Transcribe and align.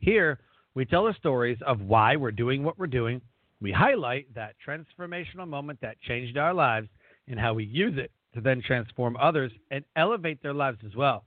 Here, 0.00 0.38
we 0.74 0.84
tell 0.84 1.04
the 1.04 1.14
stories 1.14 1.58
of 1.66 1.82
why 1.82 2.16
we're 2.16 2.32
doing 2.32 2.64
what 2.64 2.78
we're 2.78 2.86
doing. 2.86 3.20
We 3.60 3.70
highlight 3.70 4.32
that 4.34 4.54
transformational 4.66 5.46
moment 5.46 5.80
that 5.82 6.00
changed 6.00 6.38
our 6.38 6.54
lives 6.54 6.88
and 7.28 7.38
how 7.38 7.54
we 7.54 7.64
use 7.64 7.98
it 7.98 8.10
to 8.34 8.40
then 8.40 8.62
transform 8.62 9.16
others 9.20 9.52
and 9.70 9.84
elevate 9.96 10.42
their 10.42 10.54
lives 10.54 10.78
as 10.86 10.96
well. 10.96 11.24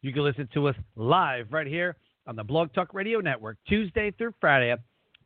You 0.00 0.12
can 0.12 0.24
listen 0.24 0.48
to 0.54 0.68
us 0.68 0.76
live 0.96 1.48
right 1.50 1.66
here 1.66 1.96
on 2.26 2.36
the 2.36 2.44
Blog 2.44 2.72
Talk 2.72 2.94
Radio 2.94 3.20
Network 3.20 3.58
Tuesday 3.68 4.10
through 4.10 4.34
Friday 4.40 4.70
at 4.70 4.80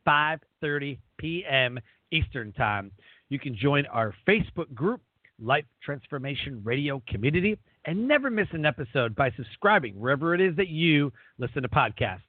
5:30 0.05 0.97
p.m. 1.17 1.79
Eastern 2.11 2.51
Time. 2.53 2.91
You 3.29 3.39
can 3.39 3.55
join 3.55 3.85
our 3.85 4.13
Facebook 4.27 4.73
group, 4.73 5.01
Life 5.41 5.65
Transformation 5.83 6.61
Radio 6.63 7.01
Community, 7.07 7.57
and 7.85 8.07
never 8.07 8.29
miss 8.29 8.47
an 8.51 8.65
episode 8.65 9.15
by 9.15 9.31
subscribing 9.31 9.97
wherever 9.99 10.33
it 10.33 10.41
is 10.41 10.55
that 10.55 10.69
you 10.69 11.13
listen 11.37 11.61
to 11.61 11.69
podcasts. 11.69 12.21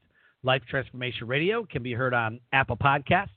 Life 0.42 0.62
Transformation 0.69 1.27
Radio 1.27 1.64
can 1.64 1.83
be 1.83 1.92
heard 1.92 2.14
on 2.14 2.41
Apple 2.52 2.77
Podcasts, 2.77 3.28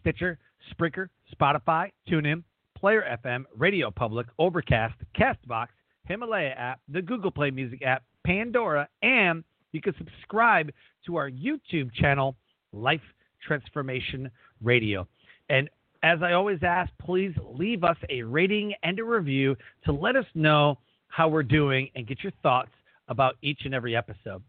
Stitcher, 0.00 0.38
Spreaker, 0.72 1.08
Spotify, 1.34 1.92
TuneIn, 2.08 2.42
Player 2.76 3.18
FM, 3.24 3.44
Radio 3.56 3.90
Public, 3.90 4.26
Overcast, 4.38 4.94
Castbox, 5.18 5.68
Himalaya 6.06 6.50
app, 6.50 6.80
the 6.88 7.02
Google 7.02 7.30
Play 7.30 7.50
Music 7.50 7.82
app, 7.82 8.02
Pandora, 8.24 8.88
and 9.02 9.44
you 9.72 9.80
can 9.80 9.94
subscribe 9.98 10.70
to 11.04 11.16
our 11.16 11.30
YouTube 11.30 11.92
channel, 11.92 12.36
Life 12.72 13.02
Transformation 13.46 14.30
Radio. 14.62 15.06
And 15.48 15.68
as 16.02 16.22
I 16.22 16.32
always 16.32 16.60
ask, 16.62 16.90
please 17.00 17.34
leave 17.42 17.84
us 17.84 17.96
a 18.08 18.22
rating 18.22 18.74
and 18.82 18.98
a 18.98 19.04
review 19.04 19.56
to 19.84 19.92
let 19.92 20.16
us 20.16 20.26
know 20.34 20.78
how 21.08 21.28
we're 21.28 21.42
doing 21.42 21.90
and 21.94 22.06
get 22.06 22.22
your 22.22 22.32
thoughts 22.42 22.70
about 23.08 23.36
each 23.42 23.60
and 23.64 23.74
every 23.74 23.96
episode. 23.96 24.42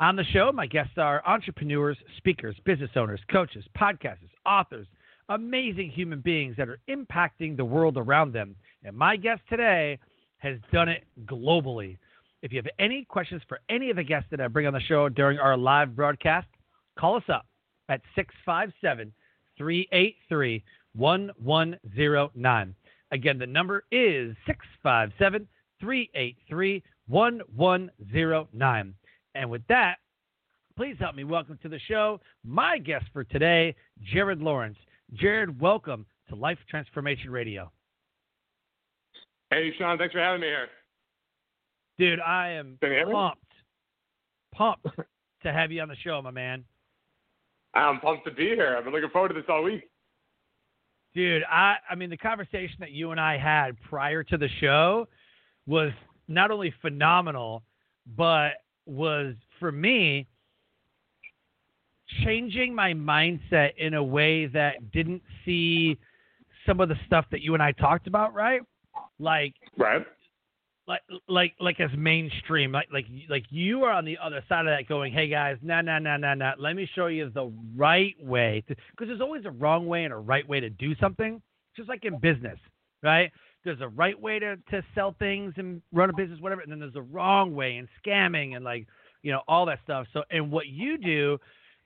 On 0.00 0.16
the 0.16 0.24
show, 0.24 0.50
my 0.52 0.66
guests 0.66 0.94
are 0.96 1.22
entrepreneurs, 1.24 1.96
speakers, 2.16 2.56
business 2.64 2.90
owners, 2.96 3.20
coaches, 3.30 3.64
podcasters, 3.78 4.30
authors, 4.44 4.88
amazing 5.28 5.88
human 5.90 6.20
beings 6.20 6.56
that 6.56 6.68
are 6.68 6.80
impacting 6.88 7.56
the 7.56 7.64
world 7.64 7.96
around 7.96 8.32
them. 8.32 8.56
And 8.82 8.96
my 8.96 9.14
guest 9.16 9.42
today 9.48 10.00
has 10.38 10.58
done 10.72 10.88
it 10.88 11.04
globally. 11.26 11.96
If 12.42 12.52
you 12.52 12.58
have 12.58 12.66
any 12.80 13.04
questions 13.04 13.40
for 13.48 13.60
any 13.68 13.88
of 13.88 13.96
the 13.96 14.02
guests 14.02 14.28
that 14.32 14.40
I 14.40 14.48
bring 14.48 14.66
on 14.66 14.72
the 14.72 14.80
show 14.80 15.08
during 15.08 15.38
our 15.38 15.56
live 15.56 15.94
broadcast, 15.94 16.48
call 16.98 17.16
us 17.16 17.22
up 17.28 17.46
at 17.88 18.00
657 18.16 19.12
383 19.56 20.64
1109. 20.94 22.74
Again, 23.12 23.38
the 23.38 23.46
number 23.46 23.84
is 23.92 24.34
657 24.46 25.46
383 25.80 26.82
1109. 27.06 28.94
And 29.34 29.50
with 29.50 29.62
that, 29.68 29.96
please 30.76 30.96
help 30.98 31.14
me 31.14 31.24
welcome 31.24 31.58
to 31.62 31.68
the 31.68 31.80
show 31.88 32.20
my 32.44 32.78
guest 32.78 33.06
for 33.12 33.24
today, 33.24 33.74
Jared 34.12 34.40
Lawrence. 34.40 34.78
Jared, 35.14 35.60
welcome 35.60 36.06
to 36.28 36.34
Life 36.34 36.58
Transformation 36.68 37.30
Radio. 37.30 37.70
Hey, 39.50 39.72
Sean, 39.78 39.98
thanks 39.98 40.12
for 40.12 40.20
having 40.20 40.40
me 40.40 40.46
here. 40.46 40.68
Dude, 41.98 42.20
I 42.20 42.50
am 42.50 42.78
pumped, 42.80 43.40
pumped 44.54 44.86
to 45.42 45.52
have 45.52 45.70
you 45.70 45.80
on 45.80 45.88
the 45.88 45.96
show, 46.02 46.20
my 46.22 46.30
man. 46.30 46.64
I'm 47.74 48.00
pumped 48.00 48.24
to 48.26 48.32
be 48.32 48.46
here. 48.46 48.76
I've 48.76 48.84
been 48.84 48.92
looking 48.92 49.10
forward 49.10 49.28
to 49.28 49.34
this 49.34 49.44
all 49.48 49.62
week. 49.62 49.88
Dude, 51.14 51.44
I 51.48 51.76
I 51.88 51.94
mean 51.94 52.10
the 52.10 52.16
conversation 52.16 52.76
that 52.80 52.90
you 52.90 53.12
and 53.12 53.20
I 53.20 53.38
had 53.38 53.80
prior 53.82 54.24
to 54.24 54.36
the 54.36 54.48
show 54.60 55.06
was 55.66 55.92
not 56.26 56.50
only 56.50 56.74
phenomenal, 56.82 57.62
but 58.16 58.54
was 58.86 59.34
for 59.58 59.72
me 59.72 60.26
changing 62.24 62.74
my 62.74 62.92
mindset 62.92 63.70
in 63.78 63.94
a 63.94 64.02
way 64.02 64.46
that 64.46 64.92
didn't 64.92 65.22
see 65.44 65.98
some 66.66 66.80
of 66.80 66.88
the 66.88 66.96
stuff 67.06 67.24
that 67.30 67.40
you 67.40 67.54
and 67.54 67.62
I 67.62 67.72
talked 67.72 68.06
about, 68.06 68.34
right? 68.34 68.60
Like 69.18 69.54
right. 69.76 70.04
Like 70.86 71.00
like 71.28 71.54
like 71.60 71.80
as 71.80 71.90
mainstream, 71.96 72.72
like 72.72 72.88
like 72.92 73.06
like 73.30 73.44
you 73.48 73.84
are 73.84 73.92
on 73.92 74.04
the 74.04 74.18
other 74.22 74.44
side 74.48 74.66
of 74.66 74.66
that, 74.66 74.86
going, 74.86 75.14
"Hey 75.14 75.28
guys, 75.28 75.56
no 75.62 75.80
no 75.80 75.98
no 75.98 76.18
no 76.18 76.34
no, 76.34 76.52
let 76.58 76.76
me 76.76 76.88
show 76.94 77.06
you 77.06 77.30
the 77.30 77.50
right 77.74 78.14
way," 78.20 78.62
because 78.68 79.08
there's 79.08 79.22
always 79.22 79.46
a 79.46 79.50
wrong 79.50 79.86
way 79.86 80.04
and 80.04 80.12
a 80.12 80.16
right 80.16 80.46
way 80.46 80.60
to 80.60 80.68
do 80.68 80.94
something, 80.96 81.40
just 81.74 81.88
like 81.88 82.04
in 82.04 82.18
business, 82.18 82.58
right? 83.02 83.32
There's 83.64 83.80
a 83.80 83.88
right 83.88 84.18
way 84.20 84.38
to 84.38 84.56
to 84.70 84.82
sell 84.94 85.14
things 85.18 85.54
and 85.56 85.80
run 85.92 86.10
a 86.10 86.12
business, 86.12 86.40
whatever, 86.40 86.60
and 86.60 86.70
then 86.70 86.78
there's 86.80 86.96
a 86.96 87.02
wrong 87.02 87.54
way 87.54 87.76
and 87.76 87.88
scamming 88.04 88.56
and 88.56 88.64
like 88.64 88.86
you 89.22 89.32
know 89.32 89.42
all 89.48 89.66
that 89.66 89.80
stuff. 89.84 90.06
So 90.12 90.22
and 90.30 90.50
what 90.50 90.66
you 90.66 90.98
do 90.98 91.38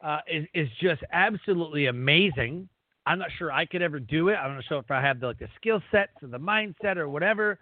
uh, 0.02 0.18
is 0.30 0.46
is 0.54 0.68
just 0.80 1.02
absolutely 1.12 1.86
amazing. 1.86 2.68
I'm 3.06 3.18
not 3.18 3.28
sure 3.38 3.50
I 3.50 3.64
could 3.64 3.80
ever 3.80 3.98
do 3.98 4.28
it. 4.28 4.34
I'm 4.34 4.54
not 4.54 4.64
sure 4.64 4.78
if 4.78 4.90
I 4.90 5.00
have 5.00 5.20
the 5.20 5.28
like 5.28 5.38
the 5.38 5.48
skill 5.56 5.80
sets 5.90 6.12
or 6.22 6.28
the 6.28 6.38
mindset 6.38 6.96
or 6.96 7.08
whatever. 7.08 7.58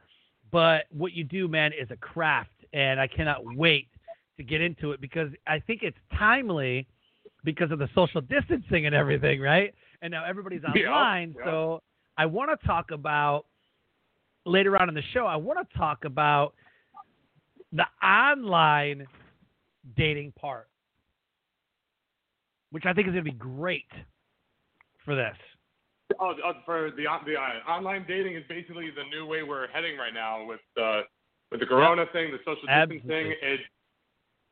But 0.51 0.85
what 0.91 1.13
you 1.13 1.25
do, 1.25 1.49
man, 1.49 1.73
is 1.73 1.89
a 1.91 1.97
craft, 1.97 2.51
and 2.73 3.01
I 3.01 3.07
cannot 3.07 3.41
wait 3.57 3.89
to 4.37 4.45
get 4.45 4.61
into 4.61 4.93
it 4.93 5.01
because 5.01 5.31
I 5.47 5.61
think 5.61 5.83
it's 5.83 5.97
timely 6.17 6.87
because 7.45 7.71
of 7.71 7.79
the 7.79 7.89
social 7.95 8.21
distancing 8.21 8.87
and 8.87 8.95
everything, 8.95 9.41
right? 9.41 9.75
And 10.03 10.11
now 10.11 10.25
everybody's 10.25 10.65
online, 10.65 11.35
yeah, 11.37 11.45
yeah. 11.45 11.51
so 11.51 11.83
I 12.19 12.27
want 12.27 12.59
to 12.59 12.67
talk 12.67 12.91
about 12.91 13.47
later 14.47 14.81
on 14.81 14.89
in 14.89 14.95
the 14.95 15.03
show. 15.13 15.27
I 15.27 15.37
want 15.37 15.59
to 15.69 15.79
talk 15.79 16.05
about 16.05 16.55
the 17.73 17.85
online 18.03 19.07
dating 19.97 20.33
part, 20.33 20.69
which 22.71 22.85
I 22.87 22.93
think 22.93 23.09
is 23.09 23.13
going 23.13 23.25
to 23.25 23.31
be 23.31 23.37
great 23.37 23.91
for 25.05 25.15
this. 25.15 25.37
Oh, 26.21 26.31
uh, 26.31 26.53
for 26.65 26.93
the 26.97 27.05
the 27.27 27.35
uh, 27.35 27.71
online 27.71 28.05
dating 28.07 28.37
is 28.37 28.45
basically 28.49 28.91
the 28.91 29.03
new 29.11 29.27
way 29.27 29.43
we're 29.43 29.67
heading 29.69 29.99
right 29.99 30.15
now 30.15 30.47
with 30.47 30.61
uh, 30.81 31.03
with 31.51 31.61
the 31.61 31.67
Corona 31.67 32.03
Yep. 32.03 32.13
thing, 32.13 32.31
the 32.31 32.39
social 32.39 32.69
Absolutely. 32.69 32.99
distancing. 32.99 33.35
It 33.43 33.61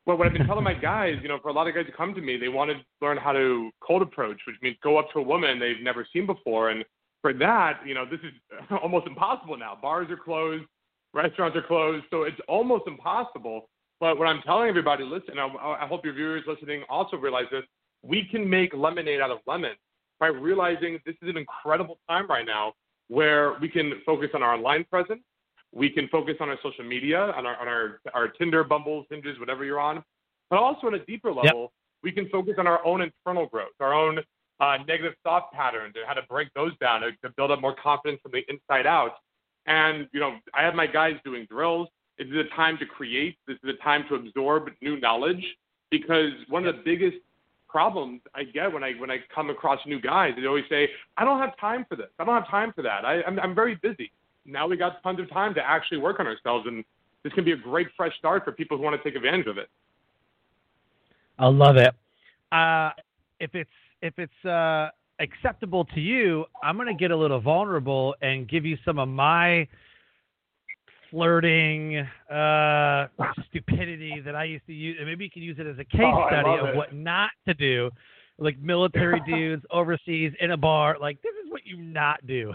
well, 0.05 0.17
what 0.17 0.27
I've 0.27 0.33
been 0.33 0.45
telling 0.45 0.63
my 0.63 0.73
guys, 0.73 1.15
you 1.23 1.29
know, 1.29 1.39
for 1.41 1.47
a 1.47 1.53
lot 1.53 1.67
of 1.67 1.73
guys 1.73 1.85
who 1.87 1.91
come 1.93 2.13
to 2.13 2.21
me, 2.21 2.37
they 2.37 2.49
want 2.49 2.69
to 2.69 2.77
learn 3.01 3.17
how 3.17 3.31
to 3.31 3.71
cold 3.79 4.03
approach, 4.03 4.37
which 4.45 4.55
means 4.61 4.77
go 4.83 4.97
up 4.97 5.11
to 5.13 5.19
a 5.19 5.23
woman 5.23 5.57
they've 5.59 5.81
never 5.81 6.05
seen 6.13 6.27
before, 6.27 6.69
and 6.69 6.85
for 7.25 7.33
that, 7.33 7.79
you 7.83 7.95
know, 7.95 8.05
this 8.05 8.19
is 8.19 8.33
almost 8.83 9.07
impossible 9.07 9.57
now. 9.57 9.75
Bars 9.81 10.11
are 10.11 10.15
closed, 10.17 10.65
restaurants 11.11 11.57
are 11.57 11.63
closed, 11.63 12.05
so 12.11 12.21
it's 12.21 12.37
almost 12.47 12.83
impossible. 12.85 13.67
But 13.99 14.19
what 14.19 14.27
I'm 14.27 14.43
telling 14.43 14.69
everybody, 14.69 15.03
listen, 15.03 15.39
I, 15.39 15.47
I 15.47 15.87
hope 15.87 16.05
your 16.05 16.13
viewers 16.13 16.43
listening 16.45 16.83
also 16.87 17.17
realize 17.17 17.45
this: 17.51 17.63
we 18.03 18.27
can 18.29 18.47
make 18.47 18.75
lemonade 18.75 19.21
out 19.21 19.31
of 19.31 19.39
lemons 19.47 19.77
by 20.19 20.27
realizing 20.27 20.99
this 21.03 21.15
is 21.23 21.29
an 21.29 21.37
incredible 21.37 21.97
time 22.07 22.27
right 22.27 22.45
now 22.45 22.73
where 23.07 23.57
we 23.59 23.69
can 23.69 23.93
focus 24.05 24.29
on 24.35 24.43
our 24.43 24.53
online 24.53 24.83
presence, 24.83 25.23
we 25.73 25.89
can 25.89 26.07
focus 26.09 26.35
on 26.39 26.49
our 26.49 26.59
social 26.61 26.85
media, 26.85 27.19
on 27.19 27.47
our 27.47 27.55
on 27.59 27.67
our, 27.67 28.01
our 28.13 28.27
Tinder, 28.27 28.63
Bumbles, 28.63 29.07
Hinges, 29.09 29.39
whatever 29.39 29.65
you're 29.65 29.79
on, 29.79 30.03
but 30.51 30.59
also 30.59 30.85
on 30.85 30.93
a 30.93 31.03
deeper 31.05 31.33
level, 31.33 31.73
we 32.03 32.11
can 32.11 32.29
focus 32.29 32.53
on 32.59 32.67
our 32.67 32.85
own 32.85 33.01
internal 33.01 33.47
growth, 33.47 33.73
our 33.79 33.95
own 33.95 34.19
uh, 34.59 34.77
negative 34.87 35.13
thought 35.23 35.51
patterns, 35.51 35.93
and 35.95 36.05
how 36.07 36.13
to 36.13 36.21
break 36.29 36.53
those 36.53 36.71
down 36.79 37.01
to, 37.01 37.11
to 37.23 37.29
build 37.35 37.51
up 37.51 37.61
more 37.61 37.75
confidence 37.75 38.21
from 38.21 38.31
the 38.31 38.43
inside 38.49 38.85
out. 38.85 39.15
And 39.65 40.07
you 40.13 40.19
know, 40.19 40.37
I 40.53 40.63
have 40.63 40.75
my 40.75 40.87
guys 40.87 41.15
doing 41.23 41.45
drills. 41.49 41.87
This 42.17 42.27
is 42.27 42.35
a 42.35 42.55
time 42.55 42.77
to 42.77 42.85
create. 42.85 43.37
This 43.47 43.57
is 43.63 43.69
a 43.69 43.83
time 43.83 44.05
to 44.09 44.15
absorb 44.15 44.69
new 44.81 44.99
knowledge 44.99 45.43
because 45.89 46.31
one 46.49 46.65
of 46.65 46.75
the 46.75 46.81
biggest 46.83 47.17
problems 47.75 48.21
I 48.33 48.45
get 48.45 48.71
when 48.71 48.85
I 48.85 48.93
when 48.93 49.11
I 49.11 49.17
come 49.33 49.49
across 49.49 49.79
new 49.85 49.99
guys. 49.99 50.33
They 50.37 50.45
always 50.45 50.63
say, 50.69 50.89
"I 51.17 51.25
don't 51.25 51.39
have 51.39 51.57
time 51.57 51.85
for 51.89 51.97
this. 51.97 52.07
I 52.17 52.23
don't 52.23 52.33
have 52.33 52.47
time 52.47 52.71
for 52.73 52.81
that. 52.83 53.03
I, 53.03 53.21
I'm 53.23 53.37
I'm 53.39 53.53
very 53.53 53.75
busy." 53.75 54.11
Now 54.45 54.65
we 54.65 54.77
got 54.77 55.03
tons 55.03 55.19
of 55.19 55.29
time 55.29 55.53
to 55.55 55.61
actually 55.61 55.97
work 55.97 56.21
on 56.21 56.25
ourselves, 56.25 56.67
and 56.67 56.85
this 57.23 57.33
can 57.33 57.43
be 57.43 57.51
a 57.51 57.57
great 57.57 57.87
fresh 57.97 58.17
start 58.17 58.45
for 58.45 58.53
people 58.53 58.77
who 58.77 58.83
want 58.83 58.95
to 58.95 59.03
take 59.03 59.17
advantage 59.17 59.47
of 59.47 59.57
it. 59.57 59.67
I 61.37 61.47
love 61.47 61.75
it. 61.75 61.93
Uh, 62.49 62.91
if 63.41 63.53
it's 63.53 63.69
if 64.05 64.13
it's 64.19 64.45
uh, 64.45 64.89
acceptable 65.19 65.83
to 65.85 65.99
you, 65.99 66.45
I'm 66.63 66.75
going 66.75 66.87
to 66.87 66.93
get 66.93 67.11
a 67.11 67.17
little 67.17 67.39
vulnerable 67.41 68.15
and 68.21 68.47
give 68.47 68.65
you 68.65 68.77
some 68.85 68.99
of 68.99 69.07
my 69.09 69.67
flirting 71.09 71.97
uh, 72.31 73.07
stupidity 73.49 74.21
that 74.23 74.35
I 74.35 74.43
used 74.43 74.65
to 74.67 74.73
use, 74.73 74.97
and 74.99 75.07
maybe 75.07 75.23
you 75.25 75.31
can 75.31 75.41
use 75.41 75.57
it 75.59 75.65
as 75.67 75.77
a 75.79 75.85
case 75.85 76.01
Oh, 76.03 76.27
study 76.29 76.59
of 76.59 76.69
it. 76.69 76.75
what 76.75 76.93
not 76.93 77.31
to 77.47 77.53
do, 77.53 77.89
like 78.37 78.59
military 78.59 79.21
dudes 79.27 79.63
overseas 79.71 80.33
in 80.39 80.51
a 80.51 80.57
bar. 80.57 80.97
Like 80.99 81.21
this 81.21 81.33
is 81.43 81.51
what 81.51 81.61
you 81.65 81.77
not 81.77 82.25
do, 82.27 82.53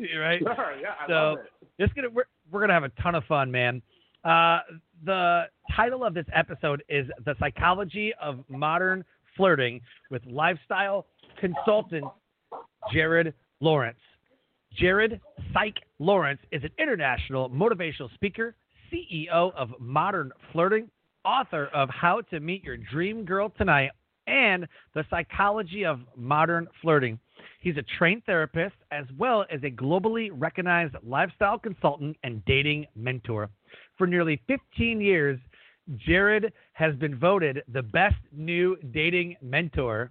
right? 0.18 0.40
Sure, 0.40 0.74
yeah, 0.80 0.94
I 1.00 1.06
So. 1.08 1.36
It's 1.78 1.92
gonna 1.92 2.08
we're, 2.08 2.24
we're 2.50 2.60
gonna 2.60 2.72
have 2.72 2.84
a 2.84 3.02
ton 3.02 3.14
of 3.14 3.24
fun, 3.24 3.50
man. 3.50 3.82
Uh, 4.24 4.60
the 5.04 5.42
title 5.76 6.04
of 6.04 6.14
this 6.14 6.24
episode 6.34 6.82
is 6.88 7.06
"The 7.26 7.34
Psychology 7.38 8.14
of 8.18 8.42
Modern 8.48 9.04
Flirting" 9.36 9.80
with 10.10 10.22
lifestyle 10.26 11.06
consultant 11.40 12.04
Jared 12.92 13.34
Lawrence. 13.60 13.98
Jared 14.74 15.20
Psych 15.52 15.76
Lawrence 15.98 16.40
is 16.52 16.62
an 16.64 16.70
international 16.78 17.50
motivational 17.50 18.12
speaker, 18.14 18.54
CEO 18.92 19.52
of 19.54 19.70
Modern 19.80 20.30
Flirting, 20.52 20.90
author 21.24 21.66
of 21.74 21.88
How 21.90 22.20
to 22.30 22.40
Meet 22.40 22.64
Your 22.64 22.76
Dream 22.76 23.24
Girl 23.24 23.52
Tonight, 23.56 23.90
and 24.26 24.66
The 24.94 25.04
Psychology 25.08 25.84
of 25.84 26.00
Modern 26.16 26.68
Flirting. 26.82 27.18
He's 27.60 27.76
a 27.76 27.84
trained 27.98 28.24
therapist 28.26 28.76
as 28.90 29.06
well 29.18 29.44
as 29.50 29.62
a 29.62 29.70
globally 29.70 30.30
recognized 30.32 30.94
lifestyle 31.02 31.58
consultant 31.58 32.16
and 32.22 32.44
dating 32.44 32.86
mentor. 32.94 33.48
For 33.98 34.06
nearly 34.06 34.40
15 34.46 35.00
years, 35.00 35.38
Jared 35.94 36.52
has 36.72 36.94
been 36.96 37.18
voted 37.18 37.62
the 37.72 37.82
best 37.82 38.16
new 38.32 38.76
dating 38.92 39.36
mentor, 39.40 40.10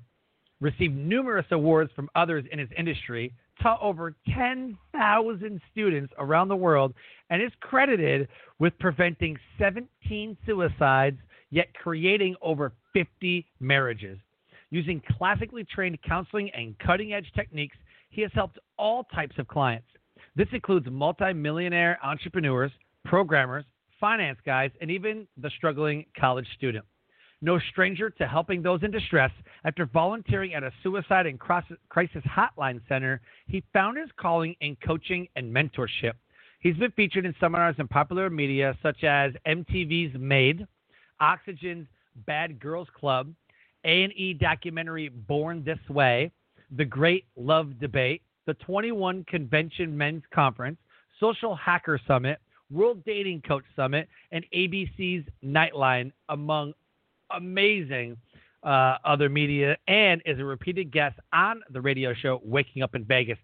received 0.61 0.95
numerous 0.95 1.45
awards 1.51 1.91
from 1.95 2.09
others 2.15 2.45
in 2.51 2.59
his 2.59 2.69
industry, 2.77 3.33
taught 3.61 3.81
over 3.81 4.15
10,000 4.33 5.61
students 5.71 6.13
around 6.17 6.47
the 6.47 6.55
world, 6.55 6.93
and 7.29 7.41
is 7.41 7.51
credited 7.59 8.27
with 8.59 8.77
preventing 8.79 9.37
17 9.59 10.37
suicides, 10.45 11.17
yet 11.51 11.73
creating 11.73 12.35
over 12.41 12.71
50 12.93 13.45
marriages. 13.59 14.17
Using 14.71 15.01
classically 15.17 15.63
trained 15.63 16.01
counseling 16.01 16.49
and 16.51 16.77
cutting 16.79 17.13
edge 17.13 17.31
techniques, 17.35 17.77
he 18.09 18.21
has 18.21 18.31
helped 18.33 18.59
all 18.77 19.03
types 19.05 19.37
of 19.37 19.47
clients. 19.47 19.87
This 20.35 20.47
includes 20.53 20.87
multimillionaire 20.89 21.97
entrepreneurs, 22.03 22.71
programmers, 23.03 23.65
finance 24.05 24.37
guys, 24.45 24.69
and 24.81 24.91
even 24.91 25.25
the 25.41 25.49
struggling 25.57 26.05
college 26.15 26.45
student. 26.55 26.85
No 27.41 27.57
stranger 27.71 28.11
to 28.11 28.27
helping 28.27 28.61
those 28.61 28.83
in 28.83 28.91
distress, 28.91 29.31
after 29.63 29.87
volunteering 29.87 30.53
at 30.53 30.61
a 30.61 30.71
suicide 30.83 31.25
and 31.25 31.39
crisis 31.39 32.21
hotline 32.23 32.79
center, 32.87 33.19
he 33.47 33.63
found 33.73 33.97
his 33.97 34.09
calling 34.15 34.55
in 34.61 34.77
coaching 34.85 35.27
and 35.35 35.51
mentorship. 35.51 36.13
He's 36.59 36.75
been 36.75 36.91
featured 36.91 37.25
in 37.25 37.33
seminars 37.39 37.77
in 37.79 37.87
popular 37.87 38.29
media 38.29 38.77
such 38.83 39.03
as 39.03 39.31
MTV's 39.47 40.15
Made, 40.19 40.67
Oxygen's 41.19 41.87
Bad 42.27 42.59
Girls 42.59 42.87
Club, 42.95 43.33
A&E 43.85 44.37
documentary 44.39 45.09
Born 45.09 45.63
This 45.63 45.79
Way, 45.89 46.31
The 46.77 46.85
Great 46.85 47.25
Love 47.35 47.79
Debate, 47.79 48.21
the 48.45 48.53
21 48.53 49.23
Convention 49.23 49.97
Men's 49.97 50.21
Conference, 50.31 50.77
Social 51.19 51.55
Hacker 51.55 51.99
Summit, 52.07 52.37
World 52.71 53.03
Dating 53.05 53.41
Coach 53.41 53.65
Summit, 53.75 54.07
and 54.31 54.45
ABC's 54.53 55.27
Nightline, 55.43 56.11
among 56.29 56.73
amazing 57.35 58.17
uh, 58.63 58.97
other 59.05 59.29
media, 59.29 59.77
and 59.87 60.21
is 60.25 60.39
a 60.39 60.45
repeated 60.45 60.91
guest 60.91 61.17
on 61.33 61.61
the 61.71 61.81
radio 61.81 62.13
show 62.13 62.41
Waking 62.43 62.83
Up 62.83 62.95
in 62.95 63.05
Vegas. 63.05 63.37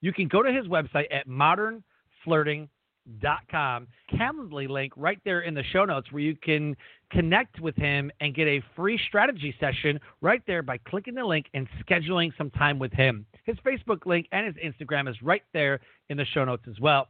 You 0.00 0.12
can 0.12 0.28
go 0.28 0.42
to 0.42 0.52
his 0.52 0.66
website 0.66 1.06
at 1.10 1.26
modernflirting.com. 1.26 3.88
Calendly 4.12 4.68
link 4.68 4.92
right 4.96 5.18
there 5.24 5.40
in 5.40 5.54
the 5.54 5.64
show 5.64 5.84
notes 5.84 6.12
where 6.12 6.22
you 6.22 6.36
can 6.36 6.76
connect 7.10 7.60
with 7.60 7.74
him 7.76 8.10
and 8.20 8.34
get 8.34 8.46
a 8.46 8.62
free 8.74 9.00
strategy 9.08 9.54
session 9.58 9.98
right 10.20 10.42
there 10.46 10.62
by 10.62 10.78
clicking 10.78 11.14
the 11.14 11.24
link 11.24 11.46
and 11.54 11.66
scheduling 11.88 12.30
some 12.36 12.50
time 12.50 12.78
with 12.78 12.92
him. 12.92 13.24
His 13.44 13.56
Facebook 13.66 14.06
link 14.06 14.26
and 14.32 14.46
his 14.46 14.56
Instagram 14.56 15.08
is 15.08 15.16
right 15.22 15.42
there 15.52 15.80
in 16.10 16.16
the 16.16 16.24
show 16.26 16.44
notes 16.44 16.64
as 16.68 16.78
well. 16.80 17.08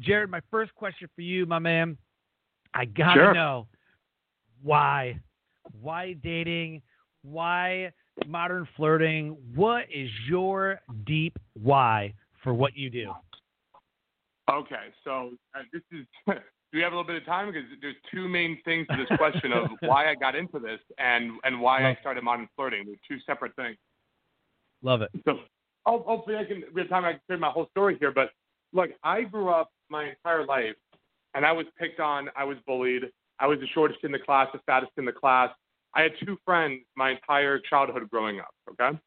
Jared, 0.00 0.30
my 0.30 0.40
first 0.50 0.74
question 0.74 1.08
for 1.14 1.22
you, 1.22 1.46
my 1.46 1.58
man. 1.58 1.96
I 2.74 2.84
gotta 2.84 3.20
Sure. 3.20 3.34
know 3.34 3.68
why, 4.62 5.20
why 5.80 6.14
dating, 6.14 6.82
why 7.22 7.92
modern 8.26 8.66
flirting. 8.76 9.30
What 9.54 9.90
is 9.90 10.10
your 10.28 10.80
deep 11.04 11.38
why 11.54 12.14
for 12.42 12.54
what 12.54 12.76
you 12.76 12.90
do? 12.90 13.14
Okay, 14.50 14.92
so 15.04 15.32
uh, 15.54 15.62
this 15.72 15.82
is. 15.92 16.06
do 16.26 16.34
we 16.78 16.82
have 16.82 16.92
a 16.92 16.96
little 16.96 17.06
bit 17.06 17.16
of 17.16 17.24
time? 17.24 17.46
Because 17.46 17.68
there's 17.80 17.94
two 18.12 18.28
main 18.28 18.58
things 18.64 18.86
to 18.88 18.96
this 18.96 19.06
question 19.16 19.52
of 19.52 19.70
why 19.80 20.10
I 20.10 20.14
got 20.14 20.34
into 20.34 20.58
this 20.58 20.80
and 20.98 21.32
and 21.44 21.60
why 21.60 21.88
I 21.88 21.96
started 22.00 22.24
modern 22.24 22.48
flirting. 22.56 22.84
They're 22.86 22.96
two 23.08 23.22
separate 23.24 23.54
things. 23.56 23.76
Love 24.82 25.02
it. 25.02 25.10
So 25.24 25.38
ho- 25.86 26.04
hopefully 26.06 26.36
I 26.36 26.44
can 26.44 26.64
we 26.74 26.82
have 26.82 26.90
time 26.90 27.04
I 27.04 27.12
can 27.12 27.20
share 27.28 27.38
my 27.38 27.48
whole 27.50 27.68
story 27.70 27.96
here. 27.98 28.12
But 28.12 28.30
look, 28.74 28.90
I 29.02 29.22
grew 29.22 29.48
up 29.48 29.70
my 29.88 30.10
entire 30.10 30.44
life, 30.44 30.74
and 31.34 31.46
I 31.46 31.52
was 31.52 31.66
picked 31.78 32.00
on. 32.00 32.28
I 32.36 32.44
was 32.44 32.58
bullied. 32.66 33.04
I 33.38 33.46
was 33.46 33.58
the 33.60 33.66
shortest 33.68 34.00
in 34.04 34.12
the 34.12 34.18
class, 34.18 34.48
the 34.52 34.60
fattest 34.66 34.92
in 34.98 35.04
the 35.04 35.12
class. 35.12 35.50
I 35.94 36.02
had 36.02 36.12
two 36.24 36.36
friends 36.44 36.80
my 36.96 37.12
entire 37.12 37.58
childhood 37.58 38.08
growing 38.10 38.40
up. 38.40 38.50
Okay, 38.70 38.98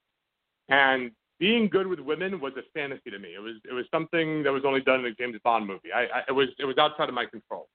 and 0.70 1.12
being 1.40 1.68
good 1.68 1.86
with 1.86 2.00
women 2.00 2.40
was 2.40 2.54
a 2.58 2.64
fantasy 2.74 3.12
to 3.12 3.20
me. 3.20 3.30
It 3.36 3.40
was 3.40 3.56
it 3.70 3.74
was 3.74 3.86
something 3.92 4.44
that 4.44 4.52
was 4.52 4.64
only 4.66 4.82
done 4.82 5.02
in 5.02 5.06
a 5.06 5.14
James 5.14 5.38
Bond 5.44 5.68
movie. 5.68 5.92
I, 5.94 6.02
I 6.02 6.22
it 6.30 6.32
was 6.32 6.48
it 6.60 6.66
was 6.66 6.78
outside 6.78 7.10
of 7.10 7.16
my 7.16 7.26
control. 7.26 7.68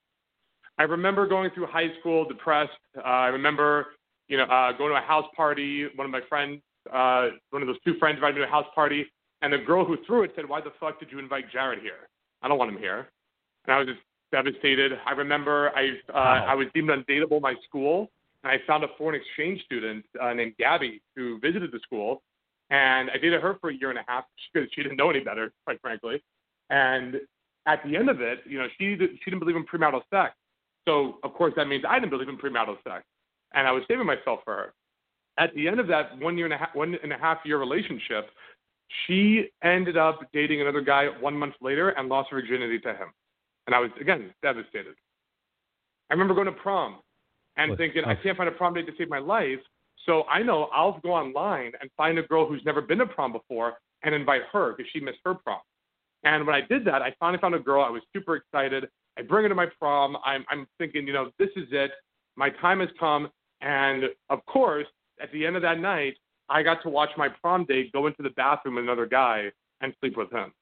I 0.79 0.83
remember 0.83 1.27
going 1.27 1.51
through 1.51 1.67
high 1.67 1.91
school 1.99 2.25
depressed. 2.27 2.71
Uh, 2.97 3.01
I 3.01 3.27
remember 3.27 3.87
you 4.27 4.37
know 4.37 4.45
uh, 4.45 4.71
going 4.73 4.91
to 4.91 4.97
a 4.97 5.01
house 5.01 5.27
party. 5.35 5.87
One 5.95 6.05
of 6.05 6.11
my 6.11 6.21
friends, 6.27 6.61
uh, 6.91 7.29
one 7.51 7.61
of 7.61 7.67
those 7.67 7.79
two 7.85 7.97
friends, 7.99 8.15
invited 8.15 8.35
me 8.35 8.41
to 8.41 8.47
a 8.47 8.51
house 8.51 8.67
party, 8.73 9.05
and 9.43 9.51
the 9.51 9.57
girl 9.57 9.85
who 9.85 9.97
threw 10.07 10.23
it 10.23 10.31
said, 10.35 10.47
"Why 10.47 10.61
the 10.61 10.71
fuck 10.79 10.99
did 10.99 11.11
you 11.11 11.19
invite 11.19 11.51
Jared 11.51 11.79
here? 11.79 12.07
I 12.41 12.47
don't 12.47 12.57
want 12.57 12.71
him 12.71 12.77
here." 12.79 13.09
And 13.65 13.75
I 13.75 13.77
was 13.77 13.87
just 13.87 13.99
devastated. 14.31 14.93
I 15.05 15.11
remember 15.11 15.71
I 15.75 15.89
uh, 16.09 16.13
Wow. 16.13 16.45
I 16.49 16.55
was 16.55 16.67
deemed 16.73 16.89
undateable 16.89 17.37
in 17.37 17.41
my 17.41 17.55
school, 17.67 18.09
and 18.43 18.51
I 18.51 18.57
found 18.65 18.83
a 18.83 18.87
foreign 18.97 19.19
exchange 19.19 19.63
student 19.65 20.05
uh, 20.19 20.33
named 20.33 20.55
Gabby 20.57 21.01
who 21.15 21.39
visited 21.39 21.71
the 21.71 21.79
school, 21.79 22.23
and 22.69 23.11
I 23.11 23.17
dated 23.17 23.41
her 23.41 23.57
for 23.59 23.69
a 23.69 23.75
year 23.75 23.89
and 23.89 23.99
a 23.99 24.05
half 24.07 24.23
because 24.53 24.69
she 24.73 24.81
didn't 24.81 24.97
know 24.97 25.09
any 25.09 25.19
better, 25.19 25.51
quite 25.65 25.79
frankly. 25.81 26.23
And 26.69 27.21
at 27.67 27.83
the 27.85 27.95
end 27.95 28.09
of 28.09 28.21
it, 28.21 28.39
you 28.45 28.57
know, 28.57 28.67
she 28.77 28.95
she 28.97 29.29
didn't 29.29 29.39
believe 29.39 29.57
in 29.57 29.65
premarital 29.65 30.01
sex, 30.09 30.35
so 30.87 31.17
of 31.23 31.33
course 31.33 31.53
that 31.57 31.67
means 31.67 31.83
I 31.87 31.99
didn't 31.99 32.11
believe 32.11 32.29
in 32.29 32.37
premarital 32.37 32.77
sex, 32.83 33.03
and 33.53 33.67
I 33.67 33.71
was 33.71 33.83
saving 33.89 34.05
myself 34.05 34.39
for 34.45 34.53
her. 34.55 34.73
At 35.37 35.53
the 35.55 35.67
end 35.67 35.79
of 35.79 35.87
that 35.87 36.17
one 36.19 36.37
year 36.37 36.45
and 36.45 36.53
a 36.53 36.57
half 36.57 36.73
one 36.75 36.95
and 37.03 37.11
a 37.11 37.17
half 37.17 37.39
year 37.45 37.57
relationship, 37.57 38.29
she 39.05 39.49
ended 39.63 39.97
up 39.97 40.19
dating 40.33 40.61
another 40.61 40.81
guy 40.81 41.07
one 41.19 41.35
month 41.35 41.55
later 41.61 41.89
and 41.89 42.09
lost 42.09 42.29
her 42.31 42.39
virginity 42.39 42.79
to 42.79 42.89
him, 42.89 43.07
and 43.67 43.75
I 43.75 43.79
was 43.79 43.89
again 43.99 44.33
devastated. 44.41 44.95
I 46.09 46.13
remember 46.13 46.33
going 46.33 46.45
to 46.45 46.51
prom 46.51 46.97
and 47.57 47.77
thinking, 47.77 48.03
oh. 48.05 48.09
I 48.09 48.15
can't 48.15 48.37
find 48.37 48.49
a 48.49 48.51
prom 48.51 48.73
date 48.73 48.85
to 48.87 48.93
save 48.97 49.09
my 49.09 49.19
life. 49.19 49.59
So 50.05 50.23
I 50.23 50.43
know 50.43 50.65
I'll 50.73 50.99
go 50.99 51.13
online 51.13 51.71
and 51.79 51.89
find 51.95 52.17
a 52.19 52.23
girl 52.23 52.47
who's 52.47 52.61
never 52.65 52.81
been 52.81 52.97
to 52.97 53.05
prom 53.05 53.31
before 53.31 53.75
and 54.03 54.13
invite 54.13 54.41
her 54.51 54.73
because 54.73 54.91
she 54.91 54.99
missed 54.99 55.19
her 55.23 55.33
prom. 55.33 55.59
And 56.23 56.45
when 56.45 56.55
I 56.55 56.61
did 56.61 56.85
that, 56.85 57.01
I 57.01 57.13
finally 57.19 57.39
found 57.39 57.55
a 57.55 57.59
girl. 57.59 57.83
I 57.83 57.89
was 57.89 58.01
super 58.13 58.35
excited. 58.35 58.87
I 59.17 59.21
bring 59.21 59.43
her 59.43 59.49
to 59.49 59.55
my 59.55 59.67
prom. 59.79 60.17
I'm, 60.25 60.45
I'm 60.49 60.67
thinking, 60.77 61.07
you 61.07 61.13
know, 61.13 61.31
this 61.37 61.49
is 61.55 61.67
it. 61.71 61.91
My 62.35 62.49
time 62.49 62.79
has 62.79 62.89
come. 62.99 63.29
And 63.61 64.05
of 64.29 64.45
course, 64.45 64.87
at 65.21 65.31
the 65.31 65.45
end 65.45 65.55
of 65.55 65.61
that 65.61 65.79
night, 65.79 66.15
I 66.53 66.61
got 66.61 66.83
to 66.83 66.89
watch 66.89 67.09
my 67.17 67.29
prom 67.29 67.65
date 67.65 67.91
go 67.91 68.05
into 68.05 68.21
the 68.21 68.29
bathroom 68.29 68.75
with 68.75 68.83
another 68.83 69.07
guy 69.07 69.51
and 69.81 69.91
sleep 69.99 70.15
with 70.15 70.31
him. 70.31 70.53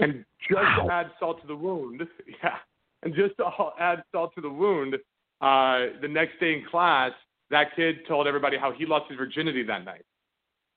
And 0.00 0.24
just 0.40 0.60
Wow. 0.60 0.86
to 0.86 0.92
add 0.92 1.12
salt 1.20 1.40
to 1.42 1.46
the 1.46 1.54
wound, 1.54 2.02
yeah, 2.42 2.58
and 3.02 3.14
just 3.14 3.36
to 3.36 3.48
add 3.78 4.02
salt 4.12 4.34
to 4.34 4.40
the 4.40 4.50
wound, 4.50 4.96
uh, 5.40 5.86
the 6.02 6.08
next 6.08 6.40
day 6.40 6.54
in 6.54 6.64
class, 6.68 7.12
that 7.50 7.74
kid 7.76 8.04
told 8.08 8.26
everybody 8.26 8.56
how 8.58 8.72
he 8.72 8.84
lost 8.84 9.08
his 9.08 9.16
virginity 9.16 9.62
that 9.62 9.84
night. 9.84 10.02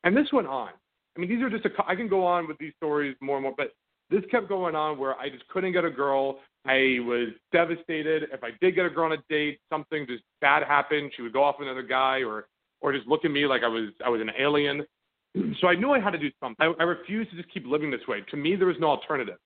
And 0.03 0.15
this 0.15 0.31
went 0.31 0.47
on. 0.47 0.69
I 1.17 1.19
mean, 1.19 1.29
these 1.29 1.41
are 1.41 1.49
just 1.49 1.65
a, 1.65 1.69
I 1.87 1.95
can 1.95 2.07
go 2.07 2.23
on 2.25 2.47
with 2.47 2.57
these 2.59 2.73
stories 2.77 3.15
more 3.19 3.37
and 3.37 3.43
more, 3.43 3.55
but 3.57 3.73
this 4.11 4.23
kept 4.29 4.47
going 4.47 4.75
on 4.75 4.99
where 4.99 5.15
I 5.17 5.29
just 5.29 5.47
couldn't 5.47 5.73
get 5.73 5.85
a 5.85 5.89
girl. 5.89 6.39
I 6.65 6.99
was 7.01 7.29
devastated. 7.51 8.23
If 8.31 8.43
I 8.43 8.51
did 8.61 8.75
get 8.75 8.85
a 8.85 8.89
girl 8.89 9.05
on 9.05 9.13
a 9.13 9.23
date, 9.27 9.59
something 9.71 10.05
just 10.07 10.23
bad 10.39 10.63
happened. 10.63 11.11
She 11.15 11.23
would 11.23 11.33
go 11.33 11.43
off 11.43 11.55
with 11.57 11.67
another 11.67 11.83
guy, 11.83 12.21
or 12.23 12.47
or 12.81 12.93
just 12.93 13.07
look 13.07 13.25
at 13.25 13.31
me 13.31 13.45
like 13.45 13.63
I 13.63 13.67
was 13.67 13.89
I 14.05 14.09
was 14.09 14.21
an 14.21 14.31
alien. 14.39 14.83
So 15.61 15.67
I 15.67 15.75
knew 15.75 15.91
I 15.91 15.99
had 15.99 16.09
to 16.09 16.17
do 16.17 16.31
something. 16.41 16.73
I, 16.79 16.81
I 16.81 16.85
refused 16.85 17.29
to 17.29 17.37
just 17.37 17.53
keep 17.53 17.63
living 17.67 17.91
this 17.91 18.01
way. 18.07 18.21
To 18.31 18.35
me, 18.35 18.55
there 18.55 18.65
was 18.65 18.77
no 18.79 18.87
alternative. 18.87 19.37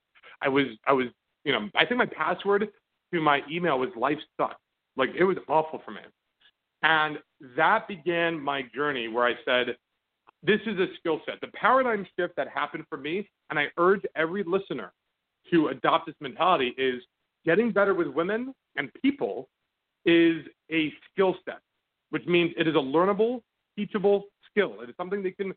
I 0.41 0.47
was 0.47 0.67
I 0.87 0.93
was 0.93 1.07
you 1.43 1.51
know 1.51 1.69
I 1.75 1.85
think 1.85 1.97
my 1.97 2.05
password 2.05 2.69
to 3.13 3.21
my 3.21 3.41
email 3.51 3.77
was 3.77 3.89
life 3.97 4.17
sucks. 4.39 4.55
Like 4.95 5.09
it 5.17 5.25
was 5.25 5.37
awful 5.49 5.81
for 5.83 5.91
me. 5.91 5.99
And 6.83 7.17
that 7.57 7.87
began 7.87 8.39
my 8.39 8.63
journey 8.75 9.07
where 9.07 9.25
I 9.25 9.33
said, 9.45 9.75
this 10.43 10.59
is 10.65 10.77
a 10.77 10.87
skill 10.99 11.21
set. 11.25 11.39
The 11.41 11.47
paradigm 11.47 12.05
shift 12.19 12.35
that 12.35 12.49
happened 12.49 12.83
for 12.89 12.97
me, 12.97 13.29
and 13.49 13.57
I 13.57 13.67
urge 13.77 14.01
every 14.15 14.43
listener 14.45 14.91
to 15.51 15.69
adopt 15.69 16.07
this 16.07 16.15
mentality, 16.19 16.73
is 16.77 17.01
getting 17.45 17.71
better 17.71 17.93
with 17.93 18.07
women 18.07 18.53
and 18.75 18.91
people 19.01 19.47
is 20.05 20.43
a 20.71 20.91
skill 21.11 21.35
set, 21.45 21.59
which 22.13 22.27
means 22.27 22.51
it 22.57 22.67
is 22.67 22.75
a 22.75 22.77
learnable, 22.77 23.41
teachable 23.75 24.25
skill. 24.51 24.75
It 24.83 24.89
is 24.89 24.95
something 24.97 25.23
they 25.23 25.31
can 25.31 25.51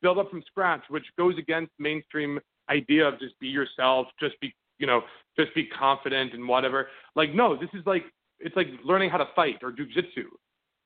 build 0.00 0.16
up 0.16 0.30
from 0.30 0.42
scratch, 0.46 0.80
which 0.88 1.04
goes 1.18 1.34
against 1.36 1.70
mainstream 1.78 2.40
idea 2.70 3.06
of 3.06 3.20
just 3.20 3.38
be 3.40 3.48
yourself, 3.48 4.06
just 4.18 4.40
be 4.40 4.54
you 4.78 4.86
know, 4.86 5.02
just 5.38 5.54
be 5.54 5.66
confident 5.66 6.32
and 6.32 6.48
whatever. 6.48 6.88
Like, 7.14 7.34
no, 7.34 7.56
this 7.56 7.68
is 7.74 7.84
like 7.84 8.04
it's 8.40 8.56
like 8.56 8.68
learning 8.84 9.10
how 9.10 9.18
to 9.18 9.26
fight 9.36 9.56
or 9.62 9.70
jujitsu. 9.70 10.24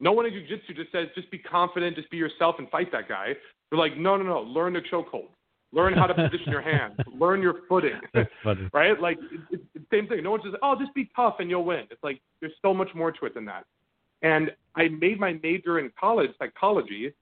No 0.01 0.11
one 0.11 0.27
in 0.27 0.33
jujitsu 0.33 0.75
just 0.75 0.91
says 0.91 1.07
just 1.15 1.31
be 1.31 1.39
confident, 1.39 1.95
just 1.95 2.11
be 2.11 2.17
yourself 2.17 2.57
and 2.59 2.69
fight 2.71 2.91
that 2.91 3.09
guy. 3.09 3.35
They're 3.71 3.79
like, 3.79 3.97
no, 3.97 4.17
no, 4.17 4.25
no, 4.25 4.41
learn 4.41 4.73
the 4.73 4.81
chokehold. 4.93 5.29
Learn 5.73 5.95
how 5.95 6.07
to 6.07 6.15
position 6.15 6.51
your 6.51 6.61
hands. 6.63 6.95
Learn 7.19 7.41
your 7.41 7.61
footing. 7.69 7.99
right? 8.75 9.01
Like 9.01 9.19
it's, 9.31 9.45
it's 9.53 9.63
the 9.75 9.97
same 9.97 10.09
thing. 10.09 10.23
No 10.23 10.33
one 10.33 10.41
says, 10.45 10.53
oh, 10.63 10.75
just 10.79 10.93
be 10.95 11.11
tough 11.15 11.37
and 11.39 11.49
you'll 11.49 11.65
win. 11.65 11.85
It's 11.91 12.03
like 12.03 12.21
there's 12.41 12.53
so 12.61 12.75
much 12.75 12.89
more 12.95 13.13
to 13.13 13.27
it 13.27 13.35
than 13.35 13.45
that. 13.47 13.65
And 14.23 14.51
I 14.77 14.89
made 14.89 15.19
my 15.19 15.39
major 15.43 15.79
in 15.79 15.91
college, 15.99 16.31
psychology, 16.39 17.13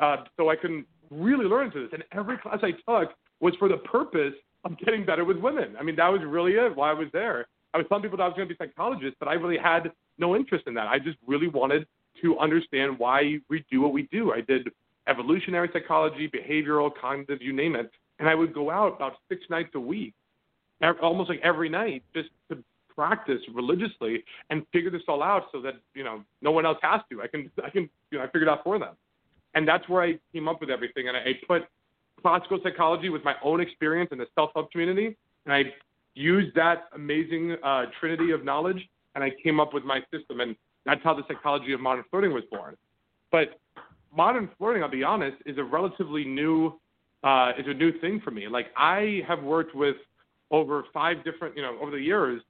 uh, 0.00 0.16
so 0.36 0.48
I 0.48 0.56
can 0.56 0.86
really 1.10 1.44
learn 1.44 1.66
into 1.66 1.82
this. 1.82 1.90
And 1.92 2.04
every 2.12 2.38
class 2.38 2.58
I 2.62 2.72
took 2.72 3.12
was 3.40 3.54
for 3.58 3.68
the 3.68 3.78
purpose 3.78 4.34
of 4.64 4.78
getting 4.78 5.04
better 5.04 5.24
with 5.24 5.36
women. 5.36 5.76
I 5.78 5.82
mean, 5.82 5.96
that 5.96 6.08
was 6.08 6.20
really 6.24 6.52
it. 6.52 6.74
Why 6.74 6.90
I 6.90 6.94
was 6.94 7.08
there. 7.12 7.46
I 7.74 7.78
was 7.78 7.86
telling 7.88 8.02
people 8.02 8.16
that 8.18 8.24
I 8.24 8.28
was 8.28 8.36
going 8.36 8.48
to 8.48 8.54
be 8.54 8.64
a 8.64 8.66
psychologist, 8.68 9.16
but 9.18 9.28
I 9.28 9.34
really 9.34 9.58
had 9.58 9.92
no 10.16 10.36
interest 10.36 10.66
in 10.66 10.74
that. 10.74 10.86
I 10.86 10.98
just 10.98 11.18
really 11.26 11.48
wanted 11.48 11.86
to 12.22 12.38
understand 12.38 12.98
why 12.98 13.38
we 13.50 13.64
do 13.70 13.80
what 13.80 13.92
we 13.92 14.08
do. 14.12 14.32
I 14.32 14.40
did 14.40 14.68
evolutionary 15.08 15.68
psychology, 15.72 16.30
behavioral, 16.30 16.90
cognitive, 16.98 17.42
you 17.42 17.52
name 17.52 17.74
it. 17.74 17.90
And 18.20 18.28
I 18.28 18.34
would 18.34 18.54
go 18.54 18.70
out 18.70 18.94
about 18.94 19.14
six 19.28 19.42
nights 19.50 19.70
a 19.74 19.80
week, 19.80 20.14
almost 21.02 21.28
like 21.28 21.40
every 21.42 21.68
night, 21.68 22.04
just 22.14 22.28
to 22.48 22.58
practice 22.96 23.40
religiously 23.52 24.24
and 24.50 24.64
figure 24.72 24.90
this 24.90 25.02
all 25.08 25.22
out 25.22 25.44
so 25.52 25.60
that 25.60 25.74
you 25.94 26.04
know 26.04 26.22
no 26.42 26.50
one 26.50 26.66
else 26.66 26.78
has 26.82 27.00
to. 27.10 27.22
I 27.22 27.26
can 27.26 27.50
I 27.64 27.70
can 27.70 27.88
you 28.10 28.18
know 28.18 28.24
I 28.24 28.26
figured 28.28 28.48
out 28.48 28.64
for 28.64 28.78
them, 28.78 28.94
and 29.54 29.66
that's 29.66 29.88
where 29.88 30.02
I 30.02 30.18
came 30.32 30.48
up 30.48 30.60
with 30.60 30.70
everything. 30.70 31.08
And 31.08 31.16
I, 31.16 31.20
I 31.20 31.32
put 31.46 31.62
classical 32.22 32.58
psychology 32.62 33.08
with 33.08 33.24
my 33.24 33.34
own 33.42 33.60
experience 33.60 34.10
in 34.12 34.18
the 34.18 34.26
self 34.34 34.50
help 34.54 34.70
community, 34.70 35.16
and 35.44 35.54
I 35.54 35.64
used 36.14 36.54
that 36.54 36.88
amazing 36.94 37.56
uh, 37.62 37.86
trinity 38.00 38.30
of 38.30 38.44
knowledge, 38.44 38.88
and 39.14 39.24
I 39.24 39.30
came 39.42 39.60
up 39.60 39.74
with 39.74 39.84
my 39.84 40.00
system. 40.12 40.40
And 40.40 40.56
that's 40.86 41.02
how 41.02 41.14
the 41.14 41.22
psychology 41.28 41.72
of 41.72 41.80
modern 41.80 42.04
flirting 42.10 42.32
was 42.32 42.44
born. 42.50 42.76
But 43.32 43.58
modern 44.16 44.48
flirting, 44.58 44.82
I'll 44.82 44.90
be 44.90 45.02
honest, 45.02 45.36
is 45.46 45.58
a 45.58 45.64
relatively 45.64 46.24
new 46.24 46.78
uh, 47.24 47.52
is 47.58 47.64
a 47.66 47.72
new 47.72 47.98
thing 48.00 48.20
for 48.22 48.30
me. 48.30 48.48
Like 48.48 48.66
I 48.76 49.22
have 49.26 49.42
worked 49.42 49.74
with 49.74 49.96
over 50.50 50.84
five 50.92 51.24
different, 51.24 51.56
you 51.56 51.62
know, 51.62 51.78
over 51.80 51.90
the 51.90 51.98
years. 51.98 52.42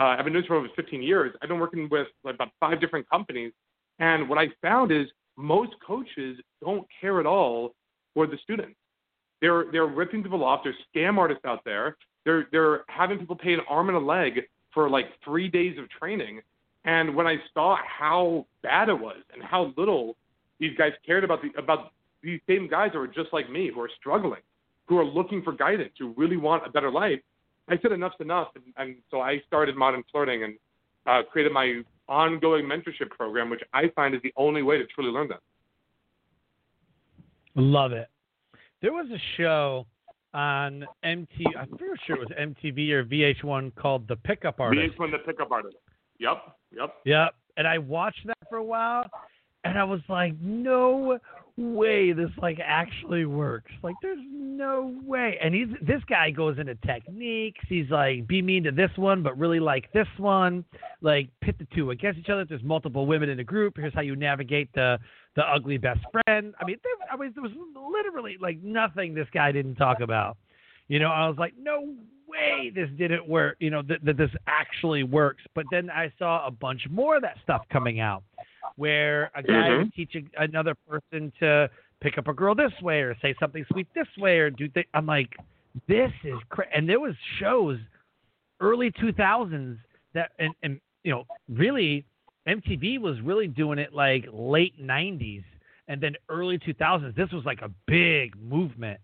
Uh, 0.00 0.04
I've 0.04 0.24
been 0.24 0.32
doing 0.32 0.42
this 0.42 0.48
for 0.48 0.56
over 0.56 0.68
15 0.74 1.02
years. 1.02 1.34
I've 1.42 1.48
been 1.48 1.58
working 1.58 1.88
with 1.90 2.08
like, 2.24 2.34
about 2.34 2.48
five 2.60 2.80
different 2.80 3.08
companies, 3.10 3.52
and 3.98 4.28
what 4.28 4.38
I 4.38 4.48
found 4.62 4.90
is 4.90 5.06
most 5.36 5.72
coaches 5.86 6.38
don't 6.62 6.86
care 7.00 7.20
at 7.20 7.26
all 7.26 7.74
for 8.14 8.26
the 8.26 8.38
students. 8.42 8.76
They're 9.40 9.66
they're 9.72 9.86
ripping 9.86 10.22
people 10.22 10.44
off. 10.44 10.60
There's 10.62 10.76
scam 10.94 11.18
artists 11.18 11.44
out 11.44 11.64
there. 11.64 11.96
They're 12.24 12.46
they're 12.52 12.84
having 12.88 13.18
people 13.18 13.36
pay 13.36 13.54
an 13.54 13.60
arm 13.68 13.88
and 13.88 13.96
a 13.96 14.00
leg 14.00 14.42
for 14.72 14.88
like 14.88 15.06
three 15.24 15.48
days 15.48 15.78
of 15.78 15.88
training 15.90 16.40
and 16.84 17.14
when 17.14 17.26
I 17.26 17.36
saw 17.54 17.76
how 17.76 18.46
bad 18.62 18.88
it 18.88 18.98
was 18.98 19.18
and 19.32 19.42
how 19.42 19.72
little 19.76 20.16
these 20.58 20.76
guys 20.76 20.92
cared 21.06 21.24
about 21.24 21.40
the 21.42 21.50
about 21.58 21.92
these 22.22 22.40
same 22.48 22.68
guys 22.68 22.90
who 22.92 23.00
are 23.00 23.06
just 23.06 23.32
like 23.32 23.50
me, 23.50 23.70
who 23.72 23.80
are 23.80 23.90
struggling, 23.98 24.40
who 24.86 24.98
are 24.98 25.04
looking 25.04 25.42
for 25.42 25.52
guidance, 25.52 25.92
who 25.98 26.12
really 26.16 26.36
want 26.36 26.66
a 26.66 26.70
better 26.70 26.90
life, 26.90 27.20
I 27.68 27.78
said 27.80 27.92
enough's 27.92 28.14
enough, 28.20 28.48
and, 28.54 28.64
and 28.76 28.96
so 29.10 29.20
I 29.20 29.40
started 29.46 29.76
Modern 29.76 30.02
Flirting 30.10 30.44
and 30.44 30.54
uh, 31.06 31.22
created 31.30 31.52
my 31.52 31.82
ongoing 32.08 32.64
mentorship 32.64 33.10
program, 33.10 33.50
which 33.50 33.62
I 33.72 33.84
find 33.94 34.14
is 34.14 34.20
the 34.22 34.32
only 34.36 34.62
way 34.62 34.78
to 34.78 34.86
truly 34.86 35.10
learn 35.10 35.28
that. 35.28 35.40
Love 37.54 37.92
it. 37.92 38.08
There 38.80 38.92
was 38.92 39.06
a 39.12 39.20
show 39.36 39.86
on 40.34 40.84
MT, 41.02 41.44
I'm 41.58 41.68
pretty 41.76 42.00
sure 42.06 42.16
it 42.16 42.20
was 42.20 42.28
MTV 42.38 42.90
or 42.90 43.04
VH1 43.04 43.74
called 43.74 44.08
The 44.08 44.16
Pickup 44.16 44.60
Artist. 44.60 44.98
VH1 44.98 45.12
The 45.12 45.18
Pickup 45.18 45.50
Artist. 45.52 45.76
Yep. 46.18 46.38
Yep. 46.76 46.94
Yep. 47.04 47.34
And 47.58 47.68
I 47.68 47.78
watched 47.78 48.26
that 48.26 48.38
for 48.48 48.56
a 48.56 48.64
while, 48.64 49.04
and 49.64 49.78
I 49.78 49.84
was 49.84 50.00
like, 50.08 50.34
no 50.40 51.18
way 51.56 52.12
this 52.12 52.30
like 52.40 52.58
actually 52.64 53.24
works. 53.24 53.70
Like, 53.82 53.94
there's 54.02 54.18
no 54.32 54.94
way. 55.04 55.38
And 55.42 55.54
he's 55.54 55.68
this 55.80 56.02
guy 56.08 56.30
goes 56.30 56.58
into 56.58 56.74
techniques. 56.76 57.60
He's 57.68 57.90
like, 57.90 58.26
be 58.26 58.42
mean 58.42 58.64
to 58.64 58.70
this 58.70 58.90
one, 58.96 59.22
but 59.22 59.38
really 59.38 59.60
like 59.60 59.92
this 59.92 60.06
one. 60.18 60.64
Like, 61.00 61.28
pit 61.40 61.56
the 61.58 61.66
two 61.74 61.90
against 61.90 62.20
each 62.20 62.28
other. 62.28 62.44
There's 62.44 62.62
multiple 62.62 63.06
women 63.06 63.28
in 63.28 63.40
a 63.40 63.44
group. 63.44 63.74
Here's 63.76 63.94
how 63.94 64.02
you 64.02 64.16
navigate 64.16 64.72
the 64.74 64.98
the 65.34 65.42
ugly 65.42 65.78
best 65.78 66.00
friend. 66.12 66.54
I 66.60 66.64
mean, 66.64 66.76
there, 66.82 67.08
I 67.10 67.16
mean, 67.16 67.32
there 67.34 67.42
was 67.42 67.52
literally 67.74 68.36
like 68.40 68.62
nothing 68.62 69.14
this 69.14 69.28
guy 69.32 69.50
didn't 69.52 69.76
talk 69.76 70.00
about. 70.00 70.36
You 70.88 70.98
know, 70.98 71.08
I 71.08 71.26
was 71.26 71.38
like, 71.38 71.54
no 71.58 71.94
way 72.26 72.70
this 72.74 72.88
didn't 72.98 73.26
work, 73.26 73.56
you 73.60 73.70
know, 73.70 73.82
that, 73.88 74.04
that 74.04 74.16
this 74.16 74.30
actually 74.46 75.04
works. 75.04 75.42
But 75.54 75.64
then 75.70 75.90
I 75.90 76.12
saw 76.18 76.46
a 76.46 76.50
bunch 76.50 76.82
more 76.90 77.16
of 77.16 77.22
that 77.22 77.36
stuff 77.42 77.62
coming 77.70 78.00
out 78.00 78.24
where 78.76 79.30
a 79.34 79.42
guy 79.42 79.52
mm-hmm. 79.52 79.82
is 79.82 79.88
teaching 79.94 80.30
another 80.38 80.74
person 80.88 81.32
to 81.40 81.68
pick 82.00 82.18
up 82.18 82.28
a 82.28 82.32
girl 82.32 82.54
this 82.54 82.72
way 82.82 83.00
or 83.00 83.16
say 83.22 83.34
something 83.38 83.64
sweet 83.70 83.86
this 83.94 84.06
way 84.18 84.38
or 84.38 84.50
do 84.50 84.68
things. 84.68 84.86
I'm 84.94 85.06
like, 85.06 85.30
this 85.88 86.10
is 86.24 86.34
cra-. 86.48 86.66
and 86.74 86.88
there 86.88 87.00
was 87.00 87.14
shows 87.38 87.78
early 88.60 88.90
2000s 88.92 89.78
that 90.14 90.32
and, 90.38 90.54
and 90.62 90.80
you 91.04 91.10
know 91.10 91.24
really 91.48 92.04
MTV 92.46 93.00
was 93.00 93.20
really 93.22 93.46
doing 93.46 93.78
it 93.78 93.94
like 93.94 94.26
late 94.32 94.80
90s 94.80 95.44
and 95.88 96.00
then 96.00 96.14
early 96.28 96.58
2000s. 96.58 97.14
This 97.14 97.30
was 97.32 97.44
like 97.44 97.62
a 97.62 97.70
big 97.86 98.40
movement 98.40 99.00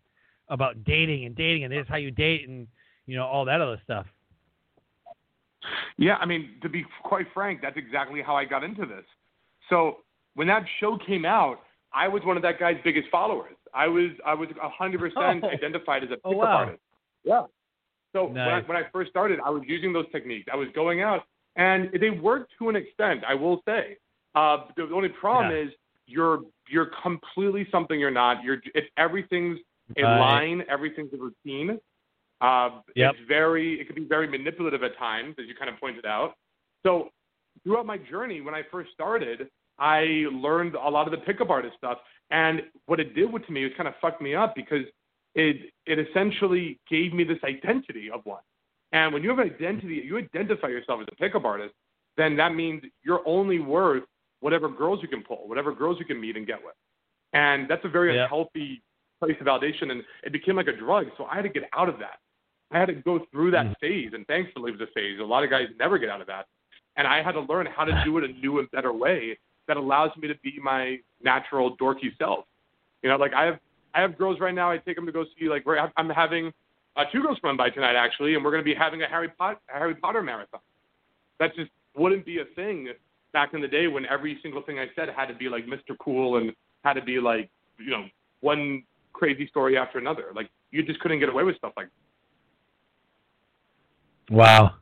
about 0.48 0.84
dating 0.84 1.24
and 1.24 1.34
dating 1.36 1.64
and 1.64 1.72
this 1.72 1.82
is 1.82 1.88
how 1.88 1.96
you 1.96 2.10
date 2.10 2.48
and 2.48 2.66
you 3.08 3.16
know, 3.16 3.26
all 3.26 3.46
that 3.46 3.60
other 3.60 3.80
stuff. 3.82 4.06
Yeah, 5.96 6.16
I 6.16 6.26
mean, 6.26 6.50
to 6.62 6.68
be 6.68 6.84
quite 7.02 7.26
frank, 7.34 7.60
that's 7.62 7.76
exactly 7.76 8.22
how 8.22 8.36
I 8.36 8.44
got 8.44 8.62
into 8.62 8.86
this. 8.86 9.04
So 9.68 9.98
when 10.34 10.46
that 10.48 10.64
show 10.80 10.98
came 11.06 11.24
out, 11.24 11.60
I 11.92 12.08
was 12.08 12.22
one 12.24 12.36
of 12.36 12.42
that 12.42 12.58
guy's 12.58 12.76
biggest 12.84 13.08
followers. 13.10 13.54
I 13.74 13.86
was 13.86 14.10
I 14.24 14.34
was 14.34 14.48
hundred 14.60 15.00
percent 15.00 15.44
oh. 15.44 15.48
identified 15.48 16.04
as 16.04 16.10
a 16.10 16.16
pickup 16.16 16.32
oh, 16.32 16.36
wow. 16.36 16.56
artist. 16.56 16.82
Yeah. 17.24 17.42
So 18.14 18.26
nice. 18.26 18.34
when, 18.34 18.54
I, 18.54 18.60
when 18.60 18.76
I 18.76 18.82
first 18.92 19.10
started, 19.10 19.38
I 19.44 19.50
was 19.50 19.62
using 19.66 19.92
those 19.92 20.06
techniques. 20.12 20.46
I 20.52 20.56
was 20.56 20.68
going 20.74 21.02
out, 21.02 21.24
and 21.56 21.90
they 22.00 22.10
worked 22.10 22.52
to 22.58 22.68
an 22.68 22.76
extent. 22.76 23.22
I 23.28 23.34
will 23.34 23.62
say. 23.66 23.96
Uh, 24.34 24.66
the 24.76 24.88
only 24.94 25.08
problem 25.08 25.54
yeah. 25.54 25.64
is 25.64 25.70
you're 26.06 26.40
you're 26.68 26.90
completely 27.02 27.66
something 27.70 27.98
you're 27.98 28.10
not. 28.10 28.42
You're 28.42 28.58
it, 28.74 28.84
everything's 28.96 29.58
a 29.96 30.02
right. 30.02 30.18
line, 30.18 30.62
everything's 30.68 31.12
a 31.12 31.16
routine. 31.16 31.78
Uh, 32.40 32.80
yep. 32.94 33.14
It's 33.14 33.28
very, 33.28 33.80
it 33.80 33.86
can 33.86 33.96
be 33.96 34.04
very 34.04 34.28
manipulative 34.28 34.82
at 34.82 34.96
times, 34.96 35.34
as 35.40 35.46
you 35.48 35.54
kind 35.54 35.70
of 35.70 35.80
pointed 35.80 36.06
out. 36.06 36.34
So 36.84 37.08
throughout 37.64 37.86
my 37.86 37.98
journey, 37.98 38.40
when 38.40 38.54
I 38.54 38.62
first 38.70 38.90
started, 38.92 39.48
I 39.78 40.26
learned 40.32 40.74
a 40.74 40.88
lot 40.88 41.06
of 41.06 41.12
the 41.12 41.18
pickup 41.18 41.50
artist 41.50 41.76
stuff. 41.76 41.98
And 42.30 42.62
what 42.86 43.00
it 43.00 43.14
did 43.14 43.30
to 43.30 43.52
me 43.52 43.64
was 43.64 43.72
kind 43.76 43.88
of 43.88 43.94
fucked 44.00 44.20
me 44.20 44.34
up 44.34 44.54
because 44.54 44.84
it 45.34 45.72
it 45.86 45.98
essentially 45.98 46.78
gave 46.90 47.12
me 47.12 47.24
this 47.24 47.38
identity 47.44 48.10
of 48.10 48.20
one. 48.24 48.42
And 48.92 49.12
when 49.12 49.22
you 49.22 49.30
have 49.30 49.38
an 49.38 49.52
identity, 49.52 50.02
you 50.04 50.18
identify 50.18 50.68
yourself 50.68 51.00
as 51.02 51.08
a 51.12 51.16
pickup 51.16 51.44
artist, 51.44 51.74
then 52.16 52.36
that 52.36 52.54
means 52.54 52.82
you're 53.04 53.22
only 53.26 53.60
worth 53.60 54.04
whatever 54.40 54.68
girls 54.68 55.00
you 55.02 55.08
can 55.08 55.22
pull, 55.22 55.48
whatever 55.48 55.72
girls 55.72 55.98
you 55.98 56.04
can 56.04 56.20
meet 56.20 56.36
and 56.36 56.46
get 56.46 56.58
with. 56.64 56.74
And 57.32 57.68
that's 57.68 57.84
a 57.84 57.88
very 57.88 58.14
yep. 58.14 58.24
unhealthy 58.24 58.82
place 59.20 59.36
of 59.40 59.46
validation, 59.46 59.90
and 59.90 60.02
it 60.22 60.32
became 60.32 60.56
like 60.56 60.68
a 60.68 60.76
drug. 60.76 61.06
So 61.18 61.24
I 61.24 61.36
had 61.36 61.42
to 61.42 61.48
get 61.48 61.64
out 61.76 61.88
of 61.88 61.98
that. 61.98 62.18
I 62.70 62.78
had 62.78 62.86
to 62.86 62.94
go 62.94 63.20
through 63.30 63.50
that 63.52 63.66
mm-hmm. 63.66 63.86
phase, 63.86 64.10
and 64.14 64.26
thankfully 64.26 64.70
it 64.70 64.78
was 64.78 64.88
a 64.88 64.92
phase. 64.92 65.18
A 65.20 65.24
lot 65.24 65.44
of 65.44 65.50
guys 65.50 65.66
never 65.78 65.98
get 65.98 66.08
out 66.08 66.20
of 66.20 66.26
that, 66.28 66.46
and 66.96 67.06
I 67.06 67.22
had 67.22 67.32
to 67.32 67.40
learn 67.40 67.66
how 67.66 67.84
to 67.84 68.02
do 68.04 68.18
it 68.18 68.24
a 68.24 68.28
new 68.28 68.58
and 68.58 68.70
better 68.70 68.92
way 68.92 69.38
that 69.68 69.76
allows 69.76 70.10
me 70.16 70.26
to 70.28 70.34
be 70.42 70.58
my 70.62 70.98
natural 71.22 71.76
dorky 71.76 72.16
self. 72.18 72.44
You 73.02 73.10
know, 73.10 73.16
like 73.16 73.32
I 73.34 73.44
have 73.44 73.58
I 73.94 74.00
have 74.00 74.18
girls 74.18 74.40
right 74.40 74.54
now. 74.54 74.70
I 74.70 74.78
take 74.78 74.96
them 74.96 75.06
to 75.06 75.12
go 75.12 75.24
see 75.38 75.48
like 75.48 75.64
where 75.64 75.90
I'm 75.96 76.10
having 76.10 76.52
uh, 76.96 77.04
two 77.12 77.22
girls 77.22 77.38
come 77.40 77.56
by 77.56 77.70
tonight 77.70 77.94
actually, 77.94 78.34
and 78.34 78.44
we're 78.44 78.50
going 78.50 78.62
to 78.62 78.64
be 78.64 78.74
having 78.74 79.02
a 79.02 79.06
Harry 79.06 79.28
Potter 79.28 79.60
Harry 79.66 79.94
Potter 79.94 80.22
marathon. 80.22 80.60
That 81.38 81.54
just 81.54 81.70
wouldn't 81.96 82.26
be 82.26 82.40
a 82.40 82.44
thing 82.56 82.88
back 83.32 83.54
in 83.54 83.60
the 83.60 83.68
day 83.68 83.86
when 83.86 84.04
every 84.06 84.38
single 84.42 84.62
thing 84.62 84.78
I 84.78 84.86
said 84.96 85.08
had 85.14 85.26
to 85.26 85.34
be 85.34 85.48
like 85.48 85.66
Mr. 85.66 85.96
Cool 86.00 86.38
and 86.38 86.52
had 86.84 86.94
to 86.94 87.02
be 87.02 87.20
like, 87.20 87.50
you 87.78 87.90
know, 87.90 88.04
one 88.40 88.82
crazy 89.12 89.46
story 89.48 89.76
after 89.76 89.98
another. 89.98 90.26
Like 90.34 90.50
you 90.70 90.82
just 90.82 91.00
couldn't 91.00 91.20
get 91.20 91.28
away 91.28 91.44
with 91.44 91.56
stuff 91.56 91.72
like. 91.76 91.88
Wow. 94.30 94.74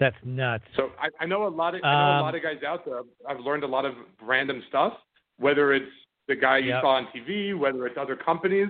That's 0.00 0.16
nuts. 0.24 0.64
So 0.74 0.90
I, 0.98 1.10
I 1.20 1.26
know 1.26 1.46
a 1.46 1.48
lot 1.48 1.74
of 1.74 1.84
I 1.84 1.94
know 1.94 2.10
Um, 2.10 2.16
a 2.16 2.22
lot 2.22 2.34
of 2.34 2.42
guys 2.42 2.62
out 2.66 2.84
there. 2.86 3.02
I've 3.28 3.40
learned 3.40 3.64
a 3.64 3.66
lot 3.68 3.84
of 3.84 3.94
random 4.22 4.62
stuff, 4.68 4.94
whether 5.36 5.74
it's 5.74 5.92
the 6.26 6.34
guy 6.34 6.58
you 6.58 6.70
Yep. 6.70 6.82
saw 6.82 6.88
on 6.96 7.06
TV, 7.08 7.56
whether 7.56 7.86
it's 7.86 7.98
other 7.98 8.16
companies. 8.16 8.68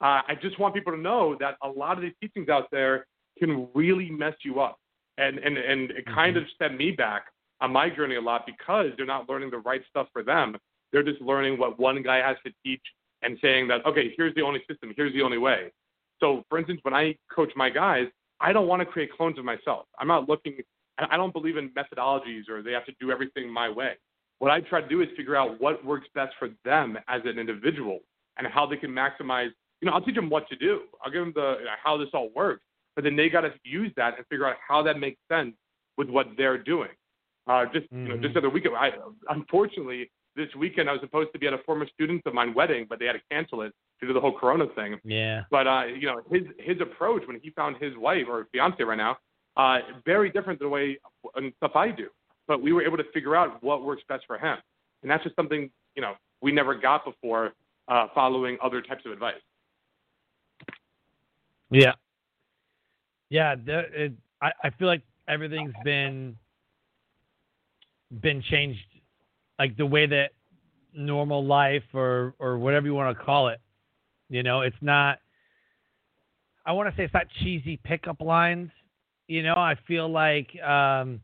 Uh, 0.00 0.20
I 0.26 0.34
just 0.42 0.58
want 0.58 0.74
people 0.74 0.92
to 0.92 0.98
know 0.98 1.36
that 1.38 1.56
a 1.62 1.68
lot 1.68 1.96
of 1.96 2.02
these 2.02 2.12
teachings 2.20 2.48
out 2.48 2.68
there 2.72 3.06
can 3.38 3.68
really 3.74 4.10
mess 4.10 4.34
you 4.42 4.60
up, 4.60 4.78
and 5.16 5.38
and 5.38 5.56
and 5.56 5.92
it 5.92 6.04
kind 6.06 6.36
Mhm. 6.36 6.42
of 6.42 6.50
set 6.58 6.74
me 6.74 6.90
back 6.90 7.30
on 7.60 7.72
my 7.72 7.88
journey 7.88 8.16
a 8.16 8.20
lot 8.20 8.44
because 8.44 8.92
they're 8.96 9.06
not 9.06 9.28
learning 9.28 9.50
the 9.50 9.58
right 9.58 9.84
stuff 9.86 10.08
for 10.12 10.24
them. 10.24 10.58
They're 10.90 11.04
just 11.04 11.20
learning 11.20 11.56
what 11.56 11.78
one 11.78 12.02
guy 12.02 12.16
has 12.18 12.36
to 12.44 12.52
teach 12.64 12.82
and 13.22 13.38
saying 13.40 13.68
that 13.68 13.86
okay, 13.86 14.12
here's 14.16 14.34
the 14.34 14.42
only 14.42 14.60
system, 14.68 14.92
here's 14.96 15.12
the 15.12 15.22
only 15.22 15.38
way. 15.38 15.70
So, 16.18 16.44
for 16.48 16.58
instance, 16.58 16.80
when 16.82 16.94
I 16.94 17.16
coach 17.30 17.52
my 17.54 17.70
guys, 17.70 18.08
I 18.44 18.52
don't 18.52 18.68
want 18.68 18.80
to 18.80 18.86
create 18.86 19.10
clones 19.10 19.38
of 19.38 19.44
myself. 19.44 19.86
I'm 19.98 20.06
not 20.06 20.28
looking. 20.28 20.58
I 20.98 21.16
don't 21.16 21.32
believe 21.32 21.56
in 21.56 21.70
methodologies 21.70 22.48
or 22.48 22.62
they 22.62 22.72
have 22.72 22.84
to 22.84 22.92
do 23.00 23.10
everything 23.10 23.50
my 23.50 23.70
way. 23.70 23.94
What 24.38 24.50
I 24.50 24.60
try 24.60 24.82
to 24.82 24.88
do 24.88 25.00
is 25.00 25.08
figure 25.16 25.34
out 25.34 25.58
what 25.60 25.82
works 25.84 26.06
best 26.14 26.34
for 26.38 26.50
them 26.64 26.98
as 27.08 27.22
an 27.24 27.38
individual 27.38 28.00
and 28.36 28.46
how 28.46 28.66
they 28.66 28.76
can 28.76 28.90
maximize. 28.90 29.48
You 29.80 29.88
know, 29.88 29.92
I'll 29.92 30.02
teach 30.02 30.14
them 30.14 30.28
what 30.28 30.46
to 30.50 30.56
do. 30.56 30.82
I'll 31.02 31.10
give 31.10 31.22
them 31.22 31.32
the 31.34 31.56
how 31.82 31.96
this 31.96 32.08
all 32.12 32.28
works, 32.36 32.62
but 32.94 33.02
then 33.02 33.16
they 33.16 33.30
got 33.30 33.40
to 33.40 33.52
use 33.64 33.90
that 33.96 34.18
and 34.18 34.26
figure 34.26 34.46
out 34.46 34.56
how 34.66 34.82
that 34.82 34.98
makes 35.00 35.18
sense 35.32 35.54
with 35.96 36.10
what 36.10 36.26
they're 36.36 36.58
doing. 36.58 36.90
Uh, 37.46 37.64
just 37.72 37.86
you 37.90 38.08
know, 38.08 38.16
just 38.18 38.34
the 38.34 38.40
other 38.40 38.50
weekend, 38.50 38.76
I 38.76 38.90
unfortunately 39.30 40.10
this 40.36 40.48
weekend 40.58 40.90
I 40.90 40.92
was 40.92 41.00
supposed 41.00 41.32
to 41.32 41.38
be 41.38 41.46
at 41.46 41.54
a 41.54 41.58
former 41.58 41.86
student 41.94 42.22
of 42.26 42.34
mine 42.34 42.52
wedding, 42.52 42.86
but 42.88 42.98
they 42.98 43.06
had 43.06 43.14
to 43.14 43.22
cancel 43.30 43.62
it 43.62 43.72
due 44.04 44.08
to 44.08 44.14
the 44.14 44.20
whole 44.20 44.36
Corona 44.38 44.66
thing. 44.74 44.98
Yeah. 45.04 45.42
But 45.50 45.66
uh, 45.66 45.84
you 45.86 46.06
know, 46.06 46.20
his 46.30 46.42
his 46.58 46.80
approach 46.80 47.22
when 47.26 47.40
he 47.42 47.50
found 47.50 47.76
his 47.80 47.96
wife 47.96 48.24
or 48.28 48.46
fiance 48.52 48.82
right 48.82 48.96
now, 48.96 49.16
uh, 49.56 49.78
very 50.04 50.30
different 50.30 50.58
than 50.58 50.66
the 50.66 50.70
way 50.70 50.98
and 51.36 51.52
stuff 51.56 51.72
I 51.74 51.90
do. 51.90 52.08
But 52.46 52.62
we 52.62 52.72
were 52.72 52.82
able 52.82 52.98
to 52.98 53.04
figure 53.12 53.34
out 53.34 53.62
what 53.62 53.84
works 53.84 54.02
best 54.08 54.24
for 54.26 54.38
him, 54.38 54.58
and 55.02 55.10
that's 55.10 55.24
just 55.24 55.36
something 55.36 55.70
you 55.96 56.02
know 56.02 56.14
we 56.42 56.52
never 56.52 56.74
got 56.74 57.04
before 57.04 57.54
uh, 57.88 58.08
following 58.14 58.58
other 58.62 58.82
types 58.82 59.04
of 59.06 59.12
advice. 59.12 59.34
Yeah. 61.70 61.92
Yeah. 63.30 63.54
The, 63.56 63.78
it, 64.04 64.12
I, 64.40 64.52
I 64.62 64.70
feel 64.70 64.86
like 64.86 65.02
everything's 65.26 65.72
been 65.82 66.36
been 68.20 68.42
changed, 68.42 68.84
like 69.58 69.76
the 69.76 69.86
way 69.86 70.06
that 70.06 70.32
normal 70.94 71.44
life 71.44 71.82
or 71.92 72.34
or 72.38 72.58
whatever 72.58 72.86
you 72.86 72.94
want 72.94 73.16
to 73.16 73.24
call 73.24 73.48
it. 73.48 73.60
You 74.28 74.42
know, 74.42 74.62
it's 74.62 74.76
not. 74.80 75.18
I 76.66 76.72
want 76.72 76.88
to 76.88 76.96
say 76.96 77.04
it's 77.04 77.14
not 77.14 77.26
cheesy 77.42 77.78
pickup 77.84 78.20
lines. 78.20 78.70
You 79.28 79.42
know, 79.42 79.54
I 79.54 79.74
feel 79.86 80.08
like 80.08 80.48
um, 80.62 81.20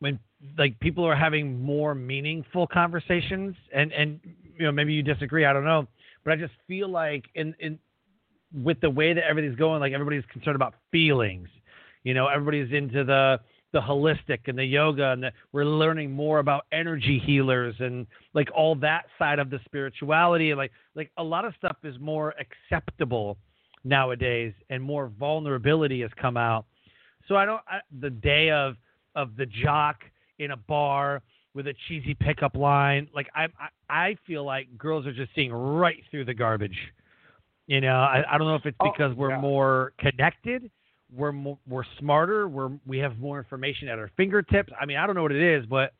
when 0.00 0.18
like 0.58 0.78
people 0.80 1.04
are 1.04 1.16
having 1.16 1.60
more 1.60 1.94
meaningful 1.94 2.66
conversations, 2.66 3.54
and 3.74 3.92
and 3.92 4.20
you 4.58 4.64
know 4.64 4.72
maybe 4.72 4.92
you 4.92 5.02
disagree. 5.02 5.44
I 5.44 5.52
don't 5.52 5.64
know, 5.64 5.86
but 6.24 6.32
I 6.32 6.36
just 6.36 6.52
feel 6.66 6.88
like 6.88 7.24
in 7.34 7.54
in 7.58 7.78
with 8.54 8.80
the 8.80 8.90
way 8.90 9.12
that 9.12 9.24
everything's 9.24 9.56
going, 9.56 9.80
like 9.80 9.92
everybody's 9.92 10.24
concerned 10.32 10.56
about 10.56 10.74
feelings. 10.92 11.48
You 12.02 12.14
know, 12.14 12.28
everybody's 12.28 12.72
into 12.72 13.04
the 13.04 13.40
the 13.74 13.80
holistic 13.80 14.38
and 14.46 14.56
the 14.56 14.64
yoga, 14.64 15.10
and 15.10 15.24
the, 15.24 15.32
we're 15.52 15.66
learning 15.66 16.12
more 16.12 16.38
about 16.38 16.64
energy 16.72 17.18
healers 17.18 17.74
and 17.80 18.06
like 18.32 18.48
all 18.54 18.74
that 18.76 19.04
side 19.18 19.38
of 19.38 19.50
the 19.50 19.58
spirituality. 19.66 20.52
And 20.52 20.58
like 20.58 20.72
like 20.94 21.10
a 21.18 21.22
lot 21.22 21.44
of 21.44 21.52
stuff 21.58 21.76
is 21.82 21.96
more 22.00 22.32
acceptable 22.38 23.36
nowadays, 23.84 24.54
and 24.70 24.82
more 24.82 25.12
vulnerability 25.18 26.00
has 26.00 26.10
come 26.18 26.38
out. 26.38 26.64
So 27.28 27.36
I 27.36 27.44
don't 27.44 27.60
I, 27.68 27.80
the 28.00 28.10
day 28.10 28.50
of 28.50 28.76
of 29.14 29.36
the 29.36 29.46
jock 29.46 29.96
in 30.38 30.52
a 30.52 30.56
bar 30.56 31.20
with 31.54 31.66
a 31.66 31.74
cheesy 31.88 32.14
pickup 32.14 32.54
line. 32.54 33.08
Like 33.14 33.28
I 33.34 33.44
I, 33.44 33.68
I 33.90 34.16
feel 34.26 34.44
like 34.44 34.78
girls 34.78 35.04
are 35.04 35.12
just 35.12 35.30
seeing 35.34 35.52
right 35.52 36.02
through 36.10 36.26
the 36.26 36.34
garbage. 36.34 36.78
You 37.66 37.80
know, 37.80 37.96
I, 37.96 38.22
I 38.30 38.38
don't 38.38 38.46
know 38.46 38.56
if 38.56 38.66
it's 38.66 38.76
Oh, 38.78 38.92
because 38.92 39.16
we're 39.16 39.30
yeah. 39.30 39.40
more 39.40 39.94
connected, 39.98 40.70
we're 41.14 41.32
more, 41.32 41.58
we're 41.68 41.84
smarter, 41.98 42.48
we're 42.48 42.70
we 42.86 42.98
have 42.98 43.18
more 43.18 43.38
information 43.38 43.88
at 43.88 43.98
our 43.98 44.10
fingertips. 44.16 44.72
I 44.80 44.86
mean, 44.86 44.96
I 44.96 45.06
don't 45.06 45.16
know 45.16 45.22
what 45.22 45.32
it 45.32 45.42
is, 45.42 45.66
but 45.66 45.92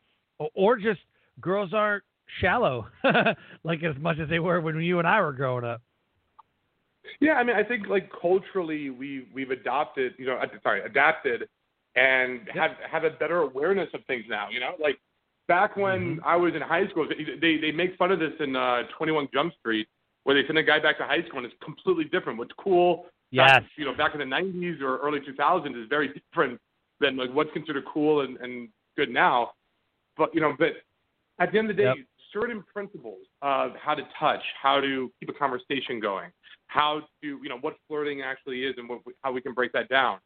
or, 0.54 0.76
just 0.76 1.00
girls 1.40 1.72
aren't 1.72 2.02
shallow 2.40 2.86
like 3.64 3.82
as 3.84 3.96
much 4.00 4.18
as 4.18 4.28
they 4.28 4.38
were 4.38 4.60
when 4.60 4.80
you 4.80 4.98
and 4.98 5.06
I 5.06 5.20
were 5.20 5.32
growing 5.32 5.64
up. 5.64 5.80
Yeah, 7.20 7.34
I 7.34 7.44
mean, 7.44 7.54
I 7.54 7.62
think 7.62 7.86
like 7.86 8.10
culturally 8.20 8.90
we 8.90 9.28
we've 9.32 9.50
adopted, 9.50 10.14
you 10.18 10.26
know, 10.26 10.40
sorry, 10.62 10.82
adapted, 10.82 11.48
and 11.96 12.40
have 12.52 12.72
have 12.90 13.04
a 13.04 13.10
better 13.10 13.42
awareness 13.42 13.88
of 13.94 14.04
things 14.06 14.24
now. 14.28 14.48
You 14.50 14.60
know, 14.60 14.72
like 14.80 14.98
back 15.46 15.76
when 15.76 16.20
I 16.24 16.36
was 16.36 16.54
in 16.54 16.62
high 16.62 16.88
school, 16.88 17.06
they 17.08 17.24
they, 17.40 17.60
they 17.60 17.72
make 17.72 17.96
fun 17.96 18.10
of 18.10 18.18
this 18.18 18.32
in 18.40 18.56
uh, 18.56 18.82
Twenty 18.96 19.12
One 19.12 19.28
Jump 19.32 19.52
Street, 19.60 19.86
where 20.24 20.34
they 20.34 20.46
send 20.46 20.58
a 20.58 20.62
guy 20.62 20.80
back 20.80 20.98
to 20.98 21.04
high 21.04 21.22
school 21.28 21.38
and 21.38 21.46
it's 21.46 21.54
completely 21.62 22.04
different. 22.04 22.38
What's 22.38 22.54
cool, 22.58 23.06
Yes. 23.30 23.50
back, 23.50 23.64
you 23.76 23.84
know, 23.84 23.94
back 23.94 24.14
in 24.14 24.20
the 24.20 24.26
'90s 24.26 24.80
or 24.80 24.98
early 24.98 25.20
2000s 25.20 25.80
is 25.80 25.88
very 25.88 26.08
different 26.08 26.60
than 27.00 27.16
like 27.16 27.32
what's 27.32 27.52
considered 27.52 27.84
cool 27.92 28.20
and, 28.20 28.36
and 28.38 28.68
good 28.96 29.10
now. 29.10 29.52
But 30.16 30.34
you 30.34 30.40
know, 30.40 30.54
but 30.58 30.74
at 31.38 31.52
the 31.52 31.58
end 31.58 31.70
of 31.70 31.76
the 31.76 31.82
day, 31.82 31.88
Yep. 31.88 32.06
certain 32.32 32.62
principles 32.72 33.26
of 33.42 33.72
how 33.76 33.94
to 33.94 34.02
touch, 34.18 34.42
how 34.60 34.80
to 34.80 35.12
keep 35.18 35.28
a 35.28 35.32
conversation 35.32 36.00
going, 36.00 36.30
how 36.68 37.00
to, 37.22 37.26
you 37.42 37.48
know, 37.48 37.58
what 37.58 37.76
flirting 37.88 38.22
actually 38.22 38.64
is 38.64 38.74
and 38.78 38.88
what, 38.88 39.00
how 39.22 39.32
we 39.32 39.40
can 39.40 39.52
break 39.52 39.72
that 39.72 39.88
down. 39.88 40.18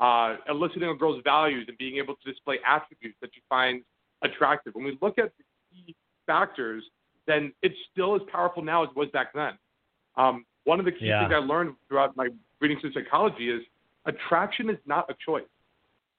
Uh, 0.00 0.36
eliciting 0.48 0.88
a 0.88 0.94
girl's 0.94 1.22
values 1.22 1.66
and 1.68 1.78
being 1.78 1.98
able 1.98 2.14
to 2.16 2.30
display 2.30 2.58
attributes 2.66 3.16
that 3.20 3.30
you 3.36 3.42
find 3.48 3.82
attractive. 4.22 4.74
When 4.74 4.84
we 4.84 4.98
look 5.00 5.18
at 5.18 5.32
the 5.38 5.44
key 5.70 5.94
factors, 6.26 6.82
then 7.26 7.52
it's 7.62 7.76
still 7.92 8.14
as 8.16 8.22
powerful 8.30 8.62
now 8.62 8.82
as 8.82 8.90
it 8.90 8.96
was 8.96 9.08
back 9.10 9.32
then. 9.34 9.52
Um, 10.16 10.44
one 10.64 10.78
of 10.78 10.84
the 10.84 10.92
key 10.92 11.06
Yeah. 11.06 11.20
things 11.20 11.32
I 11.32 11.38
learned 11.38 11.74
throughout 11.88 12.16
my 12.16 12.28
reading 12.60 12.78
through 12.80 12.92
psychology 12.92 13.50
is 13.50 13.62
attraction 14.06 14.70
is 14.70 14.78
not 14.86 15.10
a 15.10 15.14
choice. 15.24 15.44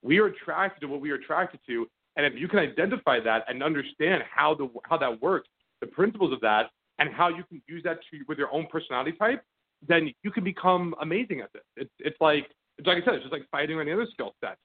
We 0.02 0.20
are 0.20 0.28
attracted 0.28 0.82
to 0.82 0.88
what 0.88 1.02
we 1.02 1.12
are 1.12 1.16
attracted 1.16 1.60
to, 1.68 1.90
and 2.16 2.26
if 2.26 2.40
you 2.40 2.48
can 2.48 2.60
identify 2.60 3.20
that 3.22 3.46
and 3.48 3.64
understand 3.64 4.24
how 4.24 4.54
the 4.54 4.70
how 4.84 4.98
that 4.98 5.22
works, 5.22 5.50
the 5.82 5.88
principles 5.88 6.32
of 6.32 6.40
that, 6.42 6.70
and 7.00 7.10
how 7.10 7.30
you 7.30 7.44
can 7.44 7.62
use 7.68 7.84
that 7.84 8.00
to 8.12 8.24
with 8.28 8.38
your 8.38 8.54
own 8.54 8.68
personality 8.68 9.14
type, 9.14 9.44
then 9.88 10.14
you 10.24 10.32
can 10.32 10.44
become 10.44 10.96
amazing 11.02 11.42
at 11.42 11.52
this. 11.54 11.64
It's 11.76 11.92
it's 12.00 12.22
like 12.22 12.50
it's 12.78 12.88
like 12.88 13.02
I 13.02 13.06
said, 13.06 13.16
it's 13.16 13.24
just 13.24 13.34
like 13.34 13.48
fighting 13.50 13.78
or 13.78 13.82
any 13.82 13.92
other 13.92 14.08
skill 14.12 14.36
set. 14.42 14.58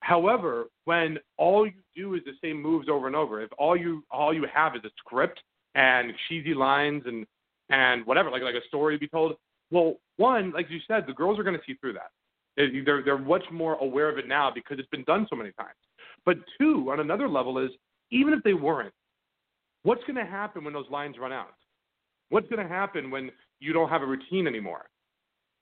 However, 0.00 0.68
when 0.86 1.18
all 1.36 1.66
you 1.66 1.82
do 1.94 2.14
is 2.14 2.22
the 2.24 2.32
same 2.42 2.60
moves 2.60 2.88
over 2.88 3.06
and 3.06 3.14
over, 3.14 3.42
if 3.42 3.50
all 3.58 3.76
you 3.76 4.02
all 4.10 4.32
you 4.32 4.46
have 4.52 4.74
is 4.74 4.84
a 4.84 4.90
script 4.98 5.40
and 5.74 6.12
cheesy 6.28 6.54
lines 6.54 7.02
and 7.06 7.26
and 7.70 8.04
whatever, 8.06 8.30
like 8.30 8.42
like 8.42 8.54
a 8.54 8.66
story 8.68 8.94
to 8.96 9.00
be 9.00 9.08
told, 9.08 9.36
well, 9.70 9.94
one, 10.16 10.50
like 10.52 10.68
you 10.70 10.78
said, 10.86 11.04
the 11.06 11.12
girls 11.12 11.38
are 11.38 11.42
going 11.42 11.56
to 11.56 11.62
see 11.66 11.74
through 11.74 11.94
that. 11.94 12.10
They- 12.56 12.80
They're 12.84 13.02
they're 13.02 13.18
much 13.18 13.44
more 13.50 13.74
aware 13.76 14.08
of 14.08 14.18
it 14.18 14.28
now 14.28 14.50
because 14.50 14.78
it's 14.78 14.88
been 14.90 15.04
done 15.04 15.26
so 15.30 15.36
many 15.36 15.52
times. 15.52 15.78
But 16.26 16.38
two, 16.58 16.90
on 16.90 17.00
another 17.00 17.28
level, 17.28 17.58
is 17.58 17.70
even 18.10 18.34
if 18.34 18.42
they 18.42 18.54
weren't, 18.54 18.92
what's 19.84 20.02
going 20.04 20.16
to 20.16 20.30
happen 20.30 20.64
when 20.64 20.74
those 20.74 20.90
lines 20.90 21.16
run 21.18 21.32
out? 21.32 21.54
What's 22.28 22.48
going 22.48 22.62
to 22.62 22.68
happen 22.68 23.10
when 23.10 23.30
you 23.60 23.72
don't 23.72 23.88
have 23.88 24.02
a 24.02 24.06
routine 24.06 24.46
anymore? 24.46 24.86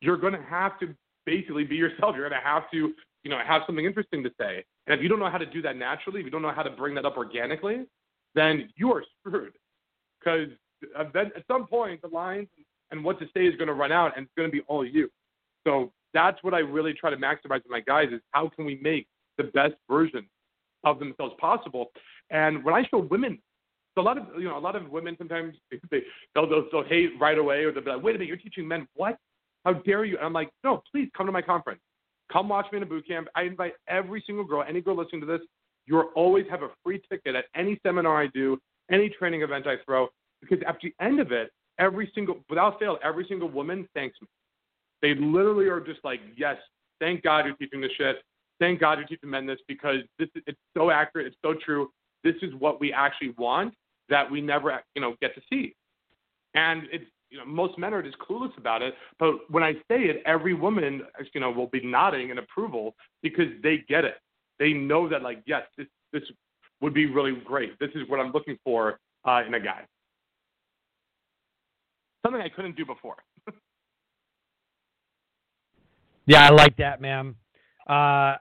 You're 0.00 0.16
going 0.16 0.32
to 0.32 0.42
have 0.42 0.78
to 0.80 0.94
basically 1.26 1.64
be 1.64 1.76
yourself. 1.76 2.14
You're 2.16 2.28
going 2.28 2.40
to 2.40 2.46
have 2.46 2.70
to, 2.72 2.94
you 3.22 3.30
know, 3.30 3.38
have 3.46 3.62
something 3.66 3.84
interesting 3.84 4.22
to 4.24 4.30
say. 4.40 4.64
And 4.86 4.96
if 4.96 5.02
you 5.02 5.08
don't 5.08 5.18
know 5.18 5.30
how 5.30 5.38
to 5.38 5.46
do 5.46 5.62
that 5.62 5.76
naturally, 5.76 6.20
if 6.20 6.24
you 6.24 6.30
don't 6.30 6.42
know 6.42 6.52
how 6.52 6.62
to 6.62 6.70
bring 6.70 6.94
that 6.96 7.04
up 7.04 7.16
organically, 7.16 7.84
then 8.34 8.68
you 8.76 8.92
are 8.92 9.04
screwed. 9.20 9.52
Because 10.18 10.48
Uh, 10.96 11.04
then 11.12 11.30
at 11.36 11.44
some 11.46 11.66
point, 11.66 12.00
the 12.02 12.08
lines 12.08 12.48
and 12.90 13.04
what 13.04 13.18
to 13.20 13.26
say 13.34 13.46
is 13.46 13.54
going 13.56 13.68
to 13.68 13.74
run 13.74 13.92
out, 13.92 14.16
and 14.16 14.24
it's 14.24 14.34
going 14.36 14.48
to 14.48 14.52
be 14.52 14.62
all 14.68 14.84
you. 14.84 15.10
So 15.66 15.92
that's 16.14 16.42
what 16.42 16.54
I 16.54 16.58
really 16.58 16.94
try 16.94 17.10
to 17.10 17.16
maximize 17.16 17.62
with 17.62 17.70
my 17.70 17.80
guys 17.80 18.08
is 18.12 18.20
how 18.30 18.48
can 18.48 18.64
we 18.64 18.78
make 18.82 19.06
the 19.36 19.44
best 19.44 19.74
version 19.90 20.26
of 20.84 20.98
themselves 20.98 21.34
possible. 21.38 21.90
And 22.30 22.64
when 22.64 22.74
I 22.74 22.84
show 22.90 22.98
women, 22.98 23.38
so 23.94 24.02
a 24.02 24.04
lot 24.04 24.18
of 24.18 24.26
you 24.38 24.44
know 24.44 24.56
a 24.56 24.60
lot 24.60 24.76
of 24.76 24.88
women 24.90 25.16
sometimes 25.18 25.54
they 25.90 26.02
they'll, 26.34 26.48
they'll 26.48 26.66
they'll 26.70 26.84
hate 26.84 27.10
right 27.20 27.38
away 27.38 27.64
or 27.64 27.72
they'll 27.72 27.84
be 27.84 27.90
like, 27.90 28.02
wait 28.02 28.16
a 28.16 28.18
minute, 28.18 28.28
you're 28.28 28.36
teaching 28.36 28.66
men 28.66 28.86
what? 28.94 29.18
How 29.64 29.72
dare 29.72 30.04
you? 30.04 30.16
And 30.16 30.26
I'm 30.26 30.32
like, 30.32 30.50
no, 30.64 30.82
please 30.90 31.08
come 31.16 31.26
to 31.26 31.32
my 31.32 31.42
conference. 31.42 31.80
Come 32.32 32.48
watch 32.48 32.66
me 32.72 32.76
in 32.76 32.82
a 32.82 32.86
boot 32.86 33.06
camp. 33.08 33.28
I 33.34 33.42
invite 33.42 33.72
every 33.88 34.22
single 34.26 34.44
girl, 34.44 34.64
any 34.66 34.80
girl 34.80 34.96
listening 34.96 35.22
to 35.22 35.26
this. 35.26 35.40
You 35.86 36.00
always 36.14 36.46
have 36.50 36.62
a 36.62 36.68
free 36.84 37.00
ticket 37.10 37.34
at 37.34 37.46
any 37.54 37.80
seminar 37.82 38.22
I 38.22 38.26
do, 38.28 38.58
any 38.90 39.08
training 39.08 39.42
event 39.42 39.66
I 39.66 39.76
throw, 39.84 40.08
because 40.40 40.58
at 40.66 40.78
the 40.82 40.94
end 41.00 41.20
of 41.20 41.32
it, 41.32 41.50
every 41.78 42.10
single, 42.14 42.38
without 42.48 42.78
fail, 42.78 42.98
every 43.02 43.26
single 43.28 43.48
woman 43.48 43.88
thanks 43.94 44.16
me. 44.20 44.28
They 45.00 45.14
literally 45.14 45.66
are 45.66 45.80
just 45.80 46.00
like, 46.04 46.20
yes, 46.36 46.56
thank 47.00 47.22
God 47.22 47.46
you're 47.46 47.56
teaching 47.56 47.80
this 47.80 47.92
shit. 47.96 48.16
Thank 48.58 48.80
God 48.80 48.98
you're 48.98 49.06
teaching 49.06 49.30
men 49.30 49.46
this 49.46 49.60
because 49.68 50.00
this 50.18 50.28
it's 50.46 50.58
so 50.76 50.90
accurate, 50.90 51.26
it's 51.28 51.36
so 51.42 51.54
true. 51.54 51.90
This 52.24 52.34
is 52.42 52.52
what 52.58 52.80
we 52.80 52.92
actually 52.92 53.30
want, 53.38 53.74
that 54.08 54.28
we 54.28 54.40
never, 54.40 54.82
you 54.94 55.02
know, 55.02 55.14
get 55.20 55.34
to 55.36 55.40
see. 55.48 55.74
And 56.54 56.82
it's 56.90 57.04
you 57.30 57.38
know, 57.38 57.44
most 57.44 57.78
men 57.78 57.92
are 57.92 58.02
just 58.02 58.18
clueless 58.18 58.56
about 58.56 58.82
it. 58.82 58.94
But 59.18 59.50
when 59.50 59.62
I 59.62 59.74
say 59.74 60.04
it, 60.04 60.22
every 60.24 60.54
woman, 60.54 61.02
you 61.34 61.40
know, 61.40 61.50
will 61.50 61.66
be 61.66 61.84
nodding 61.84 62.30
in 62.30 62.38
approval 62.38 62.94
because 63.22 63.48
they 63.62 63.84
get 63.88 64.04
it. 64.04 64.16
They 64.58 64.72
know 64.72 65.08
that, 65.08 65.22
like, 65.22 65.42
yes, 65.46 65.62
this 65.76 65.86
this 66.12 66.22
would 66.80 66.94
be 66.94 67.06
really 67.06 67.32
great. 67.44 67.78
This 67.78 67.90
is 67.94 68.08
what 68.08 68.18
I'm 68.18 68.32
looking 68.32 68.58
for 68.64 68.98
uh, 69.24 69.42
in 69.46 69.54
a 69.54 69.60
guy. 69.60 69.84
Something 72.24 72.42
I 72.42 72.48
couldn't 72.48 72.76
do 72.76 72.84
before. 72.84 73.16
yeah, 76.26 76.46
I 76.46 76.50
like 76.50 76.76
that, 76.78 77.00
ma'am. 77.00 77.36
Uh, 77.88 78.34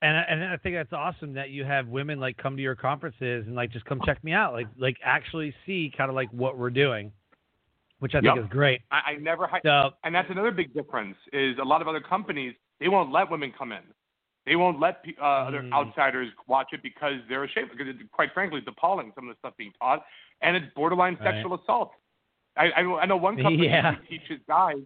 and 0.00 0.16
and 0.42 0.44
I 0.52 0.56
think 0.56 0.74
that's 0.76 0.92
awesome 0.92 1.34
that 1.34 1.50
you 1.50 1.64
have 1.64 1.86
women 1.88 2.18
like 2.18 2.36
come 2.36 2.56
to 2.56 2.62
your 2.62 2.74
conferences 2.74 3.44
and 3.46 3.54
like 3.54 3.70
just 3.70 3.84
come 3.84 4.00
check 4.04 4.22
me 4.24 4.32
out, 4.32 4.52
like 4.52 4.66
like 4.78 4.96
actually 5.04 5.54
see 5.66 5.92
kind 5.96 6.08
of 6.10 6.16
like 6.16 6.28
what 6.32 6.58
we're 6.58 6.70
doing, 6.70 7.12
which 8.00 8.14
I 8.14 8.20
think 8.20 8.38
is 8.38 8.46
great. 8.48 8.80
I, 8.90 9.12
I 9.12 9.14
never, 9.16 9.46
hi- 9.46 9.60
So 9.64 9.90
and 10.04 10.14
that's 10.14 10.30
another 10.30 10.50
big 10.50 10.74
difference. 10.74 11.16
Is 11.32 11.56
a 11.58 11.64
lot 11.64 11.82
of 11.82 11.88
other 11.88 12.00
companies 12.00 12.54
they 12.80 12.88
won't 12.88 13.12
let 13.12 13.30
women 13.30 13.52
come 13.56 13.70
in. 13.72 13.82
They 14.44 14.56
won't 14.56 14.80
let 14.80 15.04
pe- 15.04 15.14
uh, 15.20 15.24
other 15.24 15.62
Mm. 15.62 15.72
outsiders 15.72 16.28
watch 16.48 16.68
it 16.72 16.82
because 16.82 17.14
they're 17.28 17.44
ashamed. 17.44 17.70
Because 17.70 17.86
it, 17.88 18.10
quite 18.10 18.30
frankly, 18.34 18.58
it's 18.58 18.66
appalling 18.66 19.12
some 19.14 19.28
of 19.28 19.34
the 19.36 19.38
stuff 19.38 19.54
being 19.56 19.72
taught, 19.78 20.04
and 20.40 20.56
it's 20.56 20.66
borderline 20.74 21.14
Right. 21.20 21.34
sexual 21.34 21.54
assault. 21.60 21.92
I, 22.56 22.70
I, 22.72 23.06
know, 23.06 23.16
one 23.16 23.36
company 23.36 23.66
Yeah. 23.66 23.94
teaches 24.08 24.40
guys 24.46 24.76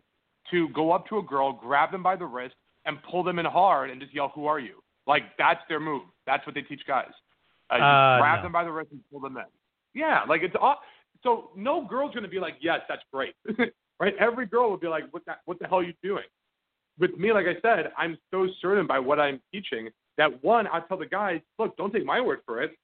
to 0.51 0.69
go 0.71 0.93
up 0.93 1.07
to 1.09 1.19
a 1.19 1.23
girl, 1.23 1.53
grab 1.53 1.91
them 1.91 2.03
by 2.03 2.17
the 2.17 2.25
wrist, 2.27 2.55
and 2.85 2.99
pull 3.11 3.25
them 3.25 3.39
in 3.39 3.47
hard, 3.47 3.91
and 3.91 4.01
just 4.01 4.15
yell, 4.15 4.29
"Who 4.35 4.47
are 4.47 4.61
you?" 4.61 4.83
Like 5.07 5.37
that's 5.37 5.61
their 5.69 5.81
move. 5.81 6.03
That's 6.27 6.47
what 6.47 6.55
they 6.55 6.63
teach 6.63 6.83
guys. 6.87 7.11
Uh, 7.71 7.75
Uh, 7.75 8.19
grab 8.21 8.39
no. 8.39 8.43
them 8.45 8.53
by 8.53 8.65
the 8.65 8.71
wrist 8.71 8.93
and 8.93 9.01
pull 9.11 9.21
them 9.21 9.37
in. 9.37 9.45
Yeah, 9.95 10.23
like 10.29 10.43
it's 10.43 10.55
all. 10.61 10.81
So 11.23 11.51
no 11.57 11.85
girl's 11.85 12.15
gonna 12.15 12.29
be 12.29 12.39
like, 12.39 12.57
"Yes, 12.61 12.83
that's 12.89 13.03
great." 13.13 13.35
right? 14.01 14.15
Every 14.19 14.47
girl 14.47 14.71
would 14.71 14.81
be 14.81 14.89
like, 14.89 15.05
"What 15.11 15.23
what 15.47 15.59
the 15.59 15.67
hell 15.67 15.79
are 15.79 15.83
you 15.83 15.95
doing?" 16.03 16.25
With 16.99 17.17
me, 17.19 17.33
like 17.33 17.47
I 17.47 17.61
said, 17.61 17.93
I'm 17.99 18.17
so 18.31 18.49
certain 18.61 18.87
by 18.87 18.99
what 19.01 19.19
I'm 19.21 19.41
teaching 19.53 19.91
that 20.17 20.43
one, 20.43 20.67
I 20.69 20.81
tell 20.81 20.97
the 20.97 21.07
guys, 21.07 21.41
"Look, 21.59 21.77
don't 21.77 21.93
take 21.93 22.05
my 22.07 22.21
word 22.21 22.41
for 22.47 22.63
it. 22.63 22.77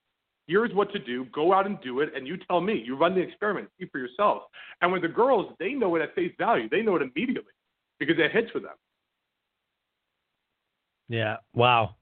Here's 0.46 0.74
what 0.74 0.92
to 0.92 0.98
do. 0.98 1.24
Go 1.26 1.52
out 1.52 1.66
and 1.66 1.80
do 1.82 2.00
it, 2.00 2.10
and 2.14 2.26
you 2.26 2.36
tell 2.48 2.60
me. 2.60 2.82
You 2.84 2.96
run 2.96 3.14
the 3.14 3.20
experiment. 3.20 3.68
See 3.78 3.86
for 3.92 3.98
yourself." 3.98 4.42
And 4.80 4.92
with 4.92 5.02
the 5.02 5.08
girls, 5.08 5.54
they 5.58 5.72
know 5.72 5.94
it 5.96 6.02
at 6.02 6.14
face 6.14 6.32
value. 6.38 6.68
They 6.68 6.82
know 6.82 6.96
it 6.96 7.02
immediately 7.02 7.52
because 7.98 8.16
it 8.18 8.32
hits 8.32 8.52
with 8.52 8.64
them. 8.64 8.74
Yeah. 11.08 11.36
Wow. 11.54 11.96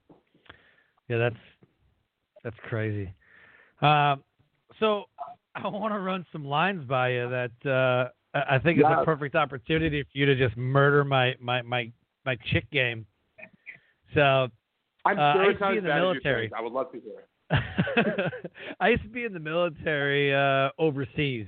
Yeah, 1.07 1.17
that's 1.17 1.35
that's 2.43 2.55
crazy. 2.69 3.13
Um, 3.81 4.23
so 4.79 5.05
I 5.55 5.67
want 5.67 5.93
to 5.93 5.99
run 5.99 6.25
some 6.31 6.45
lines 6.45 6.85
by 6.85 7.09
you 7.09 7.29
that 7.29 7.51
uh, 7.65 8.09
I 8.37 8.55
I 8.55 8.59
think 8.59 8.79
is 8.79 8.85
a 8.87 9.03
perfect 9.05 9.35
opportunity 9.35 10.03
for 10.03 10.09
you 10.13 10.25
to 10.25 10.35
just 10.35 10.55
murder 10.57 11.03
my 11.03 11.35
my 11.39 11.61
my 11.61 11.91
my 12.25 12.37
chick 12.51 12.69
game. 12.71 13.05
So 14.13 14.47
I'm 15.05 15.19
Uh, 15.19 15.21
I 15.21 15.33
sure 15.33 15.43
used 15.43 15.51
it's 15.51 15.59
to 15.59 15.65
not 15.65 15.71
be 15.71 15.73
as 15.73 15.77
in 15.77 15.83
the 15.83 15.89
bad 15.89 15.97
as 15.97 16.01
you 16.01 16.09
military. 16.09 16.51
I 16.57 16.61
would 16.61 16.73
love 16.73 16.91
to 16.91 16.99
hear 16.99 17.19
it. 17.19 17.27
I 18.79 18.89
used 18.89 19.03
to 19.03 19.09
be 19.09 19.25
in 19.25 19.33
the 19.33 19.39
military 19.39 20.33
uh, 20.33 20.69
overseas. 20.79 21.47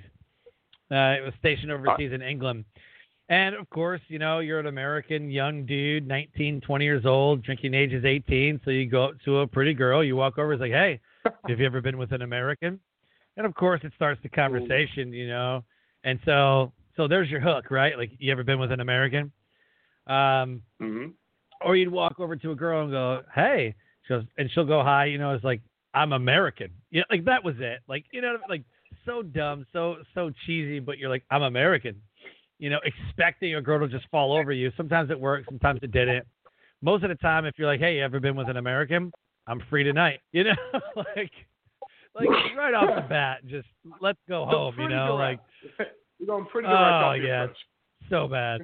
Uh, 0.92 0.96
I 0.96 1.22
was 1.22 1.34
stationed 1.40 1.72
overseas 1.72 2.12
in 2.14 2.22
England. 2.22 2.66
And 3.30 3.56
of 3.56 3.70
course, 3.70 4.02
you 4.10 4.20
know, 4.20 4.40
you're 4.40 4.60
an 4.60 4.68
American 4.68 5.30
young 5.32 5.66
dude, 5.66 6.08
19, 6.08 6.62
20 6.62 6.86
years 6.86 7.06
old, 7.06 7.44
drinking 7.44 7.74
age 7.74 7.94
is 7.94 8.06
18. 8.06 8.62
So 8.66 8.72
you 8.72 8.90
go 8.90 9.06
up 9.06 9.16
to 9.26 9.40
a 9.40 9.48
pretty 9.48 9.74
girl, 9.74 10.04
you 10.04 10.16
walk 10.16 10.38
over, 10.38 10.54
it's 10.54 10.62
like, 10.62 10.72
hey, 10.72 11.00
have 11.48 11.60
you 11.60 11.66
ever 11.66 11.82
been 11.82 11.98
with 11.98 12.12
an 12.12 12.22
American? 12.22 12.80
And 13.38 13.46
of 13.46 13.56
course, 13.56 13.82
it 13.84 13.94
starts 13.96 14.22
the 14.22 14.30
conversation, 14.30 15.14
you 15.14 15.28
know. 15.28 15.64
And 16.04 16.20
so, 16.26 16.74
so 16.96 17.08
there's 17.08 17.30
your 17.30 17.40
hook, 17.40 17.72
right? 17.72 17.98
Like, 17.98 18.12
you 18.20 18.32
ever 18.32 18.44
been 18.44 18.60
with 18.60 18.72
an 18.72 18.82
American? 18.82 19.32
Um, 20.06 20.62
hmm 20.80 21.08
or 21.64 21.76
you'd 21.76 21.92
walk 21.92 22.20
over 22.20 22.36
to 22.36 22.52
a 22.52 22.56
girl 22.56 22.84
and 22.84 22.92
go, 22.92 23.22
"Hey," 23.34 23.74
she 24.04 24.14
goes, 24.14 24.24
and 24.38 24.52
she'll 24.52 24.66
go, 24.66 24.84
"Hi," 24.84 25.06
you 25.06 25.18
know, 25.18 25.34
it's 25.34 25.44
like 25.44 25.62
I'm 25.94 26.14
American. 26.14 26.70
Yeah, 26.92 27.04
like 27.10 27.26
that 27.26 27.44
was 27.44 27.56
it. 27.60 27.80
Like 27.88 28.06
you 28.12 28.22
know, 28.22 28.38
like 28.50 28.64
so 29.06 29.22
dumb, 29.22 29.66
so 29.74 29.98
so 30.14 30.32
cheesy, 30.46 30.80
but 30.80 30.98
you're 30.98 31.10
like, 31.10 31.24
I'm 31.32 31.44
American. 31.44 32.02
You 32.60 32.70
know, 32.70 32.80
expecting 32.86 33.56
a 33.56 33.62
girl 33.62 33.80
to 33.80 33.88
just 33.88 34.10
fall 34.10 34.32
over 34.38 34.52
you. 34.52 34.72
Sometimes 34.78 35.10
it 35.12 35.20
works, 35.20 35.46
sometimes 35.50 35.80
it 35.84 35.92
didn't. 35.92 36.26
Most 36.82 37.04
of 37.04 37.10
the 37.10 37.16
time, 37.16 37.46
if 37.46 37.56
you're 37.58 37.68
like, 37.68 37.80
"Hey, 37.80 37.98
you 37.98 38.04
ever 38.04 38.20
been 38.20 38.36
with 38.36 38.50
an 38.50 38.58
American?" 38.58 39.12
I'm 39.48 39.62
free 39.70 39.84
tonight. 39.84 40.20
You 40.32 40.46
know, 40.46 40.56
like 40.96 41.32
like 42.16 42.30
right 42.58 42.74
off 42.74 42.96
the 42.96 43.08
bat, 43.10 43.40
just 43.48 43.68
let's 44.02 44.20
go 44.30 44.46
home. 44.46 44.76
You 44.80 44.90
know, 44.90 45.16
like. 45.16 45.40
You're 46.20 46.28
going 46.28 46.46
pretty 46.46 46.68
direct 46.70 47.04
Oh, 47.04 47.12
yeah. 47.14 47.48
so 48.10 48.28
bad, 48.28 48.62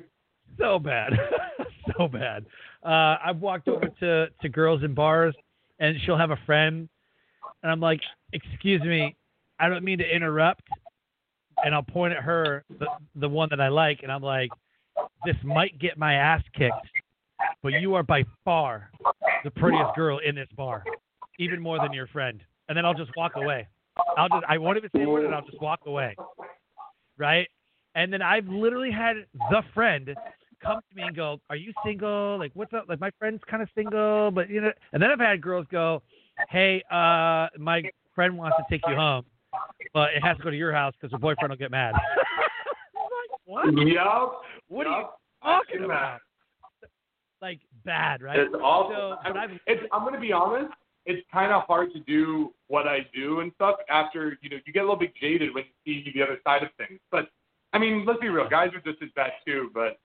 so 0.58 0.80
bad, 0.80 1.12
so 1.98 2.08
bad. 2.08 2.46
Uh, 2.86 3.18
I've 3.26 3.40
walked 3.42 3.68
over 3.68 3.88
to 4.00 4.28
to 4.42 4.50
girls 4.50 4.84
in 4.84 4.94
bars, 4.94 5.36
and 5.80 5.98
she'll 6.06 6.18
have 6.18 6.32
a 6.32 6.40
friend, 6.46 6.88
and 7.64 7.72
I'm 7.72 7.80
like, 7.80 8.02
"Excuse 8.34 8.82
me, 8.82 9.16
I 9.60 9.70
don't 9.70 9.84
mean 9.84 9.98
to 10.00 10.16
interrupt," 10.16 10.64
and 11.64 11.74
I'll 11.76 11.84
point 11.84 12.14
at 12.14 12.24
her, 12.24 12.64
the 12.80 12.88
the 13.16 13.30
one 13.30 13.50
that 13.50 13.62
I 13.62 13.68
like, 13.68 14.04
and 14.04 14.12
I'm 14.12 14.22
like, 14.22 14.50
"This 15.26 15.36
might 15.44 15.78
get 15.80 15.98
my 15.98 16.14
ass 16.14 16.44
kicked, 16.54 16.88
but 17.62 17.74
you 17.74 17.96
are 17.96 18.04
by 18.04 18.24
far 18.46 18.92
the 19.44 19.52
prettiest 19.52 19.96
girl 19.96 20.20
in 20.20 20.36
this 20.36 20.50
bar, 20.56 20.84
even 21.38 21.62
more 21.62 21.80
than 21.80 21.94
your 21.94 22.08
friend." 22.08 22.42
And 22.68 22.78
then 22.78 22.86
I'll 22.86 22.94
just 22.94 23.12
walk 23.16 23.36
away. 23.36 23.68
I'll 24.18 24.30
just 24.30 24.46
I 24.48 24.58
won't 24.58 24.78
even 24.78 24.90
say 24.96 25.04
a 25.04 25.10
word, 25.10 25.26
and 25.26 25.36
I'll 25.36 25.46
just 25.46 25.62
walk 25.62 25.82
away, 25.86 26.16
right? 27.18 27.50
And 27.96 28.14
then 28.14 28.22
I've 28.22 28.48
literally 28.48 28.92
had 28.92 29.26
the 29.50 29.64
friend 29.74 30.16
come 30.62 30.80
to 30.90 30.96
me 30.96 31.04
and 31.04 31.16
go, 31.16 31.40
"Are 31.50 31.56
you 31.56 31.74
single? 31.84 32.38
Like, 32.38 32.52
what's 32.54 32.74
up? 32.74 32.86
Like, 32.88 33.00
my 33.00 33.12
friend's 33.18 33.42
kind 33.50 33.64
of 33.64 33.70
single, 33.76 34.32
but 34.32 34.50
you 34.50 34.62
know." 34.62 34.72
And 34.94 35.02
then 35.02 35.10
I've 35.12 35.20
had 35.20 35.42
girls 35.42 35.66
go, 35.72 36.02
"Hey, 36.50 36.84
uh, 36.92 37.48
my 37.58 37.84
friend 38.16 38.38
wants 38.38 38.58
to 38.58 38.64
take 38.70 38.82
you 38.88 38.96
home, 38.96 39.26
but 39.94 40.14
it 40.14 40.24
has 40.24 40.38
to 40.38 40.44
go 40.44 40.50
to 40.50 40.58
your 40.58 40.74
house 40.74 40.94
because 41.00 41.12
her 41.12 41.18
boyfriend 41.18 41.50
will 41.50 41.58
get 41.58 41.72
mad." 41.72 41.94
I'm 41.96 42.02
like, 43.66 43.76
what? 43.76 43.88
Yup. 43.88 44.42
What 44.68 44.88
are 44.88 45.02
you 45.02 45.08
talking 45.44 45.76
seen 45.78 45.84
about? 45.86 46.20
Like 47.42 47.60
bad, 47.86 48.22
right? 48.22 48.38
It's 48.40 48.54
awful. 48.54 49.18
So, 49.24 49.30
I, 49.30 49.44
I've, 49.44 49.50
it's, 49.66 49.82
I'm 49.92 50.02
going 50.02 50.14
to 50.14 50.20
be 50.20 50.34
honest. 50.34 50.74
It's 51.06 51.26
kind 51.32 51.52
of 51.52 51.64
hard 51.64 51.92
to 51.94 52.00
do 52.02 52.54
what 52.68 52.88
I 52.88 53.00
do 53.16 53.40
and 53.40 53.52
stuff 53.56 53.76
after 53.90 54.38
you 54.42 54.50
know 54.50 54.58
you 54.66 54.74
get 54.74 54.82
a 54.82 54.84
little 54.84 55.00
bit 55.00 55.14
jaded 55.20 55.54
when 55.54 55.64
you 55.86 56.04
see 56.04 56.12
the 56.14 56.22
other 56.22 56.40
side 56.44 56.64
of 56.64 56.70
things. 56.78 57.00
But 57.12 57.30
I 57.74 57.80
mean, 57.80 58.06
let's 58.06 58.20
be 58.20 58.30
real. 58.30 58.48
Guys 58.50 58.70
are 58.74 58.92
just 58.92 59.02
as 59.02 59.10
bad 59.16 59.32
too. 59.46 59.72
But 59.74 60.00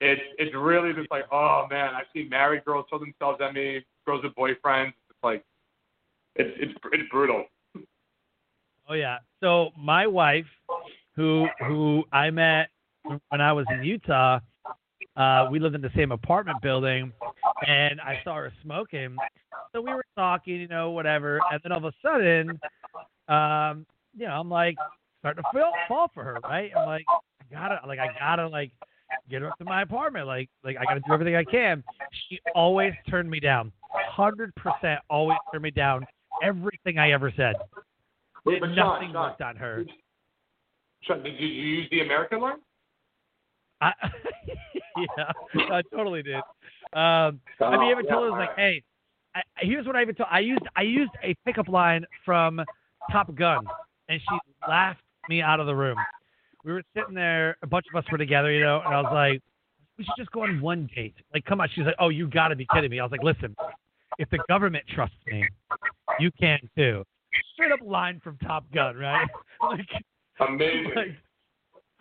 it's 0.00 0.22
it's 0.38 0.54
really 0.54 0.92
just 0.92 1.10
like, 1.10 1.24
oh 1.30 1.66
man, 1.70 1.94
I've 1.94 2.06
seen 2.12 2.28
married 2.28 2.64
girls 2.64 2.86
throw 2.88 2.98
themselves 2.98 3.40
at 3.42 3.52
me, 3.54 3.84
girls 4.06 4.22
with 4.24 4.34
boyfriends. 4.34 4.94
It's 5.10 5.22
like, 5.22 5.44
it's 6.38 6.78
it's 6.92 7.10
brutal. 7.10 7.44
Oh 8.88 8.94
yeah. 8.94 9.18
So 9.40 9.70
my 9.76 10.06
wife, 10.06 10.46
who 11.14 11.46
who 11.66 12.04
I 12.12 12.30
met 12.30 12.70
when 13.02 13.40
I 13.40 13.52
was 13.52 13.66
in 13.70 13.82
Utah, 13.82 14.40
uh, 15.16 15.48
we 15.50 15.58
lived 15.58 15.74
in 15.74 15.80
the 15.80 15.90
same 15.94 16.12
apartment 16.12 16.60
building, 16.62 17.12
and 17.66 18.00
I 18.00 18.20
saw 18.24 18.36
her 18.36 18.52
smoking. 18.62 19.16
So 19.72 19.80
we 19.80 19.92
were 19.92 20.04
talking, 20.16 20.60
you 20.60 20.68
know, 20.68 20.90
whatever, 20.90 21.40
and 21.50 21.60
then 21.62 21.72
all 21.72 21.78
of 21.78 21.84
a 21.84 21.92
sudden, 22.00 22.58
um, 23.28 23.84
you 24.16 24.26
know, 24.26 24.32
I'm 24.32 24.48
like 24.48 24.76
starting 25.18 25.42
to 25.42 25.50
feel, 25.52 25.70
fall 25.86 26.10
for 26.14 26.24
her, 26.24 26.38
right? 26.44 26.70
I'm 26.76 26.86
like, 26.86 27.04
I 27.10 27.54
gotta, 27.54 27.86
like, 27.86 27.98
I 27.98 28.08
gotta, 28.18 28.48
like, 28.48 28.70
get 29.28 29.42
her 29.42 29.48
up 29.48 29.58
to 29.58 29.64
my 29.64 29.82
apartment, 29.82 30.26
like, 30.26 30.48
like 30.64 30.76
I 30.78 30.84
gotta 30.84 31.00
do 31.00 31.12
everything 31.12 31.36
I 31.36 31.44
can. 31.44 31.84
She 32.28 32.38
always 32.54 32.94
turned 33.10 33.30
me 33.30 33.40
down, 33.40 33.72
hundred 34.08 34.54
percent, 34.54 35.00
always 35.10 35.38
turned 35.52 35.64
me 35.64 35.70
down. 35.70 36.06
Everything 36.42 36.98
I 36.98 37.12
ever 37.12 37.32
said. 37.36 37.54
Wait, 38.44 38.60
Sean, 38.60 38.74
Nothing 38.74 39.12
Sean, 39.12 39.22
worked 39.22 39.42
on 39.42 39.56
her. 39.56 39.84
Sean, 41.02 41.22
did 41.22 41.38
you 41.38 41.46
use 41.46 41.88
the 41.90 42.00
American 42.00 42.40
line? 42.40 42.58
I, 43.80 43.92
yeah, 45.16 45.32
I 45.70 45.82
totally 45.94 46.22
did. 46.22 46.36
Um, 46.92 47.40
I 47.60 47.76
mean, 47.76 47.90
even 47.90 48.06
told 48.06 48.24
her 48.24 48.30
like, 48.30 48.56
hey, 48.56 48.82
I, 49.34 49.42
here's 49.58 49.86
what 49.86 49.94
I 49.96 50.02
even 50.02 50.14
told. 50.14 50.28
I 50.32 50.40
used 50.40 50.62
I 50.76 50.82
used 50.82 51.12
a 51.22 51.34
pickup 51.44 51.68
line 51.68 52.04
from 52.24 52.60
Top 53.12 53.34
Gun, 53.34 53.64
and 54.08 54.20
she 54.20 54.38
laughed 54.68 55.00
me 55.28 55.42
out 55.42 55.60
of 55.60 55.66
the 55.66 55.74
room. 55.74 55.96
We 56.64 56.72
were 56.72 56.82
sitting 56.96 57.14
there, 57.14 57.56
a 57.62 57.66
bunch 57.66 57.86
of 57.92 57.98
us 57.98 58.10
were 58.10 58.18
together, 58.18 58.50
you 58.50 58.62
know, 58.62 58.82
and 58.84 58.94
I 58.94 59.00
was 59.00 59.10
like, 59.12 59.42
we 59.96 60.04
should 60.04 60.14
just 60.16 60.30
go 60.32 60.42
on 60.42 60.60
one 60.60 60.88
date. 60.94 61.14
Like, 61.32 61.44
come 61.44 61.60
on. 61.60 61.68
She's 61.74 61.84
like, 61.84 61.96
oh, 61.98 62.08
you 62.08 62.28
got 62.28 62.48
to 62.48 62.56
be 62.56 62.66
kidding 62.72 62.90
me. 62.90 63.00
I 63.00 63.04
was 63.04 63.12
like, 63.12 63.22
listen, 63.22 63.54
if 64.18 64.28
the 64.30 64.38
government 64.48 64.84
trusts 64.94 65.16
me, 65.26 65.44
you 66.18 66.30
can 66.32 66.58
too. 66.76 67.04
Straight 67.54 67.72
up 67.72 67.80
line 67.82 68.20
from 68.22 68.36
Top 68.38 68.64
Gun, 68.72 68.96
right? 68.96 69.26
like, 69.62 69.88
Amazing. 70.46 70.92
like, 70.94 71.08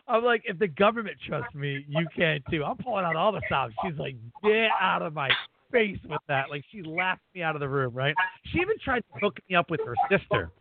I'm 0.08 0.24
like, 0.24 0.44
if 0.46 0.58
the 0.58 0.68
government 0.68 1.18
trusts 1.26 1.54
me, 1.54 1.86
you 1.88 2.08
can 2.16 2.42
too. 2.50 2.64
I'm 2.64 2.78
pulling 2.78 3.06
out 3.06 3.16
all 3.16 3.32
the 3.32 3.42
stops. 3.48 3.74
She's 3.84 3.98
like, 3.98 4.16
get 4.44 4.70
out 4.80 5.02
of 5.02 5.14
my 5.14 5.30
face 5.72 6.00
with 6.08 6.22
that. 6.28 6.50
Like, 6.50 6.64
she 6.72 6.82
laughed 6.82 7.22
me 7.36 7.44
out 7.44 7.56
of 7.56 7.60
the 7.60 7.68
room, 7.68 7.94
right? 7.94 8.16
She 8.46 8.60
even 8.60 8.78
tried 8.84 9.04
to 9.14 9.20
hook 9.20 9.38
me 9.50 9.56
up 9.56 9.70
with 9.70 9.82
her 9.86 9.96
sister. 10.10 10.52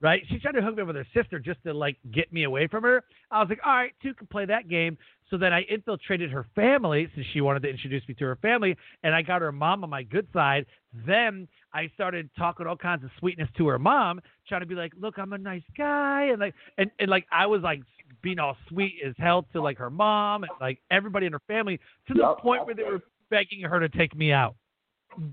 Right? 0.00 0.22
She 0.28 0.38
tried 0.38 0.52
to 0.52 0.62
hook 0.62 0.76
me 0.76 0.82
up 0.82 0.86
with 0.86 0.96
her 0.96 1.06
sister 1.14 1.38
just 1.38 1.62
to 1.64 1.74
like 1.74 1.96
get 2.12 2.32
me 2.32 2.44
away 2.44 2.66
from 2.66 2.82
her. 2.84 3.04
I 3.30 3.40
was 3.40 3.48
like, 3.48 3.60
all 3.64 3.74
right, 3.74 3.92
two 4.02 4.14
can 4.14 4.26
play 4.26 4.46
that 4.46 4.68
game. 4.68 4.96
So 5.30 5.38
then 5.38 5.52
I 5.52 5.62
infiltrated 5.62 6.30
her 6.32 6.46
family 6.56 7.08
since 7.14 7.26
she 7.32 7.40
wanted 7.40 7.62
to 7.62 7.68
introduce 7.68 8.06
me 8.08 8.14
to 8.14 8.24
her 8.24 8.36
family, 8.36 8.76
and 9.04 9.14
I 9.14 9.22
got 9.22 9.42
her 9.42 9.52
mom 9.52 9.84
on 9.84 9.90
my 9.90 10.02
good 10.02 10.26
side. 10.32 10.66
Then 11.06 11.46
I 11.72 11.88
started 11.94 12.28
talking 12.36 12.66
all 12.66 12.76
kinds 12.76 13.04
of 13.04 13.10
sweetness 13.20 13.48
to 13.58 13.68
her 13.68 13.78
mom, 13.78 14.20
trying 14.48 14.62
to 14.62 14.66
be 14.66 14.74
like, 14.74 14.92
"Look, 15.00 15.18
I'm 15.18 15.32
a 15.32 15.38
nice 15.38 15.62
guy," 15.76 16.24
and 16.32 16.40
like, 16.40 16.54
and, 16.78 16.90
and 16.98 17.08
like 17.08 17.26
I 17.30 17.46
was 17.46 17.62
like 17.62 17.82
being 18.22 18.40
all 18.40 18.56
sweet 18.68 18.94
as 19.06 19.14
hell 19.18 19.46
to 19.52 19.62
like 19.62 19.78
her 19.78 19.90
mom 19.90 20.42
and 20.42 20.50
like 20.60 20.78
everybody 20.90 21.26
in 21.26 21.32
her 21.32 21.42
family 21.46 21.78
to 22.08 22.14
the 22.14 22.20
Yep, 22.20 22.38
point 22.38 22.66
where 22.66 22.74
they 22.74 22.82
were 22.82 23.00
begging 23.30 23.60
her 23.60 23.78
to 23.78 23.88
take 23.88 24.16
me 24.16 24.32
out, 24.32 24.56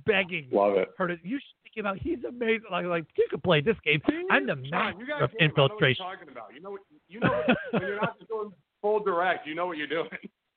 begging 0.05 0.47
Love 0.51 0.77
it. 0.77 0.89
her 0.99 1.07
to. 1.07 1.17
You 1.23 1.39
should 1.77 1.83
take 1.83 1.85
out. 1.85 1.97
He's 1.99 2.23
amazing. 2.27 2.63
Like, 2.71 2.85
like 2.85 3.05
you 3.17 3.27
can 3.29 3.39
play 3.41 3.61
this 3.61 3.75
game. 3.85 4.01
I'm 4.29 4.45
the 4.47 4.55
master 4.55 4.99
you 5.01 5.07
guys 5.07 5.21
of 5.21 5.29
know 5.31 5.33
what 5.33 5.33
you're 5.39 5.49
infiltration. 5.49 6.05
talking 6.05 6.29
about. 6.29 6.53
You 6.53 6.61
know 6.61 6.71
what 6.71 6.81
you 7.07 7.19
know 7.19 7.29
what, 7.29 7.57
when 7.71 7.81
you're 7.83 8.01
not 8.01 8.15
going 8.29 8.51
full 8.81 8.99
direct. 9.03 9.47
You 9.47 9.55
know 9.55 9.67
what 9.67 9.77
you're 9.77 9.87
doing. 9.87 10.09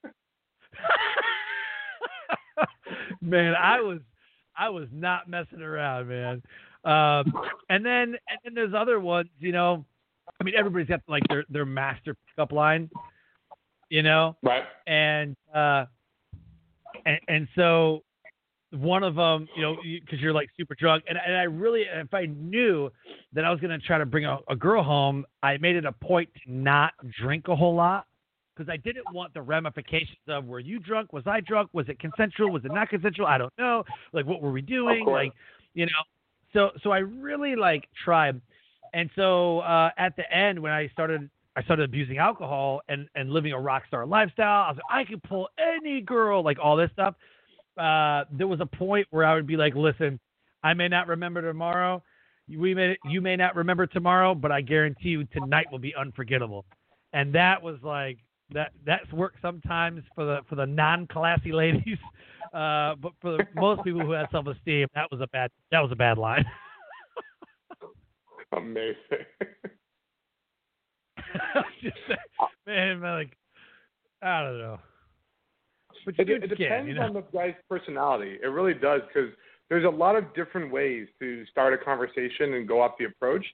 man, 3.20 3.54
I 3.54 3.80
was 3.80 3.98
I 4.56 4.68
was 4.68 4.88
not 4.92 5.28
messing 5.28 5.62
around, 5.62 6.08
man. 6.08 6.42
Um, 6.84 7.32
and 7.68 7.84
then 7.84 8.16
and 8.28 8.38
then 8.44 8.54
there's 8.54 8.74
other 8.74 9.00
ones, 9.00 9.28
you 9.38 9.52
know. 9.52 9.84
I 10.40 10.44
mean, 10.44 10.54
everybody's 10.56 10.88
got 10.88 11.00
like 11.08 11.22
their 11.28 11.44
their 11.50 11.66
master 11.66 12.16
pickup 12.28 12.52
line, 12.52 12.88
you 13.90 14.02
know, 14.02 14.36
Right. 14.42 14.64
and 14.86 15.36
uh, 15.54 15.84
and 17.04 17.20
and 17.28 17.48
so 17.54 18.02
one 18.72 19.02
of 19.02 19.16
them, 19.16 19.48
you 19.56 19.62
know, 19.62 19.76
because 19.82 20.20
you're 20.20 20.32
like 20.32 20.48
super 20.56 20.74
drunk, 20.74 21.04
and 21.08 21.18
and 21.24 21.36
I 21.36 21.44
really, 21.44 21.82
if 21.92 22.14
I 22.14 22.26
knew 22.26 22.90
that 23.32 23.44
I 23.44 23.50
was 23.50 23.60
gonna 23.60 23.78
try 23.78 23.98
to 23.98 24.06
bring 24.06 24.24
a, 24.24 24.38
a 24.48 24.56
girl 24.56 24.82
home, 24.82 25.24
I 25.42 25.56
made 25.58 25.76
it 25.76 25.84
a 25.84 25.92
point 25.92 26.28
to 26.44 26.52
not 26.52 26.92
drink 27.20 27.48
a 27.48 27.56
whole 27.56 27.74
lot 27.74 28.06
because 28.56 28.70
I 28.70 28.76
didn't 28.76 29.12
want 29.12 29.34
the 29.34 29.42
ramifications 29.42 30.18
of 30.28 30.44
were 30.44 30.60
you 30.60 30.78
drunk? 30.78 31.12
Was 31.12 31.26
I 31.26 31.40
drunk? 31.40 31.70
Was 31.72 31.88
it 31.88 31.98
consensual? 31.98 32.50
Was 32.50 32.64
it 32.64 32.72
not 32.72 32.88
consensual? 32.90 33.26
I 33.26 33.38
don't 33.38 33.52
know. 33.58 33.84
Like 34.12 34.26
what 34.26 34.42
were 34.42 34.52
we 34.52 34.62
doing? 34.62 35.04
Like 35.06 35.32
you 35.74 35.86
know. 35.86 36.02
So 36.52 36.70
so 36.82 36.90
I 36.90 36.98
really 36.98 37.56
like 37.56 37.88
tried, 38.04 38.40
and 38.92 39.10
so 39.16 39.60
uh, 39.60 39.90
at 39.98 40.14
the 40.16 40.30
end 40.32 40.60
when 40.60 40.72
I 40.72 40.88
started 40.88 41.28
I 41.56 41.62
started 41.62 41.84
abusing 41.84 42.18
alcohol 42.18 42.82
and 42.88 43.08
and 43.14 43.30
living 43.30 43.52
a 43.52 43.60
rock 43.60 43.84
star 43.88 44.06
lifestyle, 44.06 44.64
I 44.64 44.68
was 44.70 44.76
like 44.76 45.06
I 45.06 45.10
can 45.10 45.20
pull 45.20 45.48
any 45.58 46.00
girl 46.00 46.44
like 46.44 46.58
all 46.62 46.76
this 46.76 46.90
stuff. 46.92 47.14
Uh, 47.80 48.24
there 48.30 48.46
was 48.46 48.60
a 48.60 48.66
point 48.66 49.06
where 49.10 49.24
I 49.24 49.34
would 49.34 49.46
be 49.46 49.56
like, 49.56 49.74
listen, 49.74 50.20
I 50.62 50.74
may 50.74 50.88
not 50.88 51.08
remember 51.08 51.40
tomorrow. 51.40 52.02
We 52.48 52.74
may 52.74 52.98
you 53.04 53.20
may 53.20 53.36
not 53.36 53.56
remember 53.56 53.86
tomorrow, 53.86 54.34
but 54.34 54.52
I 54.52 54.60
guarantee 54.60 55.10
you 55.10 55.24
tonight 55.26 55.66
will 55.70 55.78
be 55.78 55.94
unforgettable. 55.94 56.64
And 57.12 57.34
that 57.34 57.62
was 57.62 57.76
like 57.82 58.18
that 58.52 58.72
that's 58.84 59.10
worked 59.12 59.40
sometimes 59.40 60.02
for 60.14 60.24
the 60.24 60.40
for 60.48 60.56
the 60.56 60.66
non 60.66 61.06
classy 61.06 61.52
ladies, 61.52 61.98
uh, 62.52 62.96
but 63.00 63.12
for 63.20 63.36
the, 63.36 63.46
most 63.54 63.84
people 63.84 64.00
who 64.00 64.12
had 64.12 64.26
self 64.30 64.46
esteem, 64.46 64.88
that 64.94 65.10
was 65.10 65.20
a 65.20 65.28
bad 65.28 65.50
that 65.70 65.80
was 65.80 65.92
a 65.92 65.96
bad 65.96 66.18
line. 66.18 66.44
Amazing. 68.56 68.96
Just, 71.82 71.96
man, 72.66 73.00
man, 73.00 73.14
like 73.14 73.36
I 74.22 74.42
don't 74.42 74.58
know. 74.58 74.80
But 76.04 76.18
It, 76.18 76.28
it 76.28 76.40
depends 76.40 76.58
can, 76.58 76.86
you 76.86 76.94
know. 76.94 77.02
on 77.02 77.14
the 77.14 77.24
guy's 77.32 77.54
personality. 77.68 78.38
It 78.42 78.46
really 78.48 78.74
does 78.74 79.02
because 79.08 79.30
there's 79.68 79.84
a 79.84 79.88
lot 79.88 80.16
of 80.16 80.32
different 80.34 80.72
ways 80.72 81.06
to 81.20 81.44
start 81.46 81.72
a 81.72 81.78
conversation 81.78 82.54
and 82.54 82.66
go 82.66 82.80
off 82.80 82.92
the 82.98 83.04
approach. 83.06 83.44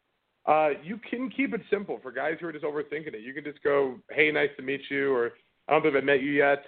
Uh, 0.47 0.71
you 0.83 0.99
can 1.11 1.29
keep 1.29 1.53
it 1.55 1.61
simple 1.71 1.99
for 2.03 2.13
guys 2.13 2.37
who 2.41 2.47
are 2.47 2.53
just 2.53 2.65
overthinking 2.65 3.15
it. 3.15 3.21
You 3.21 3.35
can 3.35 3.45
just 3.45 3.63
go, 3.63 3.99
"Hey, 4.11 4.31
nice 4.31 4.51
to 4.57 4.63
meet 4.63 4.81
you," 4.89 5.13
or 5.13 5.33
"I 5.67 5.73
don't 5.73 5.83
think 5.83 5.97
I've 5.97 6.05
met 6.05 6.23
you 6.23 6.31
yet," 6.31 6.65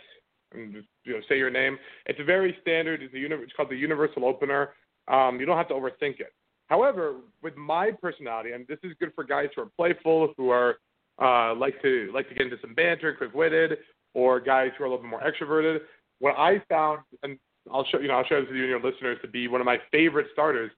and 0.53 0.73
just 0.75 0.89
you 1.05 1.13
know 1.15 1.21
say 1.29 1.39
your 1.39 1.51
name. 1.51 1.79
It's 2.07 2.19
a 2.19 2.25
very 2.25 2.59
standard. 2.61 3.03
It's 3.03 3.15
a 3.15 3.19
uni- 3.19 3.37
It's 3.37 3.53
called 3.53 3.71
the 3.71 3.77
universal 3.77 4.25
opener. 4.25 4.75
Um, 5.07 5.39
you 5.39 5.47
don't 5.47 5.57
have 5.57 5.69
to 5.69 5.75
overthink 5.75 6.21
it. 6.21 6.33
However, 6.67 7.17
with 7.41 7.57
my 7.57 7.93
personality, 7.93 8.53
and 8.53 8.67
this 8.67 8.79
is 8.83 8.93
good 9.01 9.13
for 9.15 9.25
guys 9.25 9.49
who 9.55 9.63
are 9.63 9.71
playful, 9.77 10.35
who 10.37 10.51
are 10.51 10.79
uh, 11.23 11.55
like 11.55 11.81
to 11.83 12.11
like 12.13 12.29
to 12.29 12.35
get 12.35 12.45
into 12.45 12.59
some 12.61 12.75
banter, 12.75 13.15
quick-witted, 13.15 13.79
or 14.15 14.41
guys 14.41 14.71
who 14.77 14.85
are 14.85 14.87
a 14.87 14.91
little 14.91 15.03
bit 15.03 15.11
more 15.11 15.23
extroverted. 15.23 15.79
What 16.21 16.37
I 16.37 16.63
found, 16.69 17.01
and 17.23 17.39
I'll 17.73 17.85
show 17.87 17.99
you 17.99 18.09
know 18.09 18.15
I'll 18.15 18.25
show 18.25 18.41
this 18.41 18.49
to 18.49 18.55
you 18.55 18.63
and 18.63 18.71
your 18.71 18.81
listeners 18.81 19.19
to 19.23 19.29
be 19.29 19.49
one 19.49 19.61
of 19.61 19.65
my 19.65 19.79
favorite 19.91 20.27
starters, 20.33 20.71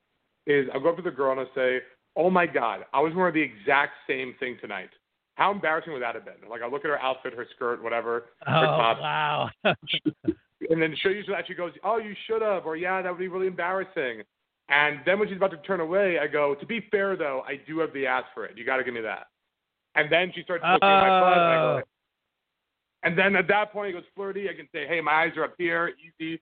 is 0.47 0.69
I'll 0.75 0.81
go 0.81 0.90
up 0.90 0.97
to 0.97 1.03
the 1.03 1.11
girl 1.11 1.33
and 1.33 1.40
I'll 1.40 1.55
say, 1.55 1.81
"Oh 2.16 2.31
my 2.31 2.47
God, 2.47 2.85
I 2.93 3.01
was 3.01 3.14
wearing 3.14 3.35
the 3.35 3.40
exact 3.40 3.93
same 4.07 4.35
thing 4.40 4.59
tonight. 4.61 4.90
How 5.37 5.53
embarrassing 5.53 5.93
would 5.93 6.03
that 6.03 6.14
have 6.14 6.25
been?" 6.25 6.49
Like 6.49 6.62
I 6.62 6.69
look 6.69 6.85
at 6.85 6.90
her 6.90 7.01
outfit, 7.01 7.35
her 7.35 7.47
skirt, 7.55 7.83
whatever, 7.83 8.27
Oh 8.47 8.53
her 8.53 8.66
top, 8.66 9.01
wow. 9.01 9.51
and 9.64 10.83
then 10.83 10.95
she'll 11.01 11.12
usually 11.12 11.37
actually 11.37 11.55
goes, 11.55 11.73
"Oh, 11.85 11.99
you 11.99 12.14
should 12.27 12.43
have," 12.43 12.66
or 12.66 12.77
"Yeah, 12.77 13.01
that 13.03 13.11
would 13.11 13.19
be 13.19 13.29
really 13.29 13.47
embarrassing." 13.47 14.23
And 14.69 15.01
then 15.05 15.19
when 15.19 15.27
she's 15.27 15.37
about 15.37 15.51
to 15.51 15.57
turn 15.59 15.81
away, 15.81 16.19
I 16.19 16.27
go, 16.27 16.55
"To 16.55 16.66
be 16.66 16.87
fair, 16.90 17.16
though, 17.16 17.43
I 17.47 17.61
do 17.66 17.79
have 17.81 17.93
the 17.93 18.07
ass 18.07 18.25
for 18.35 18.45
it. 18.45 18.57
You 18.59 18.64
got 18.64 18.77
to 18.77 18.85
give 18.85 18.95
me 18.95 19.01
that." 19.01 19.27
And 19.95 20.11
then 20.11 20.33
she 20.35 20.43
starts 20.43 20.62
looking 20.62 20.88
at 20.88 21.01
my 21.01 21.21
butt, 21.21 21.38
oh. 21.38 21.83
And 23.02 23.12
I 23.14 23.16
go, 23.16 23.22
and 23.22 23.34
then 23.34 23.36
at 23.36 23.48
that 23.48 23.72
point, 23.72 23.90
it 23.90 23.92
goes 23.92 24.04
flirty. 24.14 24.48
I 24.48 24.54
can 24.54 24.68
say, 24.74 24.86
"Hey, 24.86 25.00
my 25.00 25.12
eyes 25.12 25.32
are 25.36 25.44
up 25.44 25.54
here, 25.58 25.92
easy. 26.20 26.40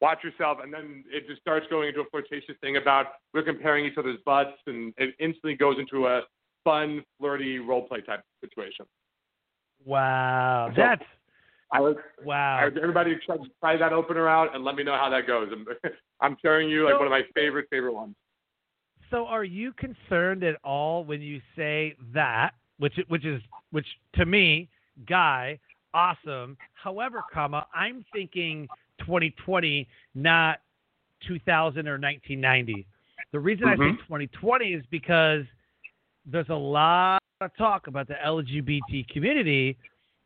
Watch 0.00 0.22
yourself." 0.24 0.58
And 0.62 0.72
then 0.72 1.04
it 1.10 1.26
just 1.28 1.40
starts 1.40 1.66
going 1.70 1.88
into 1.88 2.00
a 2.00 2.04
flirtatious 2.10 2.56
thing 2.60 2.76
about 2.76 3.06
we're 3.32 3.42
comparing 3.42 3.84
each 3.86 3.96
other's 3.98 4.18
butts, 4.24 4.56
and 4.66 4.92
it 4.98 5.14
instantly 5.20 5.54
goes 5.54 5.76
into 5.78 6.06
a 6.06 6.22
fun, 6.64 7.04
flirty 7.18 7.58
role 7.58 7.86
play 7.86 8.00
type 8.00 8.22
situation. 8.40 8.86
wow. 9.84 10.68
So- 10.70 10.80
That's 10.80 11.04
I 11.72 11.80
was, 11.80 11.96
wow. 12.24 12.58
I, 12.58 12.66
everybody 12.66 13.16
try, 13.26 13.36
try 13.60 13.76
that 13.76 13.92
opener 13.92 14.28
out 14.28 14.54
and 14.54 14.64
let 14.64 14.76
me 14.76 14.84
know 14.84 14.96
how 14.96 15.08
that 15.10 15.26
goes. 15.26 15.48
I'm, 15.50 15.66
I'm 16.20 16.36
sharing 16.40 16.68
you 16.68 16.84
like 16.84 16.94
So- 16.94 16.98
one 16.98 17.06
of 17.06 17.10
my 17.10 17.22
favorite 17.34 17.66
favorite 17.70 17.94
ones. 17.94 18.14
So 19.10 19.26
are 19.26 19.44
you 19.44 19.72
concerned 19.74 20.42
at 20.44 20.56
all 20.64 21.04
when 21.04 21.20
you 21.20 21.40
say 21.56 21.94
that, 22.14 22.52
which 22.78 22.94
which 23.08 23.24
is 23.24 23.40
which 23.70 23.86
to 24.14 24.24
me, 24.26 24.68
guy, 25.08 25.58
awesome. 25.94 26.58
However, 26.74 27.24
comma, 27.32 27.66
I'm 27.74 28.04
thinking 28.12 28.68
2020, 28.98 29.88
not 30.14 30.60
2000 31.26 31.88
or 31.88 31.98
1990. 31.98 32.86
The 33.32 33.40
reason 33.40 33.66
I 33.66 33.76
Mhm. 33.76 33.96
say 33.98 34.04
2020 34.04 34.74
is 34.74 34.84
because 34.86 35.46
there's 36.26 36.48
a 36.50 36.54
lot 36.54 37.22
of 37.40 37.54
talk 37.56 37.86
about 37.86 38.06
the 38.08 38.14
LGBT 38.22 39.04
community, 39.04 39.76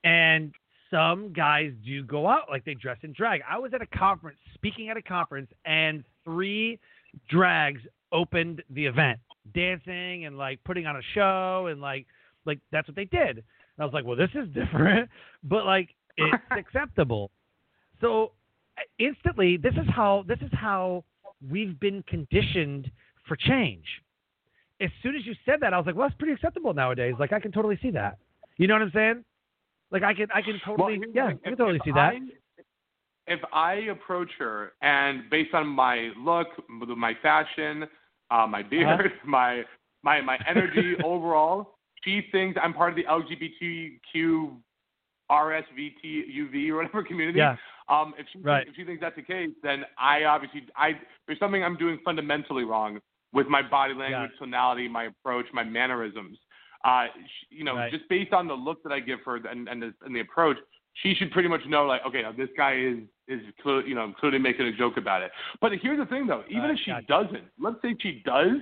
and 0.05 0.55
some 0.91 1.33
guys 1.33 1.73
do 1.85 2.03
go 2.03 2.27
out 2.27 2.49
like 2.49 2.65
they 2.65 2.75
dress 2.75 2.99
in 3.03 3.13
drag. 3.13 3.43
I 3.43 3.59
was 3.59 3.73
at 3.75 3.83
a 3.83 3.87
conference, 3.87 4.39
speaking 4.55 4.89
at 4.89 4.97
a 4.97 5.03
conference, 5.03 5.51
and 5.65 6.05
three 6.25 6.79
drags 7.29 7.81
opened 8.13 8.63
the 8.71 8.87
event, 8.87 9.21
dancing 9.53 10.25
and 10.25 10.39
like 10.39 10.63
putting 10.65 10.87
on 10.87 10.97
a 10.97 11.03
show 11.15 11.67
and 11.67 11.81
like 11.81 12.07
like 12.45 12.61
that's 12.71 12.89
what 12.89 12.97
they 12.97 13.05
did. 13.05 13.45
I 13.79 13.85
was 13.85 13.95
like, 13.95 14.05
well, 14.05 14.17
this 14.17 14.31
is 14.35 14.49
different, 14.55 15.09
but 15.45 15.65
like 15.67 15.91
it's 16.17 16.43
acceptable. 16.57 17.31
So 18.01 18.33
instantly, 18.99 19.57
this 19.57 19.75
is 19.75 19.89
how 19.95 20.25
this 20.27 20.39
is 20.41 20.51
how 20.53 21.05
we've 21.51 21.79
been 21.79 22.03
conditioned 22.09 22.91
for 23.27 23.37
change. 23.37 23.85
As 24.81 24.91
soon 25.03 25.17
as 25.17 25.27
you 25.27 25.35
said 25.45 25.61
that, 25.61 25.75
I 25.75 25.77
was 25.79 25.87
like, 25.87 25.97
well, 25.97 26.09
that's 26.09 26.19
pretty 26.19 26.33
acceptable 26.35 26.73
nowadays. 26.73 27.15
Like 27.19 27.33
I 27.33 27.41
can 27.41 27.51
totally 27.53 27.79
see 27.83 27.91
that. 27.93 28.19
You 28.57 28.67
know 28.69 28.75
what 28.75 28.83
I'm 28.83 28.93
saying? 28.95 29.25
Like 29.91 30.03
I 30.03 30.15
can 30.15 30.29
I 30.35 30.43
can 30.43 30.61
totally 30.65 30.99
the 30.99 31.07
yeah. 31.15 31.27
I 31.45 31.49
can 31.49 31.57
totally 31.57 31.81
see 31.85 31.93
that. 31.93 32.15
I- 32.15 32.19
if 33.31 33.41
I 33.53 33.75
approach 33.93 34.31
her 34.39 34.73
and 34.81 35.29
based 35.29 35.53
on 35.53 35.67
my 35.67 36.11
look, 36.19 36.47
my 36.71 37.13
fashion, 37.21 37.87
uh, 38.31 38.47
my 38.47 38.61
Uh-huh. 38.61 38.69
beard, 38.71 39.13
my 39.27 39.65
my 40.03 40.21
my 40.23 40.39
energy 40.47 40.97
overall, 41.05 41.78
she 42.09 42.29
thinks 42.33 42.59
I'm 42.63 42.73
part 42.73 42.91
of 42.91 42.97
the 42.97 43.05
LGBTQ 43.05 44.57
RSVT 45.31 46.25
UV 46.35 46.71
or 46.71 46.77
whatever 46.77 47.03
community. 47.11 47.39
Yeah. 47.39 47.57
Um, 47.89 48.15
if 48.19 48.27
she 48.33 48.39
Right. 48.41 48.67
if 48.67 48.75
she 48.77 48.85
thinks 48.85 49.01
that's 49.01 49.17
the 49.17 49.23
case, 49.23 49.51
then 49.63 49.85
I 49.99 50.25
obviously 50.25 50.67
I 50.77 50.93
there's 51.27 51.39
something 51.39 51.63
I'm 51.63 51.77
doing 51.77 51.99
fundamentally 52.05 52.65
wrong 52.65 53.01
with 53.33 53.47
my 53.47 53.61
body 53.63 53.95
language, 53.95 54.31
tonality, 54.39 54.89
my 54.89 55.05
approach, 55.05 55.47
my 55.53 55.65
mannerisms. 55.65 56.39
Uh, 56.85 57.07
you 57.51 57.65
know, 57.65 57.77
Right. 57.77 57.93
just 57.93 58.09
based 58.09 58.33
on 58.33 58.47
the 58.47 58.55
look 58.55 58.83
that 58.85 58.93
I 58.93 59.01
give 59.01 59.21
her 59.27 59.37
and 59.37 59.69
and 59.69 59.83
the, 59.83 59.95
and 60.03 60.15
the 60.15 60.21
approach, 60.21 60.57
she 61.03 61.15
should 61.15 61.31
pretty 61.33 61.49
much 61.49 61.61
know 61.67 61.85
like, 61.87 62.03
okay, 62.07 62.23
now 62.23 62.33
this 62.33 62.49
guy 62.57 62.77
is 62.79 62.99
is 63.27 63.41
clear, 63.63 63.87
you 63.87 63.95
know 63.95 64.13
clearly 64.19 64.39
making 64.39 64.67
a 64.67 64.73
joke 64.73 64.97
about 64.97 65.23
it. 65.23 65.31
But 65.61 65.73
here's 65.83 65.99
the 65.99 66.07
thing 66.07 66.27
though, 66.27 66.45
even 66.49 66.63
Right, 66.63 66.71
if 66.73 66.79
she 66.85 66.91
gotcha. 66.91 67.07
doesn't, 67.07 67.45
let's 67.59 67.77
say 67.83 67.95
she 68.01 68.23
does, 68.25 68.59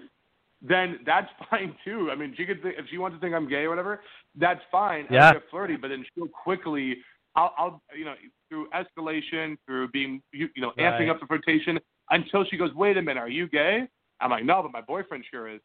then 0.63 0.99
that's 1.07 1.29
fine 1.51 1.75
too. 1.85 2.09
I 2.11 2.15
mean, 2.17 2.35
she 2.37 2.45
could 2.47 2.63
think, 2.63 2.77
if 2.79 2.87
she 2.91 2.99
wants 2.99 3.17
to 3.17 3.21
think 3.21 3.35
I'm 3.35 3.49
gay 3.49 3.65
or 3.65 3.71
whatever, 3.71 4.01
that's 4.37 4.61
fine. 4.71 5.07
Yeah. 5.11 5.29
I'll 5.29 5.33
get 5.35 5.43
flirty, 5.51 5.77
but 5.77 5.89
then 5.89 6.05
she'll 6.15 6.29
quickly, 6.29 6.97
I'll, 7.35 7.55
I'll 7.59 7.83
you 7.97 8.05
know, 8.05 8.15
through 8.49 8.69
escalation, 8.71 9.57
through 9.67 9.89
being, 9.89 10.23
you, 10.33 10.49
you 10.55 10.63
know, 10.63 10.73
amping 10.79 11.11
up 11.11 11.21
the 11.21 11.27
flirtation 11.27 11.79
until 12.11 12.45
she 12.45 12.57
goes, 12.57 12.71
wait 12.75 12.97
a 12.97 13.03
minute, 13.03 13.21
are 13.21 13.29
you 13.29 13.49
gay? 13.49 13.87
I'm 14.21 14.31
like, 14.31 14.45
no, 14.45 14.63
but 14.63 14.73
my 14.73 14.81
boyfriend 14.81 15.25
sure 15.31 15.49
is. 15.49 15.61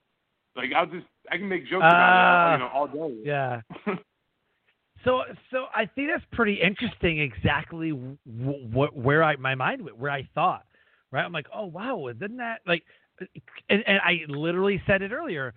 Like 0.53 0.71
I'll 0.75 0.85
just 0.85 1.05
I 1.31 1.37
can 1.37 1.47
make 1.47 1.61
jokes 1.63 1.77
about 1.85 1.93
Ah. 1.93 2.49
it, 2.49 2.53
you 2.53 2.59
know, 2.59 2.67
all 2.73 2.87
day. 2.87 3.21
Yeah. 3.23 3.61
so 5.05 5.21
so 5.49 5.65
I 5.73 5.85
think 5.85 6.09
that's 6.13 6.25
pretty 6.33 6.59
interesting. 6.61 7.19
Exactly 7.19 7.91
w- 7.91 8.17
w- 8.25 8.91
where 8.93 9.23
I 9.23 9.37
my 9.37 9.55
mind 9.55 9.81
went, 9.83 9.97
where 9.97 10.11
I 10.11 10.27
thought. 10.35 10.65
Right. 11.11 11.23
I'm 11.23 11.31
like, 11.31 11.47
oh 11.55 11.67
wow, 11.67 12.07
isn't 12.07 12.37
that 12.37 12.59
like? 12.67 12.83
And, 13.69 13.83
and 13.87 13.99
I 13.99 14.21
literally 14.27 14.81
said 14.85 15.01
it 15.01 15.11
earlier. 15.11 15.53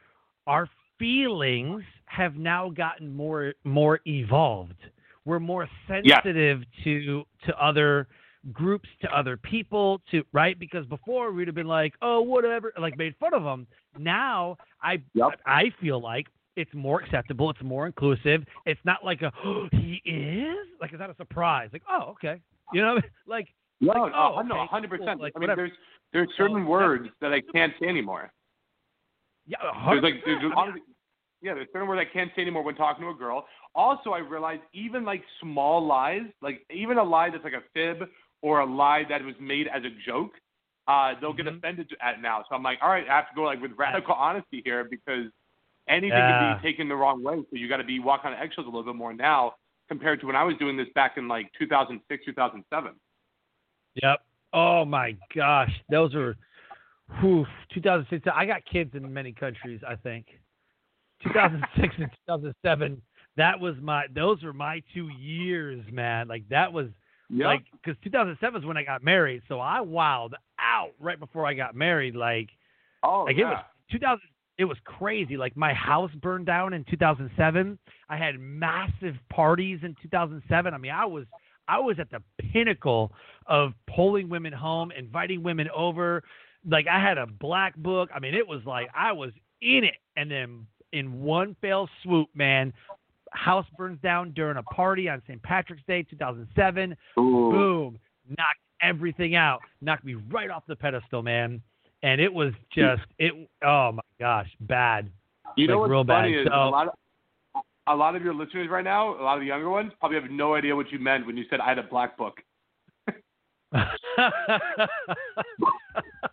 Our 0.47 0.69
feelings 0.99 1.83
have 2.07 2.37
now 2.37 2.71
gotten 2.71 3.15
more 3.15 3.55
more 3.65 4.01
evolved. 4.07 4.77
We're 5.25 5.41
more 5.41 5.69
sensitive 5.89 6.63
to 6.85 7.25
to 7.47 7.65
other 7.65 8.09
groups, 8.53 8.89
to 9.01 9.09
other 9.17 9.37
people, 9.37 10.03
to 10.11 10.23
right 10.33 10.59
because 10.59 10.87
before 10.87 11.33
we'd 11.33 11.49
have 11.49 11.55
been 11.55 11.67
like, 11.67 11.95
oh 12.03 12.21
whatever, 12.21 12.73
like 12.81 12.97
made 12.99 13.15
fun 13.19 13.35
of 13.35 13.43
them. 13.43 13.67
Now 13.99 14.57
I 14.83 15.03
Yep. 15.15 15.41
I 15.47 15.65
feel 15.81 16.01
like 16.01 16.27
it's 16.57 16.73
more 16.75 17.01
acceptable. 17.03 17.51
It's 17.51 17.63
more 17.63 17.87
inclusive. 17.87 18.45
It's 18.67 18.81
not 18.85 19.05
like 19.05 19.23
a 19.23 19.33
oh, 19.45 19.69
he 19.73 20.01
is 20.05 20.69
like 20.81 20.93
it's 20.93 21.01
not 21.01 21.11
a 21.11 21.17
surprise. 21.17 21.71
Like 21.73 21.83
oh 21.91 22.11
okay, 22.13 22.41
you 22.73 22.83
know 22.83 23.01
like 23.27 23.49
No, 23.85 23.93
Like, 24.05 24.13
oh, 24.15 24.43
no, 24.43 24.67
hundred 24.67 24.91
percent. 24.91 25.21
like, 25.21 25.33
I 25.37 25.39
mean, 25.39 25.49
whatever. 25.49 25.63
there's 25.69 25.73
there's 26.13 26.29
certain 26.37 26.65
So, 26.65 26.71
words 26.71 27.09
that 27.21 27.33
I 27.33 27.41
can't 27.53 27.73
say 27.81 27.87
anymore. 27.89 28.33
yeah, 29.47 29.59
There's 29.63 30.01
100%. 30.01 30.03
like 30.03 30.15
there's 30.25 30.39
I 30.39 30.43
mean, 30.43 30.53
honestly, 30.57 30.83
yeah, 31.43 31.55
there's 31.55 31.69
certain 31.73 31.89
words 31.89 32.01
I 32.01 32.11
can't 32.11 32.31
say 32.35 32.43
anymore 32.43 32.63
when 32.63 32.75
talking 32.75 33.05
to 33.05 33.11
a 33.11 33.15
girl. 33.15 33.47
Also, 33.75 34.11
I 34.11 34.19
realized 34.19 34.63
even 34.73 35.05
like 35.05 35.23
small 35.41 35.85
lies, 35.85 36.23
like 36.41 36.65
even 36.71 36.99
a 36.99 37.03
lie 37.05 37.31
that's 37.31 37.45
like 37.45 37.53
a 37.53 37.63
fib 37.75 38.09
or 38.43 38.61
a 38.61 38.67
lie 38.67 39.05
that 39.09 39.23
was 39.25 39.35
made 39.41 39.67
as 39.69 39.83
a 39.85 39.91
joke, 40.07 40.33
uh, 40.87 41.15
they'll 41.21 41.33
get 41.33 41.47
Mhm. 41.47 41.59
offended 41.59 41.95
at 42.01 42.21
now. 42.21 42.45
So 42.49 42.55
I'm 42.55 42.63
like, 42.63 42.79
all 42.83 42.89
right, 42.91 43.09
I 43.09 43.17
have 43.17 43.29
to 43.31 43.35
go 43.35 43.43
like 43.43 43.61
with 43.61 43.73
radical 43.77 44.15
honesty 44.15 44.63
here 44.65 44.85
because 44.85 45.31
anything 45.89 46.19
Yeah. 46.19 46.39
can 46.39 46.57
be 46.63 46.63
taken 46.63 46.89
the 46.89 46.97
wrong 46.97 47.23
way. 47.23 47.37
So 47.51 47.57
you 47.57 47.69
got 47.69 47.79
to 47.79 47.85
be 47.85 47.99
walking 48.01 48.31
on 48.33 48.37
eggshells 48.39 48.67
a 48.67 48.71
little 48.71 48.85
bit 48.85 48.97
more 48.97 49.13
now 49.13 49.57
compared 49.89 50.21
to 50.21 50.27
when 50.27 50.37
I 50.37 50.45
was 50.45 50.57
doing 50.57 50.77
this 50.77 50.89
back 50.95 51.19
in 51.19 51.29
like 51.29 51.51
2006, 51.59 52.25
2007. 52.25 52.95
Yep. 54.03 54.21
Oh 54.53 54.85
my 54.85 55.17
gosh, 55.35 55.71
those 55.91 56.15
are, 56.15 56.37
whew, 57.21 57.47
2006. 57.75 58.27
I 58.33 58.47
got 58.47 58.65
kids 58.65 58.91
in 58.95 59.13
many 59.13 59.33
countries. 59.33 59.81
I 59.87 59.97
think 59.97 60.27
2006 61.23 61.95
and 61.99 62.11
2007. 62.27 63.03
That 63.37 63.59
was 63.59 63.75
my. 63.83 64.05
Those 64.15 64.43
were 64.43 64.53
my 64.53 64.81
two 64.95 65.09
years, 65.09 65.85
man. 65.93 66.29
Like 66.29 66.49
that 66.51 66.73
was 66.73 66.89
Yep. 67.31 67.47
like 67.47 67.65
because 67.73 67.97
2007 68.05 68.61
is 68.61 68.67
when 68.67 68.77
I 68.77 68.85
got 68.85 69.03
married. 69.03 69.43
So 69.49 69.59
I 69.59 69.79
wowed 69.79 70.33
out 70.61 70.91
right 71.01 71.19
before 71.19 71.47
I 71.47 71.55
got 71.55 71.75
married. 71.75 72.15
Like 72.15 72.51
oh, 73.03 73.25
like 73.25 73.37
yeah. 73.37 73.45
it 73.45 73.47
was 73.47 73.65
2000 73.93 74.21
it 74.59 74.65
was 74.65 74.77
crazy 74.85 75.37
like 75.37 75.57
my 75.57 75.73
house 75.75 76.11
burned 76.23 76.47
down 76.47 76.73
in 76.73 76.85
2007 76.85 77.79
i 78.09 78.17
had 78.17 78.39
massive 78.39 79.17
parties 79.31 79.81
in 79.83 79.95
2007 80.03 80.73
i 80.73 80.79
mean 80.79 80.93
i 80.93 81.05
was 81.05 81.25
i 81.69 81.79
was 81.79 81.97
at 81.99 82.11
the 82.11 82.23
pinnacle 82.53 83.13
of 83.47 83.73
pulling 83.95 84.29
women 84.29 84.53
home 84.53 84.91
inviting 84.97 85.43
women 85.43 85.69
over 85.75 86.23
like 86.69 86.87
i 86.87 86.99
had 87.01 87.19
a 87.19 87.27
black 87.27 87.77
book 87.77 88.09
i 88.15 88.19
mean 88.19 88.35
it 88.35 88.47
was 88.47 88.61
like 88.65 88.89
i 88.95 89.13
was 89.13 89.31
in 89.63 89.85
it 89.85 89.97
and 90.17 90.31
then 90.31 90.67
in 90.93 91.21
one 91.23 91.55
fell 91.61 91.89
swoop 92.03 92.29
man 92.35 92.73
house 93.33 93.67
burns 93.77 93.99
down 94.03 94.31
during 94.33 94.57
a 94.57 94.63
party 94.63 95.09
on 95.09 95.21
st 95.27 95.43
patrick's 95.43 95.83
day 95.87 96.03
2007 96.03 96.97
Ooh. 97.19 97.23
boom, 97.51 97.99
knocked 98.29 98.59
everything 98.83 99.35
out, 99.35 99.61
knocked 99.81 100.05
me 100.05 100.15
right 100.31 100.51
off 100.51 100.63
the 100.69 100.77
pedestal, 100.77 101.23
man. 101.23 101.61
And 102.03 102.21
it 102.21 102.33
was 102.33 102.53
just 102.75 103.03
it. 103.19 103.33
Oh 103.65 103.93
my 103.93 104.03
gosh, 104.21 104.49
bad. 104.61 105.11
You 105.57 105.67
know 105.69 105.79
what's 105.79 105.91
real 105.91 106.05
bad. 106.05 106.25
funny 106.25 106.35
is 106.35 106.47
So- 106.47 106.53
a 106.53 106.69
lot 106.69 106.89
of 106.89 106.95
a 107.87 107.95
lot 107.95 108.17
of 108.17 108.23
your 108.23 108.33
listeners 108.35 108.69
right 108.71 108.85
now, 108.85 109.21
a 109.21 109.23
lot 109.23 109.35
of 109.35 109.41
the 109.41 109.47
younger 109.47 109.69
ones, 109.69 109.93
probably 110.01 110.19
have 110.21 110.31
no 110.31 110.55
idea 110.55 110.75
what 110.75 110.91
you 110.91 110.99
meant 110.99 111.27
when 111.27 111.37
you 111.37 111.45
said 111.51 111.61
I 111.61 111.69
had 111.69 111.79
a 111.79 111.83
black 111.83 112.17
book. 112.17 112.41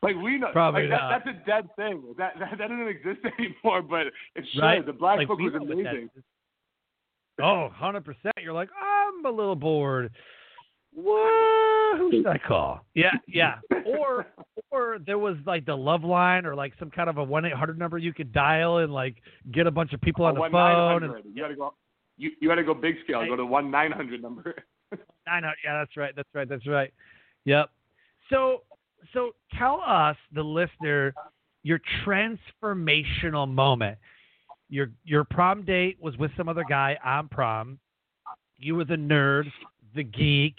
Like 0.03 0.15
we 0.15 0.37
know, 0.39 0.49
Probably 0.51 0.87
like, 0.87 0.99
that, 0.99 1.21
that's 1.25 1.37
a 1.37 1.45
dead 1.45 1.69
thing. 1.75 2.01
That, 2.17 2.33
that 2.39 2.57
that 2.57 2.69
doesn't 2.69 2.87
exist 2.87 3.19
anymore. 3.39 3.81
But 3.83 4.07
it 4.35 4.45
should. 4.51 4.61
right? 4.61 4.85
The 4.85 4.93
black 4.93 5.17
Like, 5.19 5.27
book 5.27 5.39
was 5.39 5.53
know 5.53 5.59
what 5.59 5.67
that 5.69 5.73
amazing. 5.75 6.09
Oh, 7.41 7.61
100 7.63 8.03
percent. 8.05 8.33
You're 8.41 8.53
like, 8.53 8.69
I'm 8.81 9.23
a 9.25 9.29
little 9.29 9.55
bored. 9.55 10.11
What? 10.93 11.97
Who 11.99 12.11
should 12.11 12.27
I 12.27 12.37
call? 12.37 12.83
Yeah, 12.95 13.11
yeah. 13.27 13.59
Or 13.85 14.27
or 14.71 14.97
there 15.05 15.19
was 15.19 15.37
like 15.45 15.65
the 15.65 15.75
love 15.75 16.03
line 16.03 16.45
or 16.45 16.55
like 16.55 16.73
some 16.79 16.89
kind 16.89 17.09
of 17.09 17.17
a 17.17 17.23
one 17.23 17.45
eight 17.45 17.53
hundred 17.53 17.77
number 17.77 17.97
you 17.97 18.13
could 18.13 18.33
dial 18.33 18.77
and 18.79 18.91
like 18.91 19.17
get 19.51 19.67
a 19.67 19.71
bunch 19.71 19.93
of 19.93 20.01
people 20.01 20.25
on 20.25 20.33
the 20.33 20.39
one 20.39 20.51
phone. 20.51 21.03
And, 21.03 21.13
You 21.33 21.41
gotta 21.41 21.55
go. 21.55 21.73
You 22.17 22.31
you 22.39 22.49
gotta 22.49 22.63
go 22.63 22.73
big 22.73 22.95
scale. 23.03 23.25
Go 23.25 23.35
to 23.35 23.45
one 23.45 23.69
nine 23.71 23.91
hundred 23.91 24.21
number. 24.21 24.55
I 25.27 25.39
know. 25.39 25.51
Yeah, 25.63 25.79
that's 25.79 25.95
right. 25.95 26.13
That's 26.15 26.29
right. 26.33 26.49
That's 26.49 26.67
right. 26.67 26.91
Yep. 27.45 27.69
So, 28.29 28.61
so 29.13 29.31
tell 29.57 29.81
us, 29.85 30.15
the 30.33 30.43
listener, 30.43 31.13
your 31.63 31.79
transformational 32.05 33.47
moment. 33.47 33.97
Your 34.69 34.89
your 35.03 35.25
prom 35.25 35.63
date 35.63 35.97
was 35.99 36.17
with 36.17 36.31
some 36.37 36.47
other 36.47 36.63
guy 36.67 36.97
on 37.03 37.27
prom. 37.27 37.77
You 38.57 38.75
were 38.75 38.85
the 38.85 38.95
nerd, 38.95 39.51
the 39.95 40.03
geek, 40.03 40.55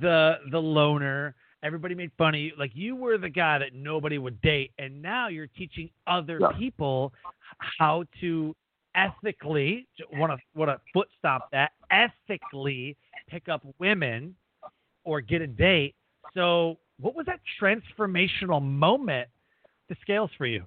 the 0.00 0.38
the 0.50 0.58
loner. 0.58 1.36
Everybody 1.62 1.94
made 1.94 2.10
fun 2.18 2.34
of 2.34 2.40
you. 2.40 2.52
Like 2.58 2.72
you 2.74 2.96
were 2.96 3.18
the 3.18 3.28
guy 3.28 3.58
that 3.58 3.72
nobody 3.72 4.18
would 4.18 4.40
date, 4.40 4.72
and 4.80 5.00
now 5.00 5.28
you're 5.28 5.46
teaching 5.46 5.90
other 6.08 6.38
Yeah. 6.40 6.50
people 6.58 7.12
how 7.58 8.04
to 8.20 8.56
ethically 8.96 9.86
want 10.14 10.32
to 10.32 10.58
want 10.58 10.70
to 10.70 10.80
foot 10.92 11.08
stomp 11.18 11.44
that 11.52 11.72
ethically 11.90 12.96
pick 13.28 13.48
up 13.48 13.64
women 13.78 14.34
or 15.04 15.20
get 15.20 15.40
a 15.40 15.46
date. 15.46 15.94
So, 16.34 16.78
what 17.00 17.14
was 17.14 17.26
that 17.26 17.40
transformational 17.60 18.62
moment? 18.62 19.28
The 19.88 19.96
scales 20.02 20.30
for 20.38 20.46
you. 20.46 20.64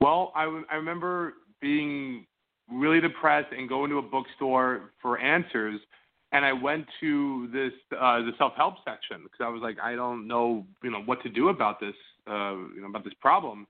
Well, 0.00 0.32
I 0.34 0.74
remember 0.74 1.34
being 1.60 2.26
really 2.70 3.00
depressed 3.00 3.52
and 3.56 3.68
going 3.68 3.90
to 3.90 3.98
a 3.98 4.02
bookstore 4.02 4.90
for 5.00 5.18
answers, 5.18 5.80
and 6.32 6.44
I 6.44 6.52
went 6.52 6.86
to 7.00 7.48
this 7.52 7.72
uh, 7.96 8.18
the 8.18 8.32
self 8.36 8.54
help 8.56 8.74
section 8.84 9.22
because 9.22 9.38
I 9.40 9.48
was 9.48 9.62
like, 9.62 9.76
I 9.80 9.94
don't 9.94 10.26
know, 10.26 10.66
you 10.82 10.90
know, 10.90 11.02
what 11.02 11.22
to 11.22 11.28
do 11.28 11.50
about 11.50 11.78
this, 11.78 11.94
uh, 12.28 12.54
you 12.74 12.80
know, 12.80 12.88
about 12.88 13.04
this 13.04 13.14
problem, 13.20 13.66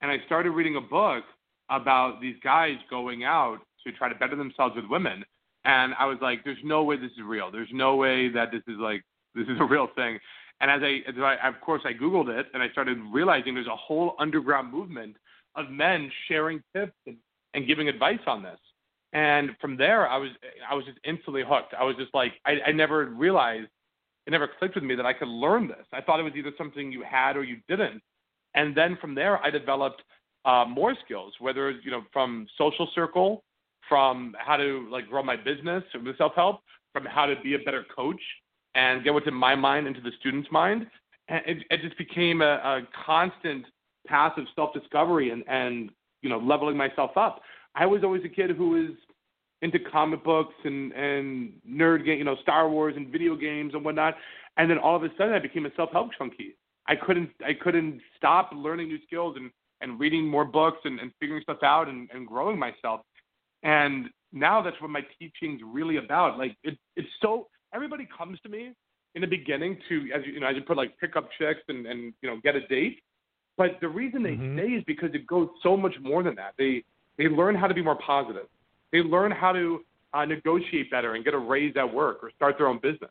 and 0.00 0.10
I 0.10 0.18
started 0.26 0.50
reading 0.50 0.76
a 0.76 0.80
book 0.80 1.24
about 1.68 2.20
these 2.20 2.36
guys 2.44 2.76
going 2.88 3.24
out 3.24 3.58
to 3.84 3.92
try 3.92 4.08
to 4.08 4.14
better 4.14 4.36
themselves 4.36 4.76
with 4.76 4.84
women, 4.88 5.24
and 5.66 5.94
I 5.98 6.06
was 6.06 6.18
like, 6.22 6.44
there's 6.44 6.62
no 6.64 6.84
way 6.84 6.96
this 6.96 7.10
is 7.10 7.24
real. 7.26 7.50
There's 7.50 7.68
no 7.72 7.96
way 7.96 8.28
that 8.28 8.52
this 8.52 8.62
is 8.68 8.78
like 8.78 9.02
this 9.34 9.46
is 9.48 9.58
a 9.60 9.64
real 9.64 9.88
thing. 9.96 10.18
And 10.60 10.70
as 10.70 10.80
I, 10.82 11.00
as 11.08 11.14
I 11.18 11.48
of 11.48 11.60
course, 11.60 11.82
I 11.84 11.92
Googled 11.92 12.28
it 12.28 12.46
and 12.54 12.62
I 12.62 12.70
started 12.70 12.98
realizing 13.12 13.54
there's 13.54 13.66
a 13.66 13.76
whole 13.76 14.14
underground 14.18 14.72
movement 14.72 15.16
of 15.56 15.68
men 15.70 16.10
sharing 16.28 16.62
tips 16.74 16.92
and, 17.06 17.16
and 17.54 17.66
giving 17.66 17.88
advice 17.88 18.20
on 18.26 18.42
this. 18.42 18.58
And 19.12 19.50
from 19.60 19.76
there, 19.76 20.08
I 20.08 20.16
was 20.18 20.30
I 20.70 20.74
was 20.74 20.84
just 20.84 20.98
instantly 21.04 21.42
hooked. 21.46 21.74
I 21.78 21.82
was 21.82 21.96
just 21.96 22.14
like 22.14 22.34
I, 22.46 22.58
I 22.68 22.72
never 22.72 23.06
realized 23.06 23.68
it 24.26 24.30
never 24.30 24.48
clicked 24.58 24.76
with 24.76 24.84
me 24.84 24.94
that 24.94 25.06
I 25.06 25.12
could 25.12 25.28
learn 25.28 25.66
this. 25.66 25.86
I 25.92 26.00
thought 26.00 26.20
it 26.20 26.24
was 26.24 26.32
either 26.36 26.52
something 26.56 26.92
you 26.92 27.02
had 27.02 27.36
or 27.36 27.42
you 27.42 27.56
didn't. 27.68 28.02
And 28.54 28.74
then 28.76 28.96
from 29.00 29.14
there, 29.14 29.44
I 29.44 29.50
developed 29.50 30.02
uh, 30.44 30.64
more 30.68 30.94
skills, 31.04 31.34
whether 31.40 31.72
you 31.72 31.90
know 31.90 32.02
from 32.12 32.46
social 32.56 32.88
circle, 32.94 33.42
from 33.88 34.34
how 34.38 34.56
to 34.56 34.88
like 34.90 35.08
grow 35.08 35.22
my 35.22 35.36
business 35.36 35.82
with 35.94 36.16
self 36.18 36.32
help, 36.34 36.60
from 36.92 37.04
how 37.04 37.26
to 37.26 37.34
be 37.42 37.54
a 37.54 37.58
better 37.58 37.84
coach 37.94 38.20
and 38.74 39.02
get 39.02 39.12
what's 39.12 39.26
in 39.26 39.34
my 39.34 39.54
mind 39.54 39.86
into 39.86 40.00
the 40.00 40.12
student's 40.20 40.50
mind. 40.52 40.86
And 41.28 41.42
it, 41.46 41.58
it 41.70 41.80
just 41.82 41.98
became 41.98 42.42
a, 42.42 42.54
a 42.54 42.88
constant 43.04 43.64
path 44.06 44.34
of 44.36 44.44
self 44.54 44.72
discovery 44.72 45.30
and, 45.30 45.42
and 45.48 45.90
you 46.22 46.28
know 46.28 46.38
leveling 46.38 46.76
myself 46.76 47.16
up. 47.16 47.40
I 47.74 47.86
was 47.86 48.02
always 48.04 48.24
a 48.24 48.28
kid 48.28 48.50
who 48.50 48.70
was 48.70 48.90
into 49.62 49.78
comic 49.78 50.22
books 50.24 50.54
and 50.64 50.92
and 50.92 51.52
nerd 51.68 52.04
game, 52.04 52.18
you 52.18 52.24
know, 52.24 52.36
Star 52.42 52.68
Wars 52.68 52.94
and 52.96 53.08
video 53.08 53.34
games 53.36 53.74
and 53.74 53.84
whatnot. 53.84 54.14
And 54.56 54.70
then 54.70 54.78
all 54.78 54.96
of 54.96 55.02
a 55.02 55.08
sudden, 55.18 55.34
I 55.34 55.38
became 55.38 55.66
a 55.66 55.70
self 55.76 55.90
help 55.92 56.10
junkie. 56.18 56.56
I 56.88 56.94
couldn't 56.94 57.30
I 57.44 57.52
couldn't 57.52 58.00
stop 58.16 58.50
learning 58.54 58.88
new 58.88 58.98
skills 59.06 59.36
and 59.36 59.50
and 59.80 60.00
reading 60.00 60.26
more 60.26 60.44
books 60.44 60.78
and, 60.84 60.98
and 61.00 61.12
figuring 61.20 61.42
stuff 61.42 61.62
out 61.62 61.88
and, 61.88 62.08
and 62.12 62.26
growing 62.26 62.58
myself. 62.58 63.00
And 63.66 64.06
now 64.32 64.62
that's 64.62 64.80
what 64.80 64.90
my 64.90 65.02
teaching's 65.18 65.60
really 65.64 65.96
about. 65.98 66.38
Like 66.38 66.56
it, 66.62 66.78
it's 66.96 67.08
so 67.20 67.48
everybody 67.74 68.08
comes 68.16 68.38
to 68.44 68.48
me 68.48 68.72
in 69.16 69.20
the 69.20 69.26
beginning 69.26 69.78
to 69.88 69.94
as 70.14 70.22
you, 70.24 70.34
you 70.34 70.40
know 70.40 70.46
as 70.46 70.56
you 70.56 70.62
put 70.62 70.76
like 70.76 70.96
pick 71.00 71.16
up 71.16 71.28
chicks 71.38 71.60
and 71.68 71.86
and 71.86 72.14
you 72.22 72.30
know 72.30 72.38
get 72.42 72.54
a 72.56 72.66
date. 72.68 73.02
But 73.58 73.78
the 73.80 73.88
reason 73.88 74.22
they 74.22 74.36
Mhm. 74.36 74.54
stay 74.54 74.70
is 74.78 74.84
because 74.84 75.10
it 75.14 75.26
goes 75.26 75.48
so 75.62 75.76
much 75.76 75.94
more 76.00 76.22
than 76.22 76.36
that. 76.36 76.54
They 76.58 76.84
they 77.18 77.28
learn 77.28 77.54
how 77.56 77.66
to 77.66 77.74
be 77.74 77.82
more 77.82 77.96
positive. 77.96 78.46
They 78.92 79.02
learn 79.02 79.32
how 79.32 79.52
to 79.52 79.84
uh, 80.14 80.24
negotiate 80.24 80.90
better 80.90 81.14
and 81.14 81.24
get 81.24 81.34
a 81.34 81.38
raise 81.38 81.76
at 81.76 81.92
work 81.92 82.22
or 82.22 82.30
start 82.30 82.56
their 82.58 82.68
own 82.68 82.78
business. 82.78 83.10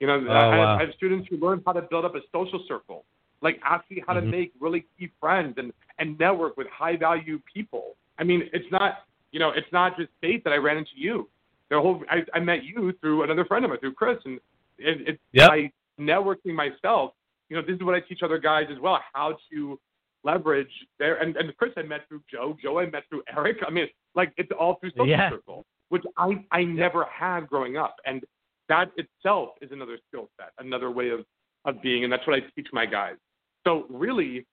You 0.00 0.06
know, 0.08 0.14
I, 0.14 0.56
wow. 0.56 0.68
have, 0.68 0.78
I 0.80 0.84
have 0.86 0.94
students 0.96 1.28
who 1.30 1.36
learn 1.36 1.62
how 1.66 1.72
to 1.74 1.82
build 1.82 2.04
up 2.04 2.14
a 2.16 2.20
social 2.32 2.64
circle. 2.66 3.04
like 3.42 3.60
ask 3.64 3.84
me 3.90 4.02
how 4.06 4.14
Mhm. 4.14 4.20
to 4.20 4.26
make 4.36 4.52
really 4.60 4.84
key 4.98 5.08
friends 5.20 5.54
and 5.58 5.72
and 5.98 6.18
network 6.18 6.56
with 6.56 6.68
high 6.68 6.96
value 6.96 7.40
people. 7.54 7.96
I 8.20 8.24
mean, 8.24 8.48
it's 8.52 8.70
not 8.70 9.04
you 9.32 9.38
know, 9.40 9.50
it's 9.50 9.70
not 9.72 9.96
just 9.96 10.10
fate 10.20 10.44
that 10.44 10.52
I 10.52 10.56
ran 10.56 10.76
into 10.76 10.90
you. 10.94 11.28
The 11.70 11.80
whole 11.80 12.02
I, 12.10 12.24
I 12.34 12.40
met 12.40 12.64
you 12.64 12.92
through 13.00 13.22
another 13.24 13.44
friend 13.44 13.64
of 13.64 13.70
mine, 13.70 13.80
through 13.80 13.94
Chris, 13.94 14.18
and 14.24 14.38
it, 14.78 15.08
it's 15.08 15.18
Yep. 15.32 15.48
by 15.48 15.70
networking 15.98 16.54
myself. 16.54 17.12
You 17.48 17.56
know, 17.56 17.62
this 17.66 17.76
is 17.76 17.82
what 17.82 17.94
I 17.94 18.00
teach 18.00 18.22
other 18.22 18.38
guys 18.38 18.66
as 18.70 18.78
well: 18.78 19.00
how 19.12 19.36
to 19.52 19.80
leverage 20.24 20.70
their 20.98 21.16
and, 21.16 21.36
and 21.36 21.56
Chris 21.56 21.72
I 21.76 21.82
met 21.82 22.06
through 22.08 22.22
Joe, 22.30 22.56
Joe 22.62 22.78
I 22.78 22.86
met 22.86 23.04
through 23.08 23.22
Eric. 23.36 23.58
I 23.66 23.70
mean, 23.70 23.86
like 24.14 24.32
it's 24.36 24.50
all 24.58 24.76
through 24.80 24.90
social 24.90 25.08
Yeah. 25.08 25.30
circle, 25.30 25.64
which 25.88 26.04
I 26.16 26.44
I 26.50 26.64
never 26.64 27.04
had 27.06 27.48
growing 27.48 27.76
up, 27.76 27.96
and 28.06 28.22
that 28.68 28.90
itself 28.96 29.50
is 29.60 29.70
another 29.72 29.98
skill 30.08 30.30
set, 30.38 30.50
another 30.58 30.90
way 30.90 31.08
of 31.10 31.24
of 31.64 31.80
being, 31.80 32.04
and 32.04 32.12
that's 32.12 32.26
what 32.26 32.36
I 32.36 32.40
teach 32.54 32.68
my 32.72 32.84
guys. 32.86 33.16
So 33.64 33.86
really, 33.88 34.46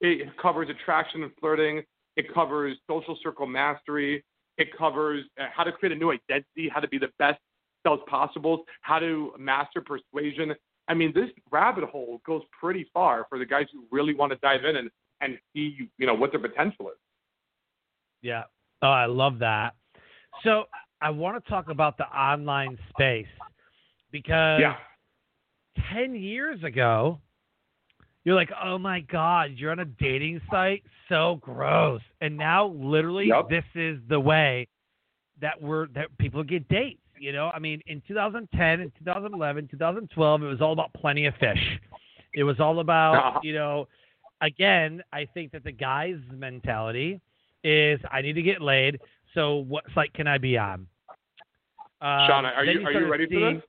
it 0.00 0.28
covers 0.40 0.68
attraction 0.68 1.22
and 1.22 1.32
flirting. 1.40 1.82
It 2.16 2.32
covers 2.32 2.76
social 2.88 3.16
circle 3.22 3.46
mastery. 3.46 4.24
It 4.58 4.76
covers 4.76 5.24
uh, 5.40 5.46
how 5.54 5.64
to 5.64 5.72
create 5.72 5.92
a 5.92 5.98
new 5.98 6.10
identity, 6.10 6.68
how 6.72 6.80
to 6.80 6.88
be 6.88 6.98
the 6.98 7.10
best 7.18 7.40
selves 7.86 8.02
possible, 8.08 8.64
how 8.82 8.98
to 8.98 9.32
master 9.38 9.80
persuasion. 9.80 10.54
I 10.88 10.94
mean, 10.94 11.12
this 11.14 11.30
rabbit 11.50 11.84
hole 11.84 12.20
goes 12.26 12.42
pretty 12.58 12.90
far 12.92 13.26
for 13.28 13.38
the 13.38 13.46
guys 13.46 13.66
who 13.72 13.84
really 13.90 14.14
want 14.14 14.32
to 14.32 14.38
dive 14.38 14.64
in 14.64 14.76
and, 14.76 14.90
and 15.20 15.38
see, 15.54 15.88
you 15.98 16.06
know, 16.06 16.14
what 16.14 16.32
their 16.32 16.40
potential 16.40 16.88
is. 16.88 16.98
Yeah. 18.22 18.42
Oh, 18.82 18.88
I 18.88 19.06
love 19.06 19.38
that. 19.38 19.74
So 20.44 20.64
I 21.00 21.10
want 21.10 21.42
to 21.42 21.50
talk 21.50 21.68
about 21.70 21.96
the 21.96 22.04
online 22.06 22.78
space 22.90 23.26
because 24.10 24.60
Yeah. 24.60 24.76
10 25.92 26.14
years 26.14 26.62
ago, 26.64 27.20
you're 28.24 28.34
like, 28.34 28.50
oh 28.62 28.78
my 28.78 29.00
God, 29.00 29.52
you're 29.56 29.70
on 29.72 29.78
a 29.80 29.84
dating 29.84 30.40
site? 30.50 30.82
So 31.08 31.38
gross. 31.42 32.02
And 32.20 32.36
now, 32.36 32.66
literally, 32.68 33.28
Yep. 33.28 33.48
this 33.48 33.64
is 33.74 33.98
the 34.08 34.20
way 34.20 34.68
that 35.40 35.60
we're 35.60 35.86
that 35.88 36.16
people 36.18 36.42
get 36.44 36.68
dates. 36.68 37.00
You 37.18 37.32
know, 37.32 37.50
I 37.52 37.58
mean, 37.58 37.82
in 37.86 38.02
2010 38.08 38.80
and 38.80 38.92
2011, 38.98 39.68
2012, 39.68 40.42
it 40.42 40.46
was 40.46 40.60
all 40.60 40.72
about 40.72 40.92
plenty 40.94 41.26
of 41.26 41.34
fish. 41.36 41.80
It 42.34 42.44
was 42.44 42.60
all 42.60 42.80
about, 42.80 43.14
Uh-huh. 43.16 43.40
you 43.42 43.54
know, 43.54 43.88
again, 44.40 45.02
I 45.12 45.26
think 45.26 45.52
that 45.52 45.64
the 45.64 45.72
guy's 45.72 46.18
mentality 46.32 47.20
is 47.64 48.00
I 48.10 48.22
need 48.22 48.34
to 48.34 48.42
get 48.42 48.62
laid. 48.62 49.00
So 49.34 49.56
what 49.56 49.84
site 49.94 50.14
can 50.14 50.26
I 50.26 50.38
be 50.38 50.56
on? 50.56 50.86
Um, 52.00 52.26
Sean, 52.26 52.44
are 52.46 52.64
then 52.64 52.80
you, 52.80 52.86
are 52.86 52.92
you 52.92 53.10
ready 53.10 53.26
for 53.26 53.54
this? 53.54 53.62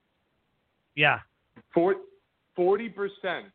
Yeah. 0.95 1.19
Forty 1.73 2.89
percent 2.89 3.47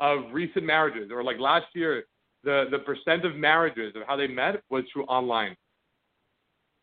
of 0.00 0.32
recent 0.32 0.64
marriages, 0.64 1.10
or 1.12 1.22
like 1.22 1.38
last 1.38 1.66
year, 1.74 2.04
the 2.42 2.64
the 2.70 2.78
percent 2.78 3.24
of 3.24 3.36
marriages 3.36 3.94
of 3.94 4.02
how 4.06 4.16
they 4.16 4.26
met 4.26 4.62
was 4.70 4.84
through 4.92 5.04
online. 5.04 5.54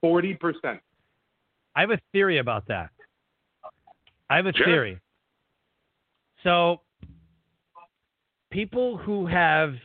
Forty 0.02 0.34
percent. 0.34 0.80
I 1.76 1.82
have 1.82 1.92
a 1.92 2.00
theory 2.12 2.38
about 2.38 2.68
that. 2.68 2.90
I 4.30 4.36
have 4.36 4.46
a 4.46 4.54
Sure. 4.54 4.66
theory. 4.66 5.00
So 6.44 6.82
people 8.52 8.98
who 8.98 9.26
have 9.26 9.76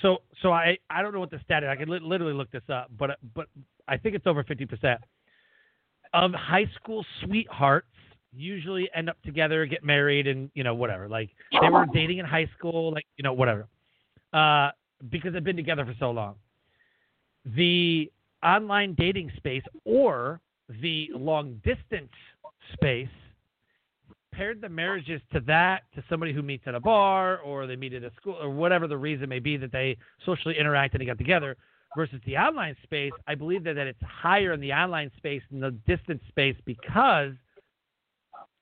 so 0.00 0.22
so 0.40 0.52
I 0.52 0.78
I 0.90 1.02
don't 1.02 1.12
know 1.12 1.20
what 1.20 1.30
the 1.30 1.40
stat 1.44 1.62
is. 1.62 1.68
I 1.68 1.76
could 1.76 1.88
li- 1.88 2.00
literally 2.00 2.34
look 2.34 2.50
this 2.50 2.68
up, 2.68 2.90
but 2.98 3.18
but 3.34 3.48
I 3.88 3.96
think 3.96 4.14
it's 4.14 4.26
over 4.26 4.44
50% 4.44 4.98
of 6.14 6.32
high 6.32 6.66
school 6.76 7.04
sweethearts 7.24 7.88
usually 8.34 8.88
end 8.94 9.08
up 9.08 9.20
together, 9.22 9.66
get 9.66 9.84
married 9.84 10.26
and, 10.26 10.50
you 10.54 10.64
know, 10.64 10.74
whatever. 10.74 11.08
Like 11.08 11.30
they 11.60 11.68
were 11.68 11.86
dating 11.92 12.18
in 12.18 12.26
high 12.26 12.48
school, 12.56 12.92
like, 12.92 13.06
you 13.16 13.22
know, 13.22 13.32
whatever. 13.32 13.68
Uh 14.32 14.70
because 15.10 15.32
they've 15.32 15.42
been 15.42 15.56
together 15.56 15.84
for 15.84 15.94
so 15.98 16.10
long. 16.10 16.36
The 17.44 18.10
online 18.44 18.94
dating 18.94 19.32
space 19.36 19.64
or 19.84 20.40
the 20.80 21.08
long 21.12 21.60
distance 21.64 22.12
space 22.72 23.08
paired 24.32 24.60
the 24.60 24.68
marriages 24.68 25.20
to 25.32 25.40
that 25.40 25.82
to 25.94 26.02
somebody 26.08 26.32
who 26.32 26.42
meets 26.42 26.64
at 26.66 26.74
a 26.74 26.80
bar 26.80 27.38
or 27.40 27.66
they 27.66 27.76
meet 27.76 27.92
at 27.92 28.02
a 28.02 28.10
school 28.16 28.36
or 28.40 28.50
whatever 28.50 28.86
the 28.86 28.96
reason 28.96 29.28
may 29.28 29.38
be 29.38 29.56
that 29.56 29.70
they 29.72 29.96
socially 30.24 30.58
interact 30.58 30.94
and 30.94 31.00
they 31.02 31.04
got 31.04 31.18
together 31.18 31.56
versus 31.94 32.18
the 32.24 32.34
online 32.36 32.74
space 32.82 33.12
i 33.28 33.34
believe 33.34 33.62
that, 33.62 33.74
that 33.74 33.86
it's 33.86 34.00
higher 34.02 34.54
in 34.54 34.60
the 34.60 34.72
online 34.72 35.10
space 35.18 35.42
than 35.50 35.60
the 35.60 35.70
distance 35.86 36.22
space 36.28 36.56
because 36.64 37.32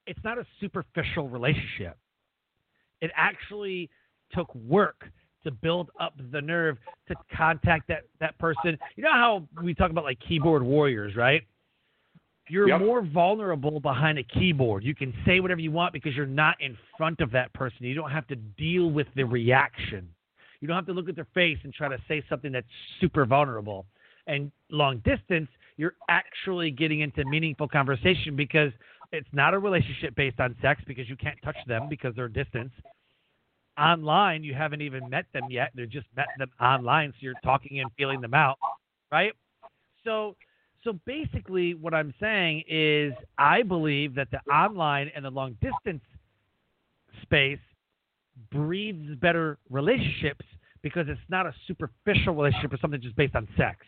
it's 0.07 0.21
not 0.25 0.39
a 0.39 0.47
superficial 0.61 1.29
relationship 1.29 1.97
it 3.01 3.11
actually 3.17 3.89
took 4.33 4.55
work 4.55 5.05
to 5.43 5.51
build 5.51 5.91
up 5.99 6.15
the 6.33 6.41
nerve 6.41 6.77
to 7.09 7.17
contact 7.37 7.89
that 7.89 8.03
that 8.21 8.39
person 8.39 8.79
you 8.97 9.03
know 9.03 9.13
how 9.13 9.47
we 9.63 9.75
talk 9.75 9.91
about 9.91 10.05
like 10.05 10.19
keyboard 10.27 10.63
warriors 10.63 11.17
right 11.17 11.43
you're 12.51 12.67
Yep. 12.67 12.81
more 12.81 13.03
vulnerable 13.03 13.79
behind 13.79 14.19
a 14.19 14.25
keyboard. 14.25 14.83
You 14.83 14.95
can 14.95 15.15
say 15.25 15.39
whatever 15.39 15.61
you 15.61 15.71
want 15.71 15.93
because 15.93 16.17
you're 16.17 16.27
not 16.27 16.61
in 16.61 16.77
front 16.97 17.21
of 17.21 17.31
that 17.31 17.53
person. 17.53 17.87
You 17.87 17.95
don't 17.95 18.11
have 18.11 18.27
to 18.27 18.35
deal 18.35 18.91
with 18.91 19.07
the 19.15 19.23
reaction. 19.23 20.09
You 20.61 20.67
don't 20.67 20.77
have 20.77 20.87
to 20.87 20.93
look 20.93 21.09
at 21.09 21.15
their 21.15 21.29
face 21.33 21.59
and 21.63 21.73
try 21.73 21.89
to 21.89 21.99
say 22.09 22.25
something 22.29 22.51
that's 22.51 22.67
super 23.01 23.25
vulnerable. 23.25 23.87
And 24.27 24.51
long 24.69 24.99
distance, 25.05 25.49
you're 25.77 25.95
actually 26.09 26.73
getting 26.73 27.01
into 27.01 27.25
meaningful 27.25 27.69
conversation 27.69 28.35
because 28.35 28.73
it's 29.13 29.29
not 29.33 29.55
a 29.55 29.59
relationship 29.59 30.15
based 30.15 30.41
on 30.41 30.57
sex 30.63 30.83
because 30.87 31.09
you 31.09 31.17
can't 31.17 31.39
touch 31.43 31.57
them 31.67 31.89
because 31.89 32.15
they're 32.15 32.29
distance. 32.29 32.73
Online, 33.79 34.45
you 34.45 34.55
haven't 34.55 34.83
even 34.83 35.09
met 35.09 35.27
them 35.33 35.51
yet. 35.51 35.71
They're 35.75 35.87
just 35.87 36.07
met 36.17 36.27
them 36.39 36.51
online, 36.61 37.13
so 37.13 37.17
you're 37.21 37.35
talking 37.43 37.81
and 37.81 37.91
feeling 37.97 38.21
them 38.21 38.35
out, 38.35 38.59
right? 39.11 39.33
So 40.05 40.37
so 40.83 40.99
basically, 41.05 41.75
what 41.75 41.93
I'm 41.93 42.15
saying 42.21 42.65
is, 42.67 43.13
I 43.37 43.63
believe 43.63 44.15
that 44.15 44.29
the 44.31 44.39
online 44.53 45.11
and 45.15 45.25
the 45.25 45.31
long 45.31 45.57
distance 45.61 46.03
space 47.23 47.59
breeds 48.51 49.15
better 49.21 49.59
relationships 49.69 50.45
because 50.83 51.07
it's 51.09 51.21
not 51.29 51.47
a 51.47 51.55
superficial 51.67 52.35
relationship 52.35 52.73
or 52.73 52.79
something 52.81 53.01
just 53.01 53.17
based 53.17 53.35
on 53.35 53.47
sex. 53.59 53.79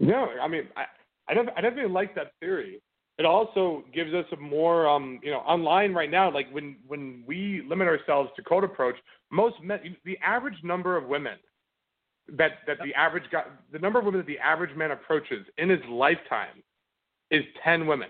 No, 0.00 0.28
I 0.42 0.48
mean, 0.48 0.64
I, 0.76 0.84
I, 1.28 1.34
def- 1.34 1.54
I 1.56 1.60
definitely 1.62 1.92
like 1.92 2.14
that 2.16 2.32
theory. 2.40 2.82
It 3.16 3.24
also 3.24 3.84
gives 3.94 4.12
us 4.12 4.24
a 4.32 4.36
more, 4.36 4.88
um, 4.88 5.20
you 5.22 5.30
know, 5.30 5.38
online 5.38 5.94
right 5.94 6.10
now. 6.10 6.32
Like 6.32 6.50
when 6.50 6.76
when 6.86 7.22
we 7.26 7.62
limit 7.68 7.86
ourselves 7.86 8.30
to 8.36 8.42
cold 8.42 8.64
approach, 8.64 8.96
most 9.30 9.56
men, 9.62 9.96
the 10.04 10.18
average 10.18 10.58
number 10.64 10.96
of 10.96 11.06
women 11.06 11.34
that 12.36 12.52
that 12.66 12.78
the 12.84 12.94
average 12.94 13.24
guy, 13.30 13.44
the 13.72 13.78
number 13.78 13.98
of 13.98 14.04
women 14.04 14.20
that 14.20 14.26
the 14.26 14.38
average 14.38 14.74
man 14.76 14.90
approaches 14.90 15.46
in 15.58 15.68
his 15.68 15.80
lifetime 15.88 16.62
is 17.30 17.42
ten 17.62 17.86
women. 17.86 18.08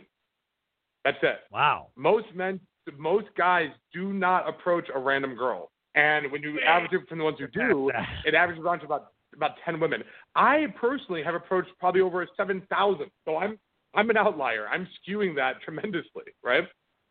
That's 1.04 1.18
it. 1.22 1.40
Wow. 1.52 1.88
Most 1.96 2.26
men, 2.34 2.60
most 2.96 3.26
guys 3.36 3.68
do 3.92 4.12
not 4.12 4.48
approach 4.48 4.88
a 4.94 4.98
random 4.98 5.34
girl, 5.34 5.70
and 5.94 6.30
when 6.32 6.42
you 6.42 6.60
average 6.60 6.92
it 6.92 7.08
from 7.08 7.18
the 7.18 7.24
ones 7.24 7.36
who 7.38 7.48
do, 7.48 7.90
it 8.24 8.34
averages 8.34 8.64
on 8.66 8.78
to 8.78 8.86
about 8.86 9.12
about 9.34 9.52
ten 9.64 9.80
women. 9.80 10.02
I 10.34 10.66
personally 10.80 11.22
have 11.22 11.34
approached 11.34 11.70
probably 11.78 12.00
over 12.00 12.26
seven 12.36 12.62
thousand, 12.70 13.10
so 13.24 13.36
I'm 13.36 13.58
I'm 13.94 14.10
an 14.10 14.16
outlier. 14.16 14.66
I'm 14.68 14.86
skewing 15.06 15.34
that 15.36 15.60
tremendously, 15.62 16.24
right? 16.42 16.64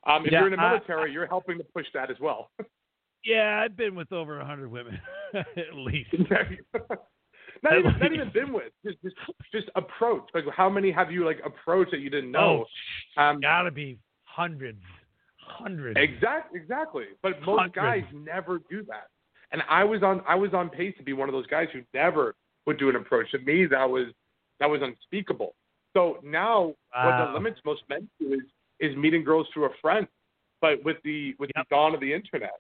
Um, 0.06 0.26
if 0.26 0.32
Yeah, 0.32 0.40
you're 0.40 0.48
in 0.54 0.58
the 0.60 0.62
I- 0.62 0.74
military, 0.74 1.12
you're 1.14 1.28
helping 1.28 1.58
to 1.58 1.64
push 1.76 1.86
that 1.94 2.10
as 2.12 2.18
well. 2.20 2.50
Yeah, 3.26 3.62
I've 3.64 3.78
been 3.78 3.96
with 3.96 4.12
over 4.12 4.42
a 4.42 4.46
hundred 4.46 4.70
women 4.70 5.00
at 5.34 5.74
least. 5.76 6.10
not 7.64 7.78
even 7.80 7.98
not 8.00 8.14
even 8.14 8.30
been 8.34 8.52
with 8.52 8.74
just 8.86 8.98
just 9.02 9.16
just 9.54 9.70
approach. 9.76 10.24
Like 10.34 10.44
how 10.54 10.70
many 10.70 10.92
have 10.92 11.10
you 11.10 11.26
like 11.26 11.40
approached 11.46 11.92
that 11.92 12.00
you 12.02 12.10
didn't 12.10 12.32
know? 12.32 12.66
Oh, 13.18 13.22
um, 13.22 13.40
gotta 13.40 13.72
be 13.72 13.98
hundreds, 14.26 14.82
hundreds. 15.40 15.98
Exactly, 16.00 16.60
exactly. 16.60 17.06
But 17.22 17.42
most 17.44 17.60
Hundreds. 17.60 17.76
guys 17.76 18.04
never 18.14 18.60
do 18.70 18.84
that. 18.90 19.08
And 19.54 19.62
I 19.70 19.86
was 19.86 20.04
on 20.04 20.22
I 20.28 20.36
was 20.36 20.54
on 20.54 20.70
pace 20.70 20.94
to 20.98 21.04
be 21.04 21.14
one 21.14 21.30
of 21.30 21.34
those 21.34 21.48
guys 21.48 21.68
who 21.72 21.80
never 21.94 22.36
would 22.66 22.78
do 22.78 22.90
an 22.90 22.98
approach. 22.98 23.32
To 23.32 23.40
me, 23.40 23.66
that 23.68 23.90
was 23.90 24.08
that 24.60 24.70
was 24.70 24.82
unspeakable. 24.82 25.56
So 25.94 26.20
now, 26.24 26.74
what 26.92 27.18
the 27.18 27.32
limits 27.34 27.60
most 27.66 27.84
men 27.90 28.10
to 28.20 28.34
is 28.34 28.42
is 28.80 28.96
meeting 28.98 29.24
girls 29.24 29.48
through 29.54 29.66
a 29.66 29.74
friend. 29.82 30.08
But 30.62 30.84
with 30.84 30.98
the 31.04 31.36
with 31.40 31.52
Yep. 31.56 31.68
the 31.70 31.76
dawn 31.76 31.94
of 31.94 32.00
the 32.00 32.14
internet, 32.14 32.60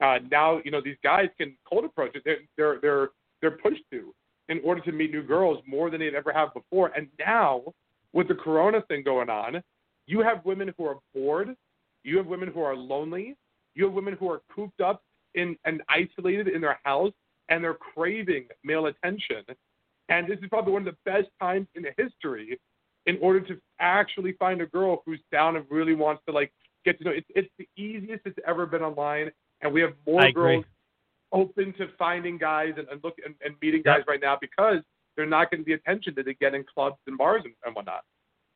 uh, 0.00 0.18
now 0.30 0.60
you 0.64 0.70
know 0.70 0.80
these 0.80 0.96
guys 1.02 1.28
can 1.38 1.56
cold 1.68 1.84
approach 1.84 2.14
it. 2.14 2.22
They're 2.24 2.38
they're 2.56 2.78
they're 2.80 3.08
they're 3.40 3.58
pushed 3.58 3.82
to 3.92 4.14
in 4.48 4.60
order 4.64 4.80
to 4.82 4.92
meet 4.92 5.12
new 5.12 5.22
girls 5.22 5.62
more 5.66 5.90
than 5.90 6.00
they'd 6.00 6.14
ever 6.14 6.32
have 6.32 6.52
before. 6.54 6.88
And 6.96 7.08
now 7.18 7.62
with 8.12 8.28
the 8.28 8.34
Corona 8.34 8.82
thing 8.88 9.02
going 9.04 9.30
on, 9.30 9.62
you 10.06 10.20
have 10.20 10.44
women 10.44 10.72
who 10.76 10.86
are 10.86 10.96
bored. 11.14 11.54
You 12.02 12.16
have 12.16 12.26
women 12.26 12.50
who 12.52 12.62
are 12.62 12.74
lonely. 12.74 13.36
You 13.74 13.84
have 13.84 13.92
women 13.92 14.16
who 14.18 14.30
are 14.30 14.40
cooped 14.54 14.80
up 14.80 15.02
in 15.34 15.56
and 15.64 15.82
isolated 15.88 16.48
in 16.48 16.60
their 16.60 16.78
house, 16.84 17.12
and 17.48 17.62
they're 17.62 17.74
craving 17.74 18.46
male 18.64 18.86
attention. 18.86 19.44
And 20.08 20.28
this 20.28 20.38
is 20.42 20.48
probably 20.48 20.72
one 20.72 20.86
of 20.86 20.94
the 20.94 21.10
best 21.10 21.28
times 21.40 21.68
in 21.76 21.84
history 21.96 22.58
in 23.06 23.18
order 23.20 23.40
to 23.40 23.60
actually 23.78 24.32
find 24.32 24.60
a 24.60 24.66
girl 24.66 25.02
who's 25.06 25.20
down 25.32 25.56
and 25.56 25.64
really 25.70 25.94
wants 25.94 26.22
to 26.26 26.32
like 26.32 26.52
get 26.84 26.98
to 26.98 27.04
know. 27.04 27.10
It's 27.10 27.26
it's 27.34 27.48
the 27.58 27.68
easiest 27.76 28.26
it's 28.26 28.38
ever 28.46 28.66
been 28.66 28.82
online. 28.82 29.30
and 29.62 29.72
we 29.72 29.80
have 29.82 29.92
more 30.06 30.22
I 30.22 30.28
agree. 30.28 30.54
girls 30.56 30.64
open 31.32 31.72
to 31.74 31.88
finding 31.98 32.38
guys 32.38 32.72
and, 32.78 32.88
and 32.88 33.02
look 33.04 33.16
and, 33.24 33.34
and 33.44 33.54
meeting 33.62 33.82
Yep. 33.84 33.96
guys 33.98 34.04
right 34.08 34.20
now 34.20 34.36
because 34.40 34.78
they're 35.16 35.26
not 35.26 35.50
getting 35.50 35.64
the 35.64 35.74
attention 35.74 36.14
that 36.16 36.24
they 36.24 36.34
get 36.34 36.54
in 36.54 36.64
clubs 36.64 36.96
and 37.06 37.16
bars 37.18 37.42
and, 37.44 37.54
and 37.64 37.74
whatnot. 37.74 38.02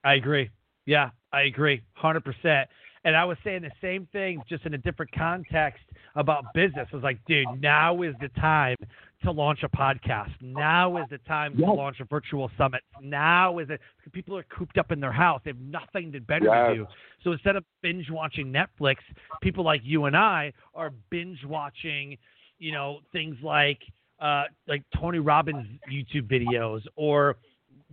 I 0.03 0.14
agree. 0.14 0.51
Yeah, 0.86 1.11
I 1.32 1.42
agree, 1.42 1.82
hundred 1.95 2.24
percent. 2.24 2.68
And 3.05 3.14
I 3.14 3.24
was 3.24 3.36
saying 3.44 3.62
the 3.62 3.70
same 3.82 4.09
thing, 4.12 4.42
just 4.48 4.64
in 4.64 4.74
a 4.74 4.78
different 4.78 5.12
context 5.12 5.82
about 6.14 6.44
business. 6.55 6.88
I 6.90 6.96
was 6.96 7.02
like, 7.02 7.18
dude, 7.26 7.46
now 7.61 8.00
is 8.02 8.14
the 8.20 8.28
time 8.40 8.76
to 9.22 9.30
launch 9.30 9.62
a 9.62 9.68
podcast. 9.68 10.30
Now 10.40 10.96
is 10.96 11.07
the 11.11 11.18
time 11.18 11.57
to 11.57 11.64
launch 11.64 12.00
a 12.00 12.05
virtual 12.05 12.50
summit. 12.57 12.82
Now 13.02 13.59
is 13.59 13.68
it? 13.70 13.80
People 14.12 14.36
are 14.38 14.44
cooped 14.44 14.78
up 14.78 14.90
in 14.90 15.00
their 15.00 15.12
house. 15.12 15.40
They 15.44 15.50
have 15.50 15.61
nothing 15.61 16.12
to 16.12 16.20
better 16.20 16.46
Yes. 16.46 16.68
to 16.68 16.74
do. 16.76 16.86
So 17.22 17.32
instead 17.32 17.57
of 17.57 17.64
binge 17.82 18.11
watching 18.11 18.52
Netflix, 18.52 18.96
people 19.42 19.64
like 19.64 19.82
you 19.84 20.07
and 20.07 20.16
I 20.16 20.52
are 20.74 20.90
binge 21.11 21.44
watching, 21.44 22.16
you 22.59 22.72
know, 22.72 23.00
things 23.12 23.36
like 23.42 23.80
uh, 24.20 24.44
like 24.68 24.82
Tony 24.96 25.18
Robbins 25.18 25.66
YouTube 25.90 26.28
videos 26.30 26.82
or 26.96 27.36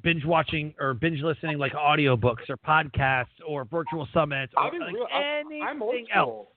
binge 0.03 0.25
watching 0.25 0.73
or 0.79 0.93
binge 0.93 1.21
listening 1.21 1.57
like 1.57 1.73
audiobooks 1.73 2.49
or 2.49 2.57
podcasts 2.57 3.27
or 3.47 3.65
virtual 3.65 4.07
summits 4.13 4.53
or 4.57 4.63
like 4.65 4.73
real. 4.93 5.07
I'm- 5.11 5.45
anything 5.47 5.63
I'm 5.63 5.81
else. 6.15 6.47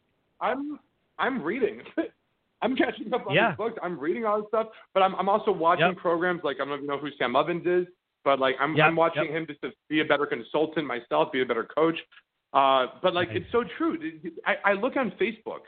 I'm 0.41 0.79
I'm 1.19 1.43
reading. 1.43 1.83
I'm 2.63 2.75
catching 2.77 3.13
up 3.13 3.27
on 3.27 3.35
Yeah. 3.35 3.51
these 3.51 3.57
books. 3.59 3.79
I'm 3.83 3.99
reading 3.99 4.25
all 4.25 4.39
this 4.41 4.49
stuff, 4.49 4.69
but 4.95 5.03
I'm 5.03 5.15
I'm 5.17 5.29
also 5.29 5.53
watching 5.53 5.87
Yep. 5.87 5.97
programs 5.99 6.41
like 6.45 6.57
I 6.61 6.65
don't 6.65 6.75
even 6.75 6.87
know 6.87 6.99
who 6.99 7.09
Sam 7.19 7.37
Ovens 7.37 7.67
is, 7.67 7.87
but 8.25 8.39
like 8.41 8.57
I'm 8.61 8.75
Yep, 8.75 8.87
I'm 8.87 8.97
watching 8.97 9.25
yep. 9.25 9.33
him 9.33 9.47
just 9.47 9.61
to 9.63 9.71
be 9.89 10.01
a 10.01 10.05
better 10.05 10.27
consultant 10.27 10.87
myself, 10.87 11.31
be 11.33 11.43
a 11.43 11.47
better 11.47 11.65
coach. 11.65 11.99
Uh, 12.53 12.87
but 13.03 13.15
like 13.15 13.29
Nice. 13.29 13.39
it's 13.43 13.53
so 13.53 13.65
true. 13.77 13.99
I, 14.47 14.57
I 14.65 14.73
look 14.75 14.97
on 14.97 15.11
Facebook 15.13 15.61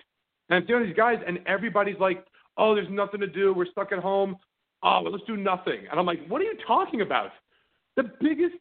and 0.48 0.56
I'm 0.62 0.66
seeing 0.66 0.84
these 0.84 0.96
guys, 0.96 1.18
and 1.26 1.40
everybody's 1.46 1.98
like, 1.98 2.24
"Oh, 2.56 2.74
there's 2.74 2.88
nothing 2.90 3.20
to 3.20 3.26
do. 3.26 3.52
We're 3.52 3.66
stuck 3.66 3.90
at 3.92 3.98
home. 3.98 4.36
Oh, 4.84 5.02
well, 5.02 5.10
let's 5.12 5.24
do 5.26 5.36
nothing." 5.36 5.80
And 5.90 5.98
I'm 5.98 6.06
like, 6.06 6.24
"What 6.28 6.40
are 6.40 6.44
you 6.44 6.56
talking 6.66 7.00
about?" 7.00 7.30
The 7.96 8.10
biggest 8.20 8.54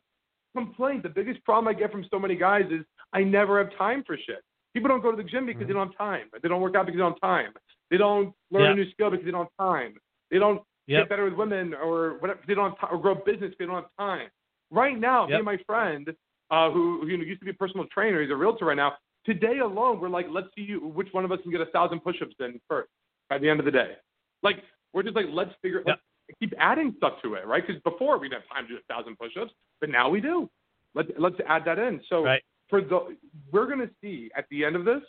complaint, 0.55 1.03
the 1.03 1.09
biggest 1.09 1.43
problem 1.43 1.67
I 1.67 1.77
get 1.77 1.91
from 1.91 2.05
so 2.09 2.17
many 2.19 2.35
guys 2.35 2.65
is 2.71 2.85
I 3.13 3.23
never 3.23 3.63
have 3.63 3.75
time 3.77 4.03
for 4.05 4.17
shit. 4.17 4.41
People 4.73 4.89
don't 4.89 5.01
go 5.01 5.11
to 5.11 5.17
the 5.17 5.23
gym 5.23 5.45
because 5.45 5.67
they 5.67 5.73
don't 5.73 5.87
have 5.89 5.97
time. 5.97 6.27
They 6.41 6.49
don't 6.49 6.61
work 6.61 6.75
out 6.75 6.85
because 6.85 6.97
they 6.97 7.01
don't 7.01 7.13
have 7.13 7.21
time. 7.21 7.53
They 7.91 7.97
don't 7.97 8.33
learn 8.51 8.63
Yep. 8.63 8.71
a 8.71 8.75
new 8.75 8.91
skill 8.91 9.09
because 9.11 9.25
they 9.25 9.31
don't 9.31 9.49
have 9.59 9.67
time. 9.67 9.95
They 10.31 10.39
don't 10.39 10.61
Yep. 10.87 11.03
get 11.03 11.09
better 11.09 11.25
with 11.25 11.33
women 11.33 11.73
or 11.73 12.17
whatever. 12.19 12.39
They 12.47 12.53
don't 12.55 12.71
have 12.71 12.79
time, 12.79 12.89
or 12.95 13.01
grow 13.01 13.15
business 13.15 13.51
because 13.51 13.57
they 13.59 13.65
don't 13.65 13.75
have 13.75 13.91
time. 13.97 14.29
Right 14.71 14.97
now, 14.97 15.27
me 15.27 15.35
and 15.35 15.45
my 15.45 15.57
friend, 15.65 16.13
uh, 16.51 16.71
who, 16.71 17.01
who 17.01 17.07
you 17.07 17.17
know, 17.17 17.23
used 17.23 17.41
to 17.41 17.45
be 17.45 17.51
a 17.51 17.55
personal 17.55 17.85
trainer, 17.87 18.21
he's 18.21 18.31
a 18.31 18.35
realtor 18.35 18.65
right 18.65 18.75
now. 18.75 18.97
Today 19.25 19.59
alone, 19.59 19.99
we're 19.99 20.09
like, 20.09 20.27
let's 20.29 20.47
see 20.55 20.61
you, 20.61 20.79
which 20.79 21.07
one 21.13 21.25
of 21.25 21.31
us 21.31 21.39
can 21.41 21.51
get 21.51 21.61
a 21.61 21.65
thousand 21.67 22.01
push-ups 22.01 22.35
in 22.39 22.59
first 22.67 22.89
by 23.29 23.37
the 23.37 23.49
end 23.49 23.59
of 23.59 23.65
the 23.65 23.71
day. 23.71 23.95
Like, 24.43 24.63
we're 24.93 25.03
just 25.03 25.15
like, 25.15 25.25
let's 25.29 25.51
figure, 25.61 25.79
Yep. 25.79 25.87
let's 25.87 26.01
keep 26.39 26.53
adding 26.59 26.93
stuff 26.97 27.13
to 27.23 27.35
it, 27.35 27.45
right? 27.45 27.65
Because 27.65 27.81
before 27.83 28.17
we 28.17 28.29
didn't 28.29 28.41
have 28.43 28.49
time 28.49 28.67
to 28.67 28.73
do 28.73 28.77
a 28.77 28.93
thousand 28.93 29.17
push-ups, 29.17 29.51
but 29.79 29.89
now 29.89 30.09
we 30.09 30.21
do. 30.21 30.49
Let's 30.93 31.09
let's 31.17 31.35
add 31.47 31.63
that 31.65 31.77
in. 31.79 32.01
So 32.09 32.23
Right. 32.23 32.43
for 32.69 32.81
the, 32.81 33.15
we're 33.51 33.67
going 33.67 33.79
to 33.79 33.89
see 34.01 34.31
at 34.35 34.45
the 34.49 34.65
end 34.65 34.75
of 34.75 34.85
this 34.85 35.01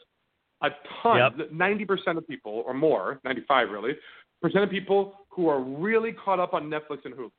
a 0.62 0.70
ton, 1.02 1.42
ninety 1.52 1.84
percent 1.84 2.18
of 2.18 2.26
people 2.26 2.62
or 2.66 2.74
more, 2.74 3.20
ninety-five 3.24 3.70
really, 3.70 3.92
percent 4.42 4.64
of 4.64 4.70
people 4.70 5.20
who 5.28 5.48
are 5.48 5.60
really 5.60 6.12
caught 6.12 6.40
up 6.40 6.54
on 6.54 6.64
Netflix 6.64 7.04
and 7.04 7.14
Hulu. 7.14 7.30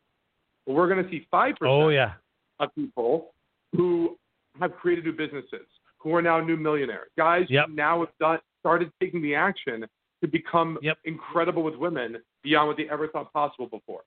But 0.66 0.74
we're 0.74 0.88
going 0.88 1.04
to 1.04 1.10
see 1.10 1.28
five 1.30 1.56
percent 1.56 1.74
Oh 1.74 1.90
yeah. 1.90 2.14
of 2.60 2.74
people 2.76 3.34
who 3.76 4.18
have 4.60 4.74
created 4.76 5.06
new 5.06 5.14
businesses, 5.14 5.68
who 5.98 6.16
are 6.16 6.22
now 6.22 6.40
new 6.40 6.58
millionaires, 6.58 7.10
guys 7.18 7.46
Yep. 7.50 7.68
who 7.68 7.76
now 7.76 8.00
have 8.00 8.10
done, 8.20 8.40
started 8.60 8.92
taking 9.00 9.22
the 9.22 9.36
action 9.36 9.86
to 10.22 10.28
become 10.28 10.80
Yep. 10.82 10.98
incredible 11.06 11.64
with 11.64 11.76
women 11.76 12.18
beyond 12.48 12.68
what 12.70 12.78
they 12.78 12.88
ever 12.90 13.08
thought 13.10 13.32
possible 13.34 13.68
before. 13.68 14.02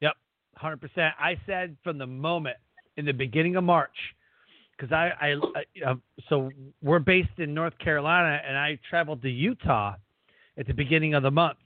Yep, 0.00 0.12
hundred 0.56 0.80
percent. 0.80 1.14
I 1.18 1.38
said 1.46 1.76
from 1.82 1.96
the 1.96 2.06
moment 2.06 2.56
in 2.96 3.06
the 3.06 3.12
beginning 3.12 3.56
of 3.56 3.64
March, 3.64 3.96
because 4.76 4.92
I, 4.92 5.12
I, 5.20 5.34
I 5.56 5.90
uh, 5.90 5.94
so 6.28 6.50
we're 6.82 6.98
based 6.98 7.38
in 7.38 7.54
North 7.54 7.76
Carolina, 7.78 8.40
and 8.46 8.56
I 8.56 8.78
traveled 8.88 9.22
to 9.22 9.30
Utah 9.30 9.94
at 10.58 10.66
the 10.66 10.74
beginning 10.74 11.14
of 11.14 11.22
the 11.22 11.30
month, 11.30 11.58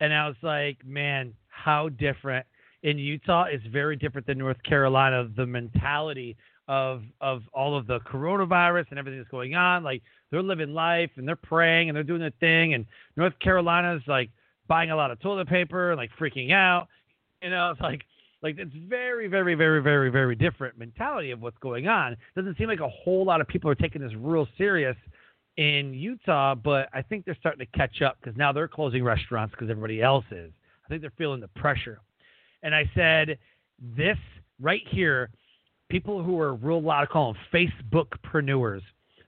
and 0.00 0.12
I 0.12 0.26
was 0.26 0.36
like, 0.42 0.84
man, 0.84 1.34
how 1.48 1.88
different 1.90 2.44
in 2.82 2.98
Utah 2.98 3.44
is 3.44 3.60
very 3.70 3.94
different 3.94 4.26
than 4.26 4.38
North 4.38 4.60
Carolina. 4.64 5.28
The 5.36 5.46
mentality 5.46 6.36
of 6.66 7.02
of 7.20 7.42
all 7.52 7.76
of 7.76 7.86
the 7.86 8.00
coronavirus 8.00 8.86
and 8.90 8.98
everything 8.98 9.20
that's 9.20 9.30
going 9.30 9.54
on, 9.54 9.84
like 9.84 10.02
they're 10.32 10.42
living 10.42 10.74
life 10.74 11.10
and 11.16 11.28
they're 11.28 11.36
praying 11.36 11.88
and 11.88 11.96
they're 11.96 12.02
doing 12.02 12.20
their 12.20 12.32
thing, 12.40 12.74
and 12.74 12.86
North 13.16 13.38
Carolina's 13.38 14.02
like 14.08 14.30
buying 14.70 14.92
a 14.92 14.96
lot 14.96 15.10
of 15.10 15.20
toilet 15.20 15.48
paper 15.48 15.90
and 15.90 15.98
like 15.98 16.10
freaking 16.18 16.52
out. 16.52 16.86
You 17.42 17.50
know, 17.50 17.72
it's 17.72 17.80
like 17.80 18.02
like 18.40 18.56
it's 18.58 18.72
very, 18.88 19.26
very, 19.26 19.54
very, 19.54 19.82
very, 19.82 20.10
very 20.10 20.34
different 20.36 20.78
mentality 20.78 21.32
of 21.32 21.42
what's 21.42 21.58
going 21.58 21.88
on. 21.88 22.16
Doesn't 22.34 22.56
seem 22.56 22.68
like 22.68 22.80
a 22.80 22.88
whole 22.88 23.24
lot 23.26 23.40
of 23.42 23.48
people 23.48 23.68
are 23.68 23.74
taking 23.74 24.00
this 24.00 24.12
real 24.16 24.48
serious 24.56 24.96
in 25.56 25.92
Utah, 25.92 26.54
but 26.54 26.88
I 26.94 27.02
think 27.02 27.24
they're 27.24 27.36
starting 27.38 27.66
to 27.66 27.78
catch 27.78 28.00
up 28.00 28.16
because 28.20 28.38
now 28.38 28.52
they're 28.52 28.68
closing 28.68 29.04
restaurants 29.04 29.50
because 29.50 29.68
everybody 29.68 30.00
else 30.00 30.24
is. 30.30 30.52
I 30.86 30.88
think 30.88 31.02
they're 31.02 31.12
feeling 31.18 31.40
the 31.40 31.48
pressure. 31.48 32.00
And 32.62 32.74
I 32.74 32.90
said, 32.94 33.38
this 33.96 34.16
right 34.60 34.82
here, 34.88 35.30
people 35.90 36.22
who 36.22 36.38
are 36.40 36.54
real 36.54 36.80
loud, 36.80 37.02
I 37.02 37.06
call 37.06 37.34
them 37.34 37.42
Facebookpreneurs. 37.52 38.82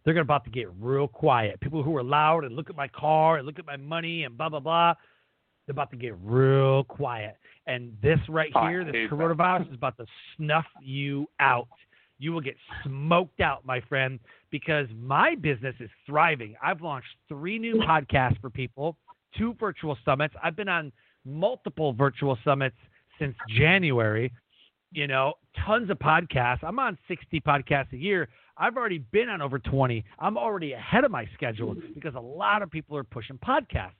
They're 0.04 0.14
gonna 0.14 0.22
about 0.22 0.44
to 0.44 0.50
get 0.50 0.68
real 0.80 1.08
quiet. 1.08 1.60
People 1.60 1.82
who 1.82 1.96
are 1.96 2.02
loud 2.02 2.44
and 2.44 2.56
look 2.56 2.70
at 2.70 2.76
my 2.76 2.88
car 2.88 3.36
and 3.36 3.46
look 3.46 3.58
at 3.58 3.66
my 3.66 3.76
money 3.76 4.24
and 4.24 4.36
blah 4.36 4.48
blah 4.48 4.60
blah. 4.60 4.94
They're 5.72 5.82
about 5.82 5.90
to 5.92 5.96
get 5.96 6.14
real 6.22 6.84
quiet. 6.84 7.36
And 7.66 7.96
this 8.02 8.18
right 8.28 8.52
here, 8.62 8.84
this 8.84 8.94
coronavirus 9.10 9.68
is 9.68 9.74
about 9.74 9.96
to 9.96 10.04
snuff 10.36 10.66
you 10.82 11.26
out. 11.40 11.68
You 12.18 12.32
will 12.32 12.42
get 12.42 12.56
smoked 12.84 13.40
out, 13.40 13.64
my 13.64 13.80
friend, 13.88 14.20
because 14.50 14.86
my 15.00 15.34
business 15.34 15.74
is 15.80 15.88
thriving. 16.04 16.56
I've 16.62 16.82
launched 16.82 17.08
three 17.26 17.58
new 17.58 17.76
podcasts 17.76 18.38
for 18.42 18.50
people, 18.50 18.98
two 19.38 19.54
virtual 19.58 19.96
summits. 20.04 20.34
I've 20.42 20.54
been 20.54 20.68
on 20.68 20.92
multiple 21.24 21.94
virtual 21.94 22.36
summits 22.44 22.76
since 23.18 23.34
January. 23.56 24.30
You 24.90 25.06
know, 25.06 25.34
tons 25.64 25.88
of 25.88 25.98
podcasts. 26.00 26.62
I'm 26.62 26.78
on 26.78 26.98
60 27.08 27.40
podcasts 27.40 27.94
a 27.94 27.96
year. 27.96 28.28
I've 28.58 28.76
already 28.76 28.98
been 28.98 29.30
on 29.30 29.40
over 29.40 29.58
20. 29.58 30.04
I'm 30.18 30.36
already 30.36 30.74
ahead 30.74 31.04
of 31.04 31.10
my 31.10 31.26
schedule 31.32 31.74
because 31.94 32.14
a 32.14 32.20
lot 32.20 32.60
of 32.60 32.70
people 32.70 32.94
are 32.98 33.04
pushing 33.04 33.38
podcasts. 33.38 33.92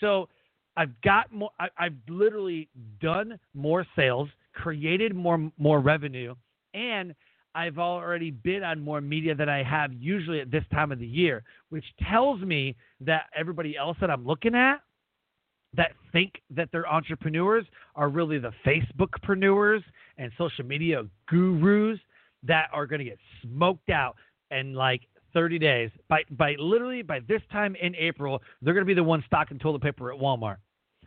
So 0.00 0.28
I've 0.76 1.00
got 1.02 1.32
more. 1.32 1.50
I, 1.58 1.68
I've 1.78 1.96
literally 2.08 2.68
done 3.00 3.38
more 3.54 3.86
sales, 3.96 4.28
created 4.54 5.14
more 5.14 5.50
more 5.58 5.80
revenue, 5.80 6.34
and 6.74 7.14
I've 7.54 7.78
already 7.78 8.30
bid 8.30 8.62
on 8.62 8.80
more 8.80 9.00
media 9.00 9.34
than 9.34 9.48
I 9.48 9.62
have 9.62 9.92
usually 9.92 10.40
at 10.40 10.50
this 10.50 10.64
time 10.72 10.90
of 10.90 10.98
the 10.98 11.06
year, 11.06 11.44
which 11.68 11.84
tells 12.10 12.40
me 12.40 12.76
that 13.00 13.24
everybody 13.36 13.76
else 13.76 13.96
that 14.00 14.10
I'm 14.10 14.26
looking 14.26 14.54
at 14.54 14.80
that 15.74 15.92
think 16.12 16.40
that 16.50 16.68
they're 16.72 16.90
entrepreneurs 16.90 17.64
are 17.94 18.08
really 18.08 18.38
the 18.38 18.52
Facebookpreneurs 18.66 19.82
and 20.18 20.30
social 20.36 20.64
media 20.64 21.04
gurus 21.26 21.98
that 22.42 22.68
are 22.72 22.86
going 22.86 22.98
to 22.98 23.04
get 23.04 23.18
smoked 23.42 23.90
out 23.90 24.16
and 24.50 24.74
like 24.74 25.02
30 25.32 25.58
days. 25.58 25.90
By 26.08 26.22
by 26.30 26.54
literally 26.58 27.02
by 27.02 27.20
this 27.20 27.40
time 27.50 27.76
in 27.80 27.94
April, 27.96 28.42
they're 28.60 28.74
going 28.74 28.84
to 28.84 28.88
be 28.88 28.94
the 28.94 29.02
ones 29.04 29.24
stocking 29.26 29.58
toilet 29.58 29.82
paper 29.82 30.12
at 30.12 30.18
Walmart, 30.18 30.56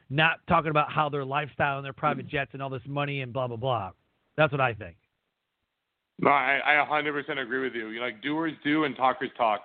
not 0.10 0.40
talking 0.48 0.72
about 0.72 0.92
how 0.92 1.10
their 1.10 1.26
lifestyle 1.26 1.78
and 1.78 1.86
their 1.86 1.94
private 1.94 2.28
jets 2.28 2.52
and 2.54 2.62
all 2.62 2.70
this 2.70 2.82
money 2.88 3.22
and 3.22 3.32
blah 3.34 3.48
blah 3.48 3.58
blah. 3.58 3.92
That's 4.38 4.52
what 4.52 4.62
I 4.62 4.74
think. 4.74 4.98
No, 6.20 6.30
I, 6.30 6.60
I 6.64 7.02
100% 7.02 7.40
agree 7.42 7.60
with 7.62 7.74
you. 7.74 7.90
You 7.90 8.00
like 8.00 8.22
doers 8.22 8.54
do 8.64 8.86
and 8.86 8.96
talkers 8.96 9.30
talk. 9.38 9.64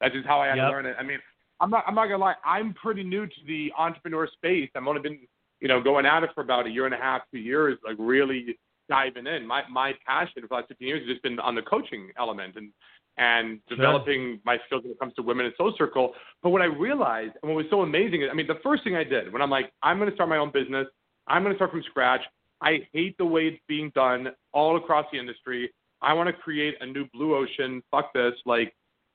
That's 0.00 0.14
just 0.14 0.26
how 0.26 0.40
I 0.40 0.46
had 0.46 0.56
Yep. 0.58 0.66
to 0.66 0.70
learn 0.70 0.86
it. 0.86 0.96
I 0.98 1.02
mean, 1.02 1.18
I'm 1.60 1.70
not 1.70 1.84
I'm 1.86 1.94
not 1.94 2.04
gonna 2.06 2.18
lie. 2.18 2.34
I'm 2.44 2.72
pretty 2.74 3.02
new 3.02 3.26
to 3.26 3.34
the 3.46 3.72
entrepreneur 3.76 4.28
space. 4.28 4.70
I've 4.76 4.86
only 4.86 5.00
been 5.00 5.18
you 5.60 5.68
know 5.68 5.80
going 5.82 6.06
at 6.06 6.22
it 6.22 6.30
for 6.34 6.42
about 6.42 6.66
a 6.66 6.70
year 6.70 6.86
and 6.86 6.94
a 6.94 6.98
half, 6.98 7.22
two 7.32 7.38
years, 7.38 7.78
like 7.84 7.96
really 7.98 8.56
diving 8.88 9.26
in. 9.26 9.46
My 9.46 9.62
my 9.68 9.92
passion 10.06 10.42
for 10.42 10.48
the 10.48 10.54
last 10.54 10.68
15 10.68 10.86
years 10.86 11.00
has 11.00 11.08
just 11.08 11.22
been 11.22 11.40
on 11.40 11.54
the 11.54 11.62
coaching 11.62 12.10
element 12.16 12.54
and 12.56 12.70
and 13.18 13.60
Sure. 13.68 13.76
developing 13.76 14.40
my 14.44 14.58
skills 14.66 14.82
when 14.84 14.92
it 14.92 14.98
comes 14.98 15.14
to 15.14 15.22
women 15.22 15.46
in 15.46 15.52
soul 15.56 15.74
circle. 15.76 16.14
But 16.42 16.50
what 16.50 16.62
I 16.62 16.66
realized 16.66 17.32
and 17.42 17.50
what 17.52 17.56
was 17.56 17.66
so 17.70 17.82
amazing 17.82 18.22
is, 18.22 18.28
I 18.30 18.34
mean, 18.34 18.46
the 18.46 18.60
first 18.62 18.84
thing 18.84 18.96
I 18.96 19.04
did 19.04 19.32
when 19.32 19.42
I'm 19.42 19.50
like, 19.50 19.72
I'm 19.82 19.98
going 19.98 20.08
to 20.10 20.14
start 20.14 20.28
my 20.28 20.38
own 20.38 20.50
business. 20.52 20.86
I'm 21.26 21.42
going 21.42 21.52
to 21.54 21.58
start 21.58 21.70
from 21.72 21.82
scratch. 21.84 22.22
I 22.60 22.86
hate 22.92 23.16
the 23.18 23.24
way 23.24 23.48
it's 23.48 23.60
being 23.68 23.90
done 23.94 24.28
all 24.52 24.76
across 24.76 25.06
the 25.12 25.18
industry. 25.18 25.72
I 26.00 26.12
want 26.12 26.28
to 26.28 26.32
create 26.32 26.76
a 26.80 26.86
new 26.86 27.06
blue 27.12 27.36
ocean. 27.36 27.82
Fuck 27.90 28.12
this. 28.14 28.34
Like, 28.46 28.74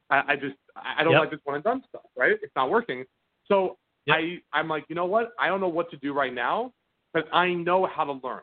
I, 0.10 0.24
I 0.30 0.36
just, 0.36 0.56
I 0.76 0.96
I 1.00 1.04
don't 1.04 1.14
Yep. 1.14 1.20
like 1.22 1.32
this 1.32 1.40
one 1.44 1.56
and 1.56 1.64
done 1.64 1.84
stuff, 1.90 2.04
right? 2.16 2.38
It's 2.42 2.56
not 2.56 2.70
working. 2.70 3.06
So 3.48 3.78
Yep. 4.06 4.18
I, 4.18 4.42
I'm 4.52 4.68
like, 4.68 4.86
you 4.90 4.96
know 4.96 5.06
what? 5.06 5.32
I 5.40 5.48
don't 5.48 5.62
know 5.62 5.70
what 5.70 5.90
to 5.92 5.98
do 5.98 6.14
right 6.14 6.34
now, 6.34 6.74
but 7.14 7.26
I 7.34 7.54
know 7.54 7.86
how 7.86 8.04
to 8.04 8.14
learn. 8.24 8.42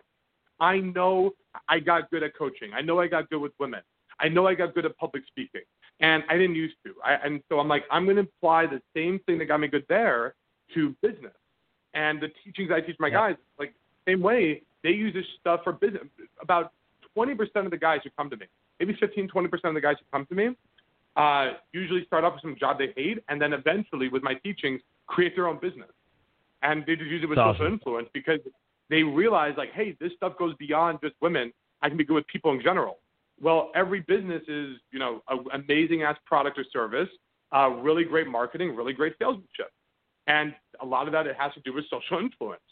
I 0.58 0.78
know 0.78 1.32
I 1.68 1.80
got 1.80 2.10
good 2.10 2.22
at 2.22 2.34
coaching. 2.36 2.72
I 2.74 2.80
know 2.82 2.98
I 3.00 3.06
got 3.08 3.28
good 3.30 3.40
with 3.40 3.52
women. 3.58 3.80
I 4.20 4.28
know 4.28 4.46
I 4.46 4.54
got 4.54 4.74
good 4.74 4.84
at 4.86 4.96
public 4.96 5.24
speaking. 5.26 5.62
And 6.00 6.22
I 6.30 6.36
didn't 6.36 6.54
used 6.54 6.76
to. 6.86 6.94
I, 7.04 7.14
and 7.14 7.42
so 7.48 7.60
I'm 7.60 7.68
like, 7.68 7.84
I'm 7.90 8.04
going 8.04 8.16
to 8.16 8.22
apply 8.22 8.66
the 8.66 8.80
same 8.96 9.20
thing 9.26 9.38
that 9.38 9.46
got 9.46 9.60
me 9.60 9.68
good 9.68 9.84
there 9.88 10.34
to 10.74 10.94
business. 11.02 11.32
And 11.92 12.20
the 12.20 12.28
teachings 12.44 12.70
I 12.72 12.80
teach 12.80 12.96
my 12.98 13.10
guys, 13.10 13.36
like 13.58 13.74
same 14.06 14.22
way, 14.22 14.62
they 14.82 14.90
use 14.90 15.12
this 15.12 15.26
stuff 15.38 15.60
for 15.64 15.72
business. 15.72 16.04
About 16.40 16.72
20% 17.16 17.38
of 17.64 17.70
the 17.70 17.76
guys 17.76 18.00
who 18.04 18.10
come 18.16 18.30
to 18.30 18.36
me, 18.36 18.46
maybe 18.78 18.96
15, 18.98 19.28
20% 19.28 19.64
of 19.64 19.74
the 19.74 19.80
guys 19.80 19.96
who 19.98 20.06
come 20.10 20.26
to 20.26 20.34
me, 20.34 20.56
uh, 21.16 21.52
usually 21.72 22.04
start 22.06 22.24
off 22.24 22.34
with 22.34 22.42
some 22.42 22.56
job 22.58 22.78
they 22.78 22.92
hate, 22.96 23.22
and 23.28 23.42
then 23.42 23.52
eventually, 23.52 24.08
with 24.08 24.22
my 24.22 24.34
teachings, 24.34 24.80
create 25.06 25.34
their 25.34 25.48
own 25.48 25.58
business. 25.60 25.90
And 26.62 26.84
they 26.86 26.94
just 26.94 27.10
use 27.10 27.22
it 27.22 27.28
with 27.28 27.36
That's 27.36 27.58
social 27.58 27.66
influence 27.66 28.08
because 28.14 28.38
they 28.88 29.02
realize, 29.02 29.54
like, 29.56 29.72
hey, 29.72 29.96
this 30.00 30.12
stuff 30.16 30.38
goes 30.38 30.54
beyond 30.56 31.00
just 31.02 31.14
women. 31.20 31.52
I 31.82 31.88
can 31.88 31.98
be 31.98 32.04
good 32.04 32.14
with 32.14 32.26
people 32.28 32.52
in 32.52 32.62
general. 32.62 32.98
Well, 33.40 33.70
every 33.74 34.00
business 34.00 34.42
is, 34.48 34.76
you 34.92 34.98
know, 34.98 35.22
an 35.28 35.44
amazing 35.52 36.02
ass 36.02 36.16
product 36.26 36.58
or 36.58 36.64
service, 36.72 37.08
uh, 37.54 37.70
really 37.70 38.04
great 38.04 38.28
marketing, 38.28 38.76
really 38.76 38.92
great 38.92 39.14
salesmanship. 39.18 39.70
And 40.26 40.54
a 40.80 40.86
lot 40.86 41.06
of 41.06 41.12
that 41.12 41.26
it 41.26 41.36
has 41.38 41.52
to 41.54 41.60
do 41.60 41.72
with 41.72 41.84
social 41.90 42.18
influence. 42.20 42.62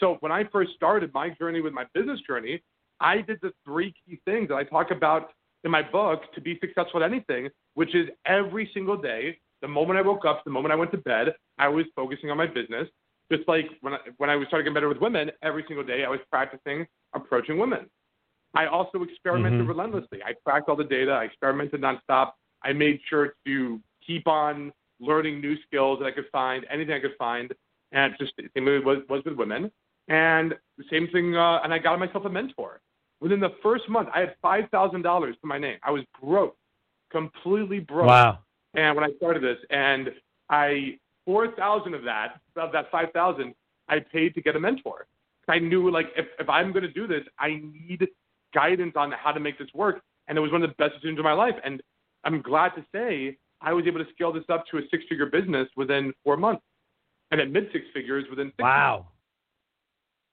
So 0.00 0.16
when 0.20 0.32
I 0.32 0.44
first 0.44 0.72
started 0.74 1.12
my 1.14 1.30
journey 1.30 1.60
with 1.60 1.72
my 1.72 1.84
business 1.94 2.20
journey, 2.26 2.62
I 3.00 3.20
did 3.20 3.38
the 3.42 3.52
three 3.64 3.94
key 4.04 4.20
things 4.24 4.48
that 4.48 4.56
I 4.56 4.64
talk 4.64 4.90
about 4.90 5.30
in 5.64 5.70
my 5.70 5.82
book 5.82 6.32
to 6.34 6.40
be 6.40 6.58
successful 6.60 7.02
at 7.02 7.10
anything, 7.10 7.48
which 7.74 7.94
is 7.94 8.08
every 8.26 8.70
single 8.74 8.96
day, 8.96 9.38
the 9.60 9.68
moment 9.68 9.98
I 9.98 10.02
woke 10.02 10.24
up, 10.24 10.44
the 10.44 10.50
moment 10.50 10.72
I 10.72 10.76
went 10.76 10.92
to 10.92 10.98
bed, 10.98 11.34
I 11.58 11.68
was 11.68 11.84
focusing 11.96 12.30
on 12.30 12.36
my 12.36 12.46
business. 12.46 12.88
Just 13.30 13.46
like 13.48 13.66
when 13.82 13.94
I, 13.94 13.98
when 14.16 14.30
I 14.30 14.36
was 14.36 14.48
starting 14.48 14.64
to 14.64 14.70
get 14.70 14.74
better 14.74 14.88
with 14.88 14.98
women, 14.98 15.30
every 15.42 15.64
single 15.68 15.84
day 15.84 16.04
I 16.04 16.08
was 16.08 16.20
practicing 16.30 16.86
approaching 17.14 17.58
women. 17.58 17.86
I 18.54 18.66
also 18.66 19.02
experimented 19.02 19.62
Mhm. 19.62 19.68
relentlessly. 19.68 20.22
I 20.24 20.34
tracked 20.44 20.68
all 20.68 20.76
the 20.76 20.84
data. 20.84 21.12
I 21.12 21.24
experimented 21.24 21.80
nonstop. 21.80 22.32
I 22.62 22.72
made 22.72 23.00
sure 23.08 23.34
to 23.44 23.80
keep 24.04 24.26
on 24.26 24.72
learning 25.00 25.40
new 25.40 25.56
skills 25.62 25.98
that 26.00 26.06
I 26.06 26.10
could 26.10 26.28
find, 26.30 26.66
anything 26.70 26.94
I 26.94 27.00
could 27.00 27.16
find, 27.16 27.52
and 27.92 28.16
just 28.18 28.34
the 28.36 28.48
same 28.54 28.64
way 28.64 28.78
was, 28.78 29.06
was 29.08 29.24
with 29.24 29.34
women. 29.34 29.70
And 30.08 30.58
the 30.76 30.84
same 30.90 31.08
thing, 31.08 31.36
uh, 31.36 31.60
and 31.62 31.72
I 31.72 31.78
got 31.78 31.98
myself 31.98 32.24
a 32.24 32.30
mentor. 32.30 32.80
Within 33.20 33.40
the 33.40 33.50
first 33.62 33.88
month, 33.88 34.08
I 34.14 34.20
had 34.20 34.36
five 34.40 34.70
thousand 34.70 35.02
dollars 35.02 35.36
to 35.40 35.46
my 35.46 35.58
name. 35.58 35.78
I 35.82 35.90
was 35.90 36.04
broke, 36.20 36.56
completely 37.10 37.80
broke. 37.80 38.06
Wow. 38.06 38.38
And 38.74 38.96
when 38.96 39.04
I 39.04 39.12
started 39.16 39.42
this, 39.42 39.58
and 39.70 40.14
I 40.48 40.98
four 41.26 41.48
thousand 41.52 41.94
of 41.94 42.04
that, 42.04 42.40
of 42.56 42.72
that 42.72 42.90
five 42.90 43.12
thousand, 43.12 43.54
I 43.88 44.00
paid 44.00 44.34
to 44.34 44.40
get 44.40 44.56
a 44.56 44.60
mentor. 44.60 45.06
I 45.48 45.58
knew 45.58 45.90
like 45.90 46.12
if 46.16 46.26
if 46.38 46.48
I'm 46.48 46.72
going 46.72 46.84
to 46.84 46.92
do 46.92 47.06
this, 47.06 47.24
I 47.38 47.60
need 47.88 48.08
guidance 48.54 48.94
on 48.96 49.12
how 49.12 49.32
to 49.32 49.40
make 49.40 49.58
this 49.58 49.68
work. 49.74 50.00
And 50.26 50.36
it 50.36 50.40
was 50.40 50.52
one 50.52 50.62
of 50.62 50.68
the 50.68 50.74
best 50.76 50.94
decisions 50.94 51.18
of 51.18 51.24
my 51.24 51.32
life. 51.32 51.54
And 51.64 51.82
I'm 52.24 52.42
glad 52.42 52.70
to 52.70 52.84
say 52.94 53.38
I 53.60 53.72
was 53.72 53.86
able 53.86 54.04
to 54.04 54.10
scale 54.12 54.32
this 54.32 54.44
up 54.50 54.64
to 54.70 54.78
a 54.78 54.82
six-figure 54.90 55.26
business 55.26 55.68
within 55.76 56.12
four 56.24 56.36
months, 56.36 56.62
and 57.30 57.40
at 57.40 57.50
mid 57.50 57.68
six 57.72 57.84
figures 57.94 58.24
within 58.30 58.48
six 58.48 58.58
months. 58.60 58.76
Wow. 58.76 59.06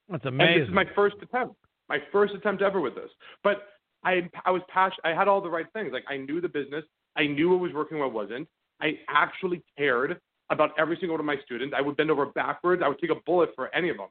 That's 0.08 0.24
And 0.24 0.34
amazing. 0.34 0.60
this 0.60 0.68
is 0.68 0.74
my 0.74 0.84
first 0.94 1.16
attempt, 1.22 1.56
my 1.88 1.98
first 2.12 2.34
attempt 2.34 2.62
ever 2.62 2.80
with 2.80 2.94
this. 2.94 3.10
But 3.42 3.68
I, 4.04 4.28
I 4.44 4.50
was 4.50 4.62
passionate. 4.68 5.00
I 5.04 5.14
had 5.14 5.26
all 5.26 5.40
the 5.40 5.50
right 5.50 5.66
things. 5.72 5.90
Like 5.92 6.04
I 6.08 6.16
knew 6.16 6.40
the 6.40 6.48
business. 6.48 6.84
I 7.16 7.26
knew 7.26 7.50
what 7.50 7.60
was 7.60 7.72
working, 7.72 7.98
what 7.98 8.12
wasn't. 8.12 8.46
I 8.80 8.98
actually 9.08 9.62
cared 9.76 10.20
about 10.50 10.70
every 10.78 10.96
single 11.00 11.14
one 11.14 11.20
of 11.20 11.26
my 11.26 11.38
students. 11.44 11.74
I 11.76 11.80
would 11.80 11.96
bend 11.96 12.10
over 12.10 12.26
backwards. 12.26 12.82
I 12.84 12.88
would 12.88 13.00
take 13.00 13.10
a 13.10 13.20
bullet 13.26 13.50
for 13.56 13.74
any 13.74 13.88
of 13.88 13.96
them. 13.96 14.10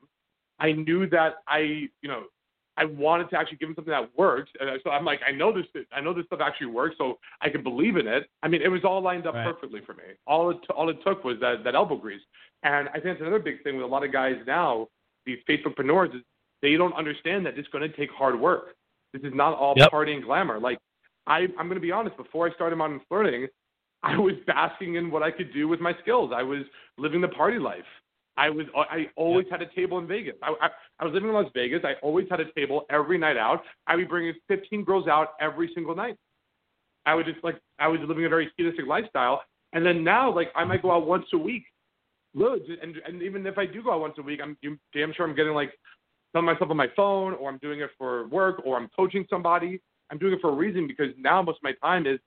I 0.60 0.74
knew 0.74 1.08
that 1.10 1.36
I, 1.47 1.60
you 2.01 2.10
know, 2.10 2.24
I 2.78 2.86
wanted 2.86 3.30
to 3.30 3.38
actually 3.38 3.58
give 3.58 3.70
him 3.70 3.76
something 3.76 3.92
that 3.92 4.10
worked. 4.18 4.58
And 4.60 4.70
so 4.84 4.90
I'm 4.90 5.06
like, 5.06 5.22
I 5.26 5.32
know 5.32 5.54
this. 5.54 5.66
I 5.94 6.02
know 6.02 6.14
this 6.14 6.26
stuff 6.26 6.42
actually 6.42 6.68
works, 6.68 6.96
so 6.98 7.20
I 7.42 7.50
can 7.50 7.64
believe 7.64 7.96
in 7.96 8.08
it. 8.08 8.30
I 8.44 8.48
mean, 8.48 8.62
it 8.62 8.68
was 8.68 8.84
all 8.84 9.02
lined 9.02 9.26
up 9.28 9.36
Right. 9.36 9.46
perfectly 9.46 9.82
for 9.86 9.94
me. 9.94 10.04
All 10.28 10.50
it 10.50 10.58
all 10.70 10.90
it 10.90 10.98
took 11.06 11.24
was 11.24 11.40
that 11.40 11.64
that 11.64 11.76
elbow 11.76 11.96
grease. 11.96 12.22
And 12.64 12.90
I 12.90 12.94
think 12.94 13.06
that's 13.06 13.22
another 13.22 13.40
big 13.40 13.64
thing 13.64 13.76
with 13.78 13.86
a 13.86 13.88
lot 13.88 14.04
of 14.04 14.12
guys 14.12 14.36
now. 14.46 14.88
These 15.26 15.40
Facebookpreneurs 15.48 16.16
is 16.16 16.22
they 16.62 16.76
don't 16.76 16.94
understand 16.94 17.46
that 17.46 17.58
it's 17.58 17.68
going 17.70 17.90
to 17.90 17.96
take 17.96 18.12
hard 18.12 18.40
work. 18.40 18.76
This 19.14 19.22
is 19.24 19.34
not 19.34 19.58
all 19.58 19.74
Yep. 19.78 19.92
party 19.92 20.14
and 20.14 20.24
glamour. 20.24 20.60
Like 20.60 20.80
I, 21.28 21.48
I'm 21.58 21.68
going 21.68 21.76
to 21.76 21.80
be 21.80 21.92
honest. 21.92 22.18
Before 22.18 22.50
I 22.50 22.54
started 22.54 22.76
modern 22.76 23.02
flirting, 23.08 23.48
I 24.04 24.18
was 24.18 24.36
basking 24.46 24.96
in 24.96 25.10
what 25.10 25.24
I 25.24 25.32
could 25.32 25.54
do 25.54 25.68
with 25.68 25.80
my 25.80 25.94
skills. 26.02 26.32
I 26.36 26.44
was 26.44 26.64
living 26.98 27.22
the 27.22 27.28
party 27.30 27.58
life. 27.58 27.86
I 28.38 28.50
was. 28.50 28.66
Uh, 28.76 28.82
I 28.90 29.08
always 29.16 29.46
had 29.50 29.62
a 29.62 29.68
table 29.74 29.98
in 30.00 30.08
Vegas. 30.08 30.36
I, 30.44 30.54
I, 30.62 30.70
I 31.00 31.06
was 31.06 31.14
living 31.14 31.30
in 31.30 31.36
Las 31.36 31.50
Vegas. 31.54 31.82
I 31.84 31.94
always 32.02 32.28
had 32.30 32.40
a 32.40 32.52
table 32.52 32.86
every 32.90 33.18
night 33.18 33.38
out. 33.38 33.64
I 33.88 33.96
would 33.96 34.10
bring 34.10 34.34
15 34.48 34.84
girls 34.84 35.08
out 35.08 35.30
every 35.40 35.72
single 35.74 35.96
night. 35.96 36.18
I 37.06 37.16
would 37.16 37.26
just 37.26 37.44
like 37.44 37.60
I 37.80 37.88
was 37.88 38.00
living 38.06 38.26
a 38.26 38.30
very 38.30 38.52
hedonistic 38.58 38.88
lifestyle. 38.88 39.42
And 39.74 39.86
then 39.86 40.04
now, 40.04 40.34
like 40.34 40.50
I 40.56 40.64
might 40.66 40.82
go 40.82 40.92
out 40.92 41.06
once 41.06 41.26
a 41.34 41.38
week. 41.38 41.64
Look, 42.34 42.62
and 42.82 42.96
and 43.06 43.22
even 43.22 43.46
if 43.46 43.58
I 43.58 43.66
do 43.66 43.82
go 43.84 43.94
out 43.94 44.02
once 44.02 44.16
a 44.18 44.22
week, 44.22 44.40
I'm 44.44 44.58
damn 44.94 45.14
sure 45.14 45.28
I'm 45.28 45.36
getting 45.36 45.54
like 45.54 45.72
telling 46.34 46.46
myself 46.46 46.70
on 46.70 46.78
my 46.78 46.90
phone, 46.96 47.34
or 47.36 47.50
I'm 47.50 47.60
doing 47.60 47.80
it 47.80 47.92
for 47.98 48.28
work, 48.28 48.62
or 48.66 48.78
I'm 48.78 48.90
coaching 48.96 49.26
somebody. 49.30 49.80
I'm 50.12 50.18
doing 50.18 50.34
it 50.34 50.42
for 50.42 50.50
a 50.50 50.54
reason 50.54 50.88
because 50.88 51.14
now 51.18 51.42
most 51.42 51.58
of 51.58 51.64
my 51.64 51.74
time 51.82 52.06
is, 52.06 52.20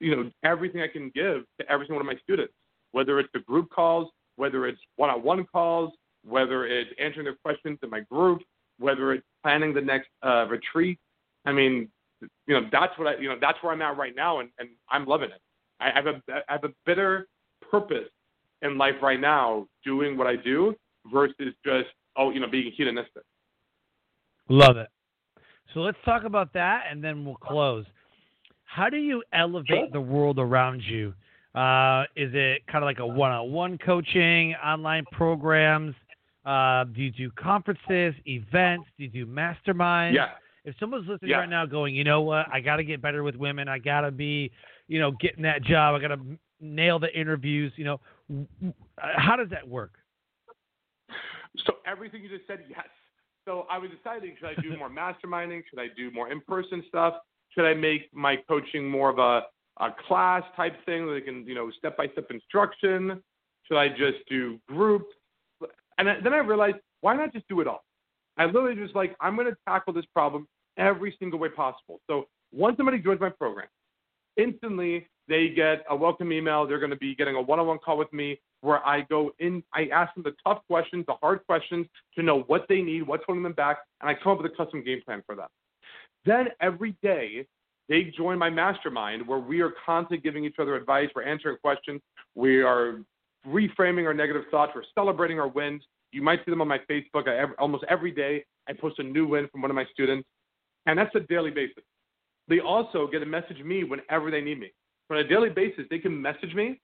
you 0.00 0.14
know, 0.14 0.30
everything 0.44 0.82
I 0.82 0.88
can 0.88 1.10
give 1.14 1.42
to 1.58 1.70
every 1.70 1.86
single 1.86 1.96
one 1.96 2.06
of 2.06 2.14
my 2.14 2.20
students, 2.22 2.52
whether 2.92 3.18
it's 3.18 3.30
the 3.32 3.40
group 3.40 3.70
calls, 3.70 4.08
whether 4.38 4.66
it's 4.66 4.80
one-on-one 4.96 5.44
calls, 5.52 5.92
whether 6.24 6.66
it's 6.66 6.90
answering 6.98 7.24
their 7.24 7.36
questions 7.44 7.78
in 7.82 7.90
my 7.90 8.00
group, 8.00 8.40
whether 8.78 9.12
it's 9.12 9.26
planning 9.42 9.74
the 9.74 9.80
next 9.80 10.08
uh, 10.24 10.46
retreat. 10.48 10.98
I 11.44 11.52
mean, 11.52 11.88
you 12.46 12.54
know, 12.54 12.68
that's 12.72 12.96
what 12.98 13.08
I, 13.08 13.20
you 13.20 13.28
know, 13.28 13.36
that's 13.40 13.58
where 13.62 13.72
I'm 13.72 13.82
at 13.82 13.96
right 13.96 14.14
now, 14.16 14.40
and, 14.40 14.48
and 14.58 14.68
I'm 14.88 15.04
loving 15.04 15.30
it. 15.30 15.40
I 15.80 15.90
have 15.94 16.06
a, 16.06 16.22
I 16.28 16.52
have 16.52 16.64
a 16.64 16.72
bitter 16.86 17.26
purpose 17.70 18.08
in 18.62 18.78
life 18.78 18.94
right 19.02 19.20
now, 19.20 19.66
doing 19.84 20.16
what 20.16 20.26
I 20.26 20.36
do 20.36 20.74
versus 21.12 21.54
just, 21.64 21.88
oh, 22.16 22.30
you 22.30 22.40
know, 22.40 22.48
being 22.48 22.72
hedonistic. 22.76 23.22
Love 24.48 24.76
it. 24.76 24.88
So 25.74 25.80
let's 25.80 25.98
talk 26.04 26.24
about 26.24 26.52
that, 26.54 26.84
and 26.90 27.02
then 27.04 27.24
we'll 27.24 27.36
close. 27.36 27.84
How 28.64 28.88
do 28.88 28.96
you 28.96 29.22
elevate 29.32 29.92
the 29.92 30.00
world 30.00 30.38
around 30.38 30.82
you? 30.82 31.14
Uh, 31.54 32.04
is 32.14 32.30
it 32.34 32.66
kind 32.66 32.84
of 32.84 32.86
like 32.86 32.98
a 32.98 33.06
one-on-one 33.06 33.78
coaching, 33.78 34.54
online 34.56 35.04
programs? 35.12 35.94
Uh, 36.44 36.84
do 36.84 37.02
you 37.02 37.10
do 37.10 37.30
conferences, 37.32 38.14
events? 38.26 38.84
Do 38.96 39.04
you 39.04 39.08
do 39.10 39.26
masterminds? 39.26 40.14
Yeah. 40.14 40.30
If 40.64 40.74
someone's 40.78 41.08
listening 41.08 41.30
Yeah. 41.30 41.38
right 41.38 41.48
now, 41.48 41.66
going, 41.66 41.94
you 41.94 42.04
know 42.04 42.20
what, 42.20 42.46
I 42.52 42.60
got 42.60 42.76
to 42.76 42.84
get 42.84 43.00
better 43.00 43.22
with 43.22 43.36
women. 43.36 43.68
I 43.68 43.78
got 43.78 44.02
to 44.02 44.10
be, 44.10 44.50
you 44.86 44.98
know, 44.98 45.12
getting 45.12 45.42
that 45.42 45.62
job. 45.62 45.94
I 45.94 46.00
got 46.00 46.14
to 46.14 46.38
nail 46.60 46.98
the 46.98 47.12
interviews. 47.18 47.72
You 47.76 47.84
know, 47.84 48.00
uh, 49.00 49.08
how 49.16 49.36
does 49.36 49.48
that 49.50 49.66
work? 49.66 49.92
So 51.66 51.74
everything 51.86 52.22
you 52.22 52.28
just 52.28 52.46
said, 52.46 52.64
yes. 52.68 52.86
So 53.46 53.66
I 53.70 53.78
was 53.78 53.90
deciding, 53.90 54.36
should 54.38 54.48
I 54.48 54.60
do 54.60 54.76
more 54.78 54.90
masterminding? 54.90 55.62
Should 55.70 55.80
I 55.80 55.88
do 55.96 56.10
more 56.10 56.30
in-person 56.30 56.84
stuff? 56.88 57.14
Should 57.50 57.64
I 57.64 57.74
make 57.74 58.12
my 58.12 58.36
coaching 58.46 58.88
more 58.88 59.08
of 59.08 59.18
a, 59.18 59.46
a 59.80 59.90
class 60.06 60.42
type 60.56 60.74
thing 60.84 61.06
that 61.06 61.12
they 61.12 61.20
can, 61.20 61.46
you 61.46 61.54
know, 61.54 61.70
step-by-step 61.78 62.30
instruction? 62.30 63.22
Should 63.64 63.76
I 63.76 63.88
just 63.88 64.18
do 64.28 64.58
group? 64.68 65.06
And 65.98 66.08
then 66.08 66.32
I 66.32 66.38
realized, 66.38 66.76
why 67.00 67.14
not 67.14 67.32
just 67.32 67.48
do 67.48 67.60
it 67.60 67.66
all? 67.66 67.84
I 68.36 68.46
literally 68.46 68.76
just 68.76 68.94
like, 68.94 69.16
I'm 69.20 69.34
going 69.34 69.48
to 69.48 69.56
tackle 69.66 69.92
this 69.92 70.04
problem 70.14 70.46
every 70.76 71.16
single 71.18 71.38
way 71.38 71.48
possible. 71.48 72.00
So 72.06 72.28
once 72.52 72.76
somebody 72.76 72.98
joins 72.98 73.20
my 73.20 73.30
program, 73.30 73.66
instantly 74.36 75.06
they 75.26 75.48
get 75.48 75.84
a 75.90 75.96
welcome 75.96 76.32
email. 76.32 76.66
They're 76.66 76.78
going 76.78 76.90
to 76.90 76.96
be 76.96 77.14
getting 77.14 77.34
a 77.34 77.42
one-on-one 77.42 77.78
call 77.84 77.98
with 77.98 78.12
me 78.12 78.40
where 78.60 78.84
I 78.86 79.02
go 79.02 79.32
in, 79.38 79.62
I 79.74 79.88
ask 79.92 80.14
them 80.14 80.24
the 80.24 80.34
tough 80.44 80.62
questions, 80.66 81.04
the 81.06 81.14
hard 81.20 81.44
questions 81.46 81.86
to 82.16 82.22
know 82.22 82.40
what 82.42 82.66
they 82.68 82.80
need, 82.80 83.06
what's 83.06 83.24
holding 83.26 83.42
them 83.42 83.52
back, 83.52 83.78
and 84.00 84.10
I 84.10 84.14
come 84.14 84.32
up 84.32 84.42
with 84.42 84.50
a 84.52 84.56
custom 84.56 84.82
game 84.82 85.00
plan 85.04 85.22
for 85.26 85.36
them. 85.36 85.48
Then 86.24 86.48
every 86.60 86.96
day 87.02 87.46
they 87.88 88.12
join 88.16 88.38
my 88.38 88.50
mastermind 88.50 89.26
where 89.26 89.38
we 89.38 89.60
are 89.60 89.72
constantly 89.84 90.18
giving 90.18 90.44
each 90.44 90.56
other 90.58 90.76
advice, 90.76 91.08
we're 91.14 91.22
answering 91.22 91.56
questions, 91.62 92.00
we 92.34 92.62
are 92.62 93.00
reframing 93.46 94.04
our 94.04 94.14
negative 94.14 94.42
thoughts, 94.50 94.72
we're 94.74 94.82
celebrating 94.94 95.40
our 95.40 95.48
wins. 95.48 95.82
You 96.12 96.22
might 96.22 96.40
see 96.44 96.50
them 96.50 96.60
on 96.60 96.68
my 96.68 96.80
Facebook. 96.90 97.26
Almost 97.58 97.84
every 97.88 98.10
day 98.10 98.44
I 98.68 98.72
post 98.72 98.98
a 98.98 99.02
new 99.02 99.26
win 99.26 99.48
from 99.52 99.62
one 99.62 99.70
of 99.70 99.74
my 99.74 99.84
students, 99.92 100.26
and 100.86 100.98
that's 100.98 101.14
a 101.14 101.20
daily 101.20 101.50
basis. 101.50 101.84
They 102.48 102.60
also 102.60 103.06
get 103.06 103.18
to 103.20 103.26
message 103.26 103.62
me 103.62 103.84
whenever 103.84 104.30
they 104.30 104.40
need 104.40 104.58
me. 104.58 104.72
On 105.10 105.18
a 105.18 105.24
daily 105.24 105.50
basis, 105.50 105.84
they 105.90 105.98
can 105.98 106.20
message 106.20 106.54
me 106.54 106.80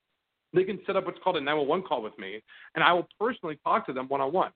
they 0.55 0.65
can 0.65 0.79
set 0.87 0.97
up 0.97 1.05
what's 1.05 1.19
called 1.23 1.37
a 1.37 1.41
911 1.41 1.87
call 1.87 2.03
with 2.03 2.17
me, 2.19 2.41
and 2.75 2.85
I 2.85 2.93
will 2.93 3.09
personally 3.19 3.59
talk 3.65 3.87
to 3.87 3.93
them 3.93 4.07
one 4.09 4.21
on 4.21 4.33
one. 4.33 4.53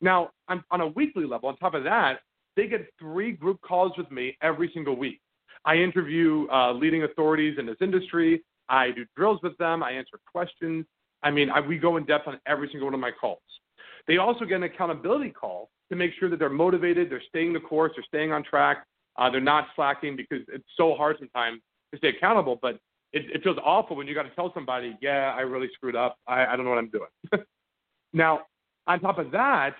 Now, 0.00 0.30
on, 0.48 0.64
on 0.70 0.80
a 0.80 0.86
weekly 0.88 1.26
level, 1.26 1.48
on 1.48 1.56
top 1.56 1.74
of 1.74 1.84
that, 1.84 2.20
they 2.56 2.66
get 2.66 2.88
three 2.98 3.32
group 3.32 3.60
calls 3.60 3.92
with 3.98 4.10
me 4.10 4.36
every 4.42 4.70
single 4.72 4.96
week. 4.96 5.20
I 5.66 5.76
interview 5.76 6.46
uh, 6.50 6.72
leading 6.72 7.02
authorities 7.02 7.56
in 7.58 7.66
this 7.66 7.76
industry. 7.80 8.42
I 8.68 8.92
do 8.92 9.04
drills 9.16 9.40
with 9.42 9.56
them. 9.58 9.82
I 9.82 9.90
answer 9.90 10.18
questions. 10.30 10.86
I 11.22 11.30
mean, 11.30 11.50
I, 11.50 11.60
we 11.60 11.76
go 11.76 11.96
in 11.96 12.04
depth 12.04 12.28
on 12.28 12.38
every 12.46 12.68
single 12.68 12.86
one 12.86 12.94
of 12.94 13.00
my 13.00 13.10
calls. 13.10 13.40
They 14.06 14.18
also 14.18 14.44
get 14.44 14.56
an 14.56 14.62
accountability 14.62 15.30
call 15.30 15.70
to 15.90 15.96
make 15.96 16.12
sure 16.18 16.30
that 16.30 16.38
they're 16.38 16.48
motivated, 16.48 17.10
they're 17.10 17.22
staying 17.28 17.52
the 17.52 17.60
course, 17.60 17.92
they're 17.96 18.04
staying 18.06 18.32
on 18.32 18.44
track, 18.44 18.86
uh, 19.18 19.30
they're 19.30 19.40
not 19.40 19.68
slacking 19.74 20.16
because 20.16 20.44
it's 20.48 20.64
so 20.76 20.94
hard 20.94 21.16
sometimes 21.18 21.60
to 21.92 21.98
stay 21.98 22.08
accountable. 22.08 22.58
But 22.60 22.78
it, 23.12 23.24
it 23.34 23.42
feels 23.42 23.58
awful 23.64 23.96
when 23.96 24.06
you 24.06 24.14
got 24.14 24.24
to 24.24 24.34
tell 24.34 24.52
somebody, 24.54 24.96
yeah, 25.00 25.34
I 25.36 25.40
really 25.40 25.68
screwed 25.74 25.96
up. 25.96 26.18
I, 26.26 26.46
I 26.46 26.56
don't 26.56 26.64
know 26.64 26.70
what 26.70 26.78
I'm 26.78 26.90
doing. 26.90 27.44
now, 28.12 28.42
on 28.86 29.00
top 29.00 29.18
of 29.18 29.32
that, 29.32 29.74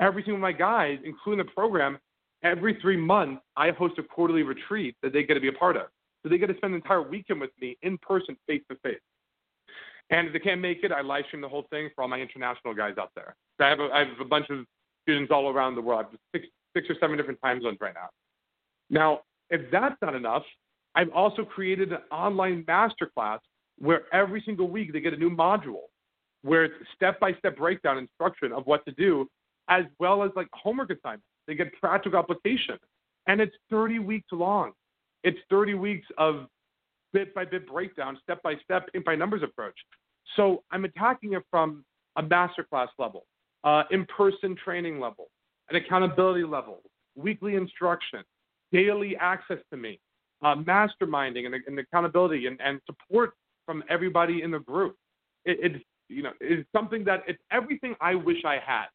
every 0.00 0.22
single 0.22 0.40
one 0.40 0.50
of 0.50 0.54
my 0.54 0.58
guys, 0.58 0.98
including 1.04 1.44
the 1.44 1.52
program, 1.52 1.98
every 2.46 2.78
three 2.80 2.96
months, 2.96 3.42
I 3.56 3.70
host 3.70 3.98
a 3.98 4.02
quarterly 4.02 4.42
retreat 4.42 4.96
that 5.02 5.12
they 5.12 5.22
get 5.22 5.34
to 5.34 5.40
be 5.40 5.48
a 5.48 5.52
part 5.52 5.76
of. 5.76 5.86
So 6.22 6.28
they 6.28 6.38
get 6.38 6.48
to 6.48 6.56
spend 6.56 6.72
the 6.72 6.76
entire 6.76 7.02
weekend 7.02 7.40
with 7.40 7.50
me 7.60 7.76
in 7.82 7.98
person, 7.98 8.36
face 8.46 8.62
to 8.70 8.76
face. 8.82 8.98
And 10.10 10.28
if 10.28 10.32
they 10.32 10.38
can't 10.38 10.60
make 10.60 10.84
it, 10.84 10.92
I 10.92 11.00
live 11.00 11.24
stream 11.26 11.42
the 11.42 11.48
whole 11.48 11.66
thing 11.70 11.90
for 11.94 12.02
all 12.02 12.08
my 12.08 12.20
international 12.20 12.74
guys 12.74 12.94
out 12.98 13.10
there. 13.14 13.34
So 13.58 13.64
I 13.64 13.68
have 13.68 13.80
a, 13.80 13.88
I 13.92 13.98
have 14.00 14.20
a 14.20 14.24
bunch 14.24 14.46
of 14.50 14.64
students 15.02 15.32
all 15.32 15.48
around 15.48 15.74
the 15.74 15.80
world. 15.80 16.06
I 16.06 16.10
have 16.10 16.18
six, 16.34 16.46
six 16.76 16.88
or 16.88 16.96
seven 17.00 17.16
different 17.16 17.40
time 17.42 17.60
zones 17.62 17.78
right 17.80 17.94
now. 17.94 18.08
Now, 18.88 19.20
if 19.50 19.70
that's 19.70 19.96
not 20.00 20.14
enough, 20.14 20.42
I've 20.94 21.10
also 21.10 21.44
created 21.44 21.92
an 21.92 21.98
online 22.10 22.64
masterclass 22.64 23.38
where 23.78 24.02
every 24.12 24.42
single 24.46 24.68
week 24.68 24.92
they 24.92 25.00
get 25.00 25.12
a 25.12 25.16
new 25.16 25.30
module 25.30 25.82
where 26.42 26.64
it's 26.64 26.74
step 26.94 27.18
by 27.18 27.34
step 27.34 27.56
breakdown 27.56 27.98
instruction 27.98 28.52
of 28.52 28.66
what 28.66 28.84
to 28.86 28.92
do, 28.92 29.28
as 29.68 29.84
well 29.98 30.22
as 30.22 30.30
like 30.36 30.46
homework 30.52 30.90
assignments. 30.90 31.26
They 31.46 31.54
get 31.54 31.72
practical 31.80 32.18
application. 32.18 32.76
And 33.26 33.40
it's 33.40 33.54
30 33.70 34.00
weeks 34.00 34.28
long. 34.32 34.72
It's 35.24 35.38
30 35.50 35.74
weeks 35.74 36.06
of 36.18 36.46
bit 37.12 37.34
by 37.34 37.44
bit 37.44 37.66
breakdown, 37.66 38.18
step 38.22 38.42
by 38.42 38.54
step, 38.62 38.88
in 38.94 39.02
by 39.02 39.16
numbers 39.16 39.42
approach. 39.42 39.74
So 40.36 40.62
I'm 40.70 40.84
attacking 40.84 41.32
it 41.32 41.42
from 41.50 41.84
a 42.16 42.22
masterclass 42.22 42.88
level, 42.98 43.26
uh, 43.64 43.84
in 43.90 44.06
person 44.06 44.56
training 44.62 45.00
level, 45.00 45.28
an 45.70 45.76
accountability 45.76 46.44
level, 46.44 46.82
weekly 47.14 47.54
instruction, 47.54 48.22
daily 48.72 49.16
access 49.16 49.58
to 49.70 49.76
me, 49.76 50.00
uh, 50.42 50.54
masterminding 50.56 51.46
and, 51.46 51.54
and 51.66 51.78
accountability 51.78 52.46
and, 52.46 52.60
and, 52.60 52.80
support 52.86 53.32
from 53.64 53.82
everybody 53.88 54.42
in 54.42 54.50
the 54.50 54.58
group. 54.58 54.96
It, 55.44 55.58
it's 55.62 55.84
you 56.08 56.22
know 56.22 56.32
it's 56.40 56.68
something 56.74 57.04
that 57.04 57.22
it's 57.26 57.40
everything 57.50 57.94
I 58.00 58.14
wish 58.14 58.44
I 58.44 58.58
had 58.64 58.86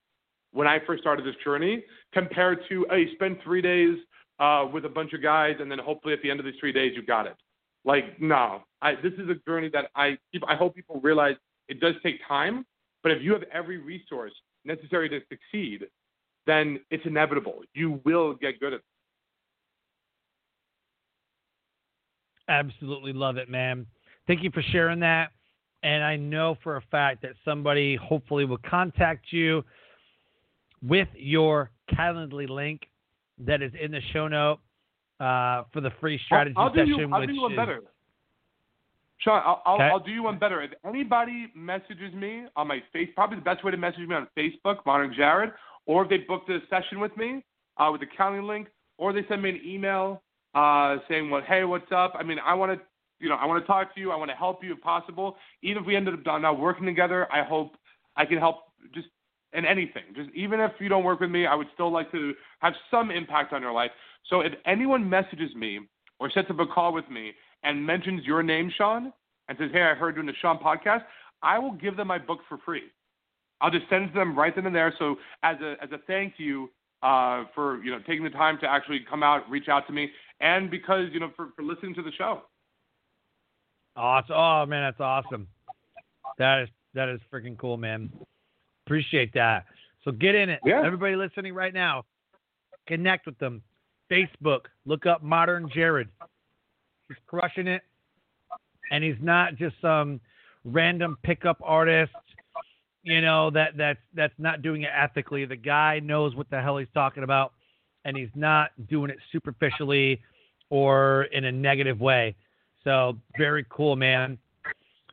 when 0.52 0.68
I 0.68 0.80
first 0.86 1.02
started 1.02 1.26
this 1.26 1.36
journey 1.44 1.84
compared 2.14 2.60
to 2.70 2.86
hey 2.90 3.14
spend 3.16 3.38
three 3.44 3.62
days 3.62 3.98
uh, 4.40 4.68
with 4.72 4.86
a 4.86 4.90
bunch 4.90 5.14
of 5.14 5.22
guys 5.22 5.56
and 5.60 5.70
then 5.70 5.80
hopefully 5.80 6.14
at 6.14 6.22
the 6.22 6.32
end 6.32 6.40
of 6.40 6.46
these 6.46 6.56
three 6.60 6.72
days 6.72 6.94
you 6.96 7.04
got 7.06 7.28
it. 7.28 7.36
Like, 7.84 8.20
no, 8.22 8.62
I, 8.82 8.96
this 8.96 9.14
is 9.14 9.30
a 9.30 9.36
journey 9.50 9.70
that 9.74 9.90
I 9.96 10.18
I 10.48 10.56
hope 10.56 10.76
people 10.76 11.00
realize 11.02 11.36
it 11.68 11.80
does 11.80 11.96
take 12.04 12.16
time, 12.28 12.66
but 13.04 13.12
if 13.12 13.22
you 13.22 13.34
have 13.34 13.44
every 13.54 13.78
resource 13.78 14.34
necessary 14.66 15.10
to 15.10 15.20
succeed, 15.30 15.86
then 16.46 16.80
it's 16.90 17.06
inevitable. 17.06 17.62
You 17.74 18.02
will 18.06 18.34
get 18.34 18.60
good 18.60 18.74
at 18.74 18.80
it. 18.80 18.86
Absolutely 22.50 23.14
love 23.14 23.38
it, 23.38 23.50
man. 23.50 23.86
Thank 24.28 24.44
you 24.44 24.52
for 24.52 24.62
sharing 24.62 25.00
that. 25.00 25.32
And 25.84 26.04
I 26.04 26.16
know 26.16 26.58
for 26.64 26.78
a 26.78 26.82
fact 26.92 27.22
that 27.24 27.32
somebody 27.44 27.96
hopefully 27.96 28.46
will 28.46 28.60
contact 28.70 29.28
you 29.32 29.64
with 30.86 31.08
your 31.16 31.72
Calendly 31.94 32.50
link 32.50 32.82
that 33.40 33.62
is 33.62 33.72
in 33.80 33.92
the 33.92 34.02
show 34.14 34.28
note 34.28 34.60
uh, 35.20 35.64
for 35.74 35.82
the 35.82 35.92
free 36.00 36.20
strategy 36.26 36.56
I'll, 36.58 36.68
I'll 36.68 36.74
session. 36.74 36.86
Do 36.86 37.02
you, 37.02 37.14
I'll 37.14 37.20
which 37.22 37.30
do 37.30 37.36
you 37.36 37.42
one 37.42 37.52
is, 37.52 37.58
better. 37.58 37.82
Sean, 39.20 39.42
I'll, 39.46 39.62
I'll, 39.66 39.76
okay. 39.76 39.84
I'll, 39.84 40.00
do 40.00 40.12
you 40.12 40.24
one 40.24 40.40
better. 40.40 40.62
If 40.62 40.72
anybody 40.86 41.52
messages 41.56 42.14
me 42.14 42.46
on 42.56 42.68
my 42.68 42.82
face, 42.92 43.10
probably 43.14 43.38
the 43.38 43.44
best 43.44 43.64
way 43.64 43.72
to 43.72 43.78
message 43.78 44.08
me 44.08 44.16
on 44.16 44.28
Facebook, 44.38 44.78
Modern 44.86 45.14
Jared, 45.16 45.52
or 45.86 46.04
if 46.04 46.10
they 46.10 46.18
booked 46.20 46.50
a 46.50 46.60
session 46.70 47.00
with 47.00 47.16
me 47.18 47.44
uh, 47.78 47.90
with 47.92 48.02
the 48.02 48.08
Calendly 48.08 48.48
link, 48.48 48.68
or 48.98 49.14
they 49.14 49.22
send 49.28 49.42
me 49.42 49.50
an 49.50 49.62
email 49.66 50.22
uh, 50.56 50.98
saying, 51.08 51.30
"Well, 51.30 51.42
hey, 51.48 51.64
what's 51.64 51.92
up?" 51.92 52.14
I 52.18 52.24
mean, 52.24 52.38
I 52.44 52.54
want 52.54 52.78
to, 52.78 52.86
you 53.20 53.30
know, 53.30 53.36
I 53.36 53.46
want 53.46 53.62
to 53.62 53.68
talk 53.68 53.94
to 53.94 54.02
you. 54.02 54.12
I 54.12 54.16
want 54.16 54.32
to 54.32 54.38
help 54.38 54.64
you 54.64 54.74
if 54.74 54.82
possible. 54.82 55.38
Even 55.62 55.84
if 55.84 55.88
we 55.88 55.96
ended 55.96 56.16
up 56.16 56.42
not 56.42 56.60
working 56.60 56.86
together, 56.86 57.28
I 57.32 57.44
hope 57.44 57.76
I 58.16 58.26
can 58.26 58.38
help 58.38 58.64
just 58.94 59.08
in 59.54 59.66
anything. 59.66 60.04
Just 60.16 60.30
even 60.34 60.60
if 60.60 60.72
you 60.80 60.90
don't 60.90 61.04
work 61.04 61.20
with 61.20 61.30
me, 61.30 61.46
I 61.46 61.56
would 61.56 61.68
still 61.74 61.92
like 61.92 62.12
to 62.12 62.34
have 62.60 62.74
some 62.90 63.12
impact 63.12 63.54
on 63.54 63.62
your 63.62 63.74
life. 63.74 63.92
So 64.30 64.42
if 64.42 64.54
anyone 64.66 65.10
messages 65.10 65.54
me 65.56 65.80
or 66.20 66.30
sets 66.32 66.50
up 66.50 66.60
a 66.60 66.66
call 66.66 66.94
with 66.94 67.10
me 67.10 67.34
and 67.64 67.86
mentions 67.86 68.26
your 68.26 68.44
name, 68.44 68.72
Sean, 68.76 69.12
and 69.48 69.58
says, 69.58 69.72
"Hey, 69.72 69.82
I 69.82 69.94
heard 69.94 70.16
you 70.16 70.22
in 70.22 70.28
the 70.28 70.34
Sean 70.42 70.58
podcast," 70.58 71.04
I 71.42 71.60
will 71.60 71.74
give 71.74 71.98
them 71.98 72.08
my 72.08 72.18
book 72.18 72.40
for 72.48 72.58
free. 72.60 72.92
I'll 73.60 73.72
just 73.72 73.88
send 73.90 74.06
it 74.06 74.08
to 74.08 74.14
them 74.14 74.38
right 74.38 74.54
then 74.56 74.66
and 74.66 74.76
there. 74.76 74.94
So 74.98 75.18
as 75.44 75.58
a 75.62 75.76
as 75.82 75.92
a 75.92 76.00
thank 76.08 76.36
you 76.38 76.70
uh, 77.04 77.46
for 77.54 77.84
you 77.84 77.92
know 77.92 78.00
taking 78.00 78.24
the 78.24 78.30
time 78.30 78.58
to 78.60 78.68
actually 78.68 79.02
come 79.10 79.24
out, 79.24 79.50
reach 79.50 79.70
out 79.70 79.88
to 79.88 79.94
me, 79.94 80.12
and 80.40 80.70
because 80.70 81.08
you 81.12 81.20
know 81.20 81.32
for, 81.36 81.50
for 81.56 81.64
listening 81.64 81.94
to 81.96 82.02
the 82.02 82.12
show. 82.12 82.42
Awesome! 83.96 84.36
Oh 84.36 84.66
man, 84.66 84.84
that's 84.84 85.00
awesome. 85.00 85.48
That 86.38 86.64
is 86.64 86.70
that 86.94 87.10
is 87.10 87.20
freaking 87.32 87.58
cool, 87.58 87.78
man. 87.78 88.12
Appreciate 88.92 89.34
that. 89.36 89.64
So 90.04 90.12
get 90.12 90.36
in 90.36 90.50
it. 90.50 90.60
Yeah. 90.66 90.82
Everybody 90.86 91.16
listening 91.16 91.54
right 91.54 91.74
now, 91.74 92.04
connect 92.88 93.26
with 93.26 93.38
them. 93.38 93.62
Facebook, 94.12 94.66
look 94.86 95.06
up 95.06 95.24
Modern 95.24 95.70
Jared. 95.74 96.10
He's 97.08 97.16
crushing 97.26 97.68
it. 97.68 97.84
And 98.92 99.02
he's 99.02 99.16
not 99.22 99.56
just 99.56 99.78
some 99.82 100.20
random 100.66 101.18
pickup 101.24 101.62
artist, 101.64 102.12
you 103.04 103.22
know, 103.22 103.50
that 103.52 103.78
that's 103.78 104.02
that's 104.14 104.34
not 104.38 104.62
doing 104.62 104.82
it 104.82 104.90
ethically. 104.94 105.46
The 105.46 105.56
guy 105.56 106.00
knows 106.00 106.36
what 106.36 106.50
the 106.50 106.62
hell 106.62 106.76
he's 106.76 106.90
talking 106.94 107.24
about 107.24 107.54
and 108.04 108.18
he's 108.18 108.28
not 108.36 108.72
doing 108.90 109.10
it 109.10 109.20
superficially 109.32 110.22
or 110.70 111.30
in 111.32 111.46
a 111.46 111.52
negative 111.52 112.02
way. 112.02 112.36
So 112.84 113.18
very 113.38 113.66
cool, 113.70 113.96
man. 113.96 114.38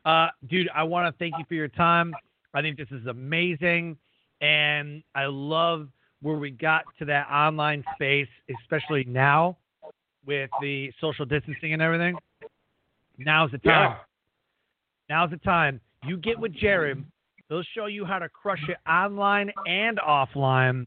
Uh, 0.03 0.27
dude, 0.49 0.67
I 0.75 0.83
want 0.83 1.07
to 1.07 1.17
thank 1.17 1.35
you 1.37 1.45
for 1.47 1.53
your 1.53 1.69
time. 1.69 2.13
I 2.53 2.61
think 2.61 2.77
this 2.77 2.87
is 2.91 3.05
amazing, 3.07 3.97
and 4.41 5.03
I 5.15 5.25
love 5.25 5.89
where 6.21 6.37
we 6.37 6.51
got 6.51 6.83
to 6.99 7.05
that 7.05 7.27
online 7.29 7.83
space, 7.95 8.27
especially 8.61 9.03
now 9.05 9.57
with 10.25 10.49
the 10.61 10.91
social 10.99 11.25
distancing 11.25 11.73
and 11.73 11.81
everything. 11.81 12.15
Now's 13.17 13.51
the 13.51 13.57
time. 13.59 13.91
Yeah. 13.91 13.95
Now's 15.09 15.31
the 15.31 15.37
time. 15.37 15.79
You 16.05 16.17
get 16.17 16.39
with 16.39 16.53
Jared. 16.53 17.03
He'll 17.49 17.63
show 17.75 17.87
you 17.87 18.05
how 18.05 18.19
to 18.19 18.29
crush 18.29 18.61
it 18.69 18.77
online 18.89 19.51
and 19.65 19.97
offline, 19.97 20.85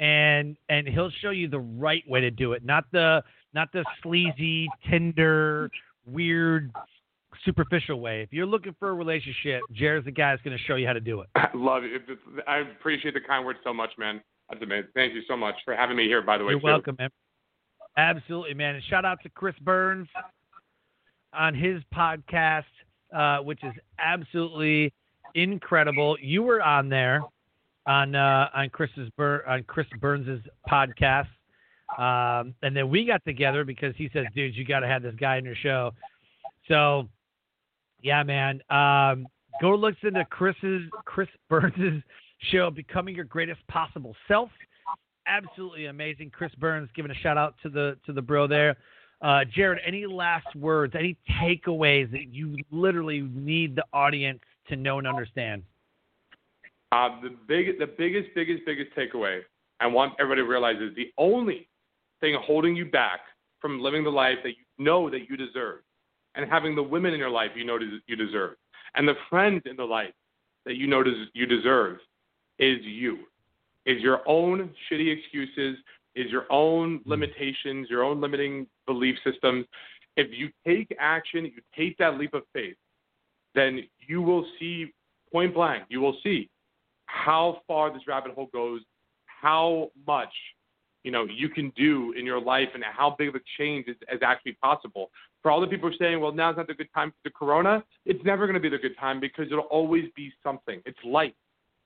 and 0.00 0.56
and 0.68 0.88
he'll 0.88 1.12
show 1.20 1.30
you 1.30 1.48
the 1.48 1.60
right 1.60 2.02
way 2.08 2.20
to 2.20 2.30
do 2.30 2.52
it, 2.52 2.64
not 2.64 2.84
the 2.92 3.22
not 3.54 3.72
the 3.72 3.84
sleazy 4.02 4.68
Tinder 4.88 5.70
weird 6.06 6.72
superficial 7.44 8.00
way. 8.00 8.22
If 8.22 8.32
you're 8.32 8.46
looking 8.46 8.74
for 8.78 8.90
a 8.90 8.94
relationship, 8.94 9.62
Jared's 9.72 10.04
the 10.04 10.10
guy 10.10 10.32
that's 10.32 10.42
going 10.42 10.56
to 10.56 10.62
show 10.64 10.76
you 10.76 10.86
how 10.86 10.92
to 10.92 11.00
do 11.00 11.20
it. 11.20 11.28
I 11.34 11.48
love 11.54 11.82
it. 11.84 12.02
I 12.46 12.58
appreciate 12.58 13.14
the 13.14 13.20
kind 13.20 13.44
words 13.44 13.58
so 13.64 13.72
much, 13.72 13.90
man. 13.98 14.20
That's 14.48 14.62
amazing. 14.62 14.90
Thank 14.94 15.14
you 15.14 15.22
so 15.28 15.36
much 15.36 15.54
for 15.64 15.74
having 15.74 15.96
me 15.96 16.04
here. 16.04 16.22
By 16.22 16.38
the 16.38 16.44
way, 16.44 16.52
you're 16.52 16.60
too. 16.60 16.66
welcome, 16.66 16.96
man. 16.98 17.10
Absolutely, 17.96 18.54
man. 18.54 18.76
And 18.76 18.84
shout 18.84 19.04
out 19.04 19.18
to 19.22 19.28
Chris 19.30 19.54
Burns 19.62 20.08
on 21.32 21.54
his 21.54 21.82
podcast, 21.94 22.64
uh, 23.14 23.38
which 23.38 23.62
is 23.62 23.72
absolutely 23.98 24.92
incredible. 25.34 26.16
You 26.20 26.42
were 26.42 26.62
on 26.62 26.88
there 26.88 27.20
on 27.86 28.14
uh, 28.14 28.48
on 28.54 28.70
Chris's 28.70 29.10
Bur- 29.16 29.44
on 29.46 29.64
Chris 29.64 29.86
Burns's 30.00 30.40
podcast, 30.68 31.28
um, 31.98 32.54
and 32.62 32.76
then 32.76 32.88
we 32.88 33.04
got 33.04 33.24
together 33.24 33.64
because 33.64 33.94
he 33.96 34.10
says, 34.12 34.26
"Dude, 34.34 34.56
you 34.56 34.64
got 34.64 34.80
to 34.80 34.86
have 34.86 35.02
this 35.02 35.14
guy 35.18 35.36
in 35.36 35.44
your 35.44 35.56
show." 35.56 35.92
So, 36.68 37.08
yeah, 38.02 38.22
man, 38.22 38.60
um, 38.70 39.26
go 39.60 39.70
listen 39.74 40.14
to 40.14 40.24
Chris's 40.26 40.82
Chris 41.04 41.28
Burns's 41.48 42.02
show, 42.50 42.70
"Becoming 42.70 43.14
Your 43.14 43.24
Greatest 43.24 43.66
Possible 43.68 44.14
Self." 44.28 44.50
Absolutely 45.26 45.86
amazing. 45.86 46.30
Chris 46.30 46.54
Burns 46.56 46.88
giving 46.94 47.10
a 47.10 47.14
shout 47.14 47.36
out 47.36 47.54
to 47.62 47.68
the 47.68 47.96
to 48.06 48.12
the 48.12 48.22
bro 48.22 48.46
there. 48.46 48.76
Uh, 49.22 49.44
Jared, 49.54 49.80
any 49.86 50.06
last 50.06 50.54
words, 50.56 50.94
any 50.98 51.16
takeaways 51.42 52.10
that 52.10 52.32
you 52.32 52.56
literally 52.70 53.20
need 53.34 53.76
the 53.76 53.84
audience 53.92 54.40
to 54.68 54.76
know 54.76 54.98
and 54.98 55.06
understand? 55.06 55.62
Uh, 56.92 57.20
the 57.20 57.36
big, 57.46 57.78
the 57.78 57.86
biggest, 57.86 58.30
biggest, 58.34 58.64
biggest 58.64 58.90
takeaway 58.96 59.42
I 59.80 59.86
want 59.86 60.14
everybody 60.20 60.42
to 60.42 60.48
realize 60.48 60.76
is 60.76 60.94
the 60.94 61.10
only 61.16 61.68
thing 62.20 62.36
holding 62.40 62.76
you 62.76 62.84
back 62.84 63.20
from 63.60 63.80
living 63.80 64.04
the 64.04 64.10
life 64.10 64.36
that 64.42 64.50
you 64.50 64.64
know 64.78 65.08
that 65.10 65.28
you 65.28 65.36
deserve, 65.36 65.80
and 66.34 66.48
having 66.48 66.74
the 66.74 66.82
women 66.82 67.12
in 67.12 67.18
your 67.18 67.30
life 67.30 67.50
you 67.54 67.64
know 67.64 67.78
you 68.06 68.16
deserve, 68.16 68.56
and 68.94 69.06
the 69.06 69.14
friends 69.28 69.62
in 69.66 69.76
the 69.76 69.84
life 69.84 70.12
that 70.66 70.76
you 70.76 70.86
know 70.86 71.02
you 71.32 71.46
deserve, 71.46 71.98
is 72.58 72.78
you, 72.82 73.18
is 73.86 74.00
your 74.02 74.20
own 74.28 74.70
shitty 74.90 75.16
excuses, 75.16 75.78
is 76.14 76.30
your 76.30 76.46
own 76.50 76.98
mm-hmm. 76.98 77.10
limitations, 77.10 77.88
your 77.88 78.04
own 78.04 78.20
limiting 78.20 78.66
belief 78.86 79.16
systems. 79.24 79.64
If 80.16 80.28
you 80.32 80.50
take 80.66 80.94
action, 80.98 81.44
you 81.46 81.62
take 81.76 81.96
that 81.98 82.18
leap 82.18 82.34
of 82.34 82.42
faith, 82.52 82.76
then 83.54 83.84
you 84.06 84.20
will 84.22 84.46
see 84.58 84.92
point 85.32 85.54
blank, 85.54 85.84
you 85.88 86.00
will 86.00 86.16
see 86.22 86.50
how 87.06 87.62
far 87.66 87.92
this 87.92 88.02
rabbit 88.06 88.34
hole 88.34 88.48
goes, 88.52 88.80
how 89.24 89.90
much 90.06 90.32
you 91.02 91.10
know 91.10 91.24
you 91.24 91.48
can 91.48 91.72
do 91.76 92.12
in 92.16 92.26
your 92.26 92.40
life 92.40 92.68
and 92.74 92.84
how 92.84 93.14
big 93.18 93.28
of 93.28 93.34
a 93.34 93.40
change 93.58 93.86
is, 93.88 93.96
is 94.12 94.20
actually 94.22 94.56
possible. 94.62 95.10
For 95.42 95.50
all 95.50 95.60
the 95.60 95.66
people 95.66 95.90
saying, 95.98 96.20
well, 96.20 96.32
now's 96.32 96.56
not 96.56 96.66
the 96.66 96.74
good 96.74 96.92
time 96.94 97.10
for 97.10 97.16
the 97.24 97.30
corona, 97.30 97.82
it's 98.04 98.22
never 98.24 98.46
going 98.46 98.54
to 98.54 98.60
be 98.60 98.68
the 98.68 98.78
good 98.78 98.96
time 98.98 99.20
because 99.20 99.46
it'll 99.46 99.64
always 99.64 100.04
be 100.14 100.32
something. 100.42 100.82
It's 100.84 100.98
life. 101.04 101.32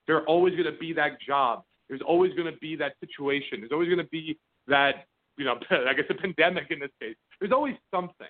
There's 0.07 0.25
always 0.27 0.55
going 0.55 0.71
to 0.73 0.79
be 0.79 0.93
that 0.95 1.21
job. 1.21 1.63
There's 1.89 2.03
always 2.03 2.33
going 2.35 2.53
to 2.53 2.59
be 2.59 2.77
that 2.77 2.95
situation. 3.01 3.61
There's 3.61 3.73
always 3.73 3.89
going 3.89 3.99
to 3.99 4.11
be 4.11 4.39
that, 4.67 5.07
you 5.37 5.45
know, 5.45 5.59
I 5.71 5.95
guess 5.95 6.07
a 6.11 6.15
pandemic 6.15 6.71
in 6.71 6.81
this 6.81 6.91
case. 7.01 7.17
There's 7.41 7.53
always 7.53 7.75
something. 7.91 8.27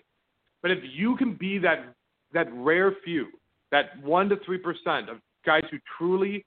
But 0.62 0.70
if 0.70 0.78
you 0.82 1.16
can 1.16 1.34
be 1.34 1.58
that 1.58 1.94
that 2.32 2.48
rare 2.52 2.94
few, 3.04 3.28
that 3.70 4.02
one 4.02 4.28
to 4.30 4.36
three 4.44 4.58
percent 4.58 5.08
of 5.08 5.18
guys 5.44 5.62
who 5.70 5.78
truly 5.98 6.44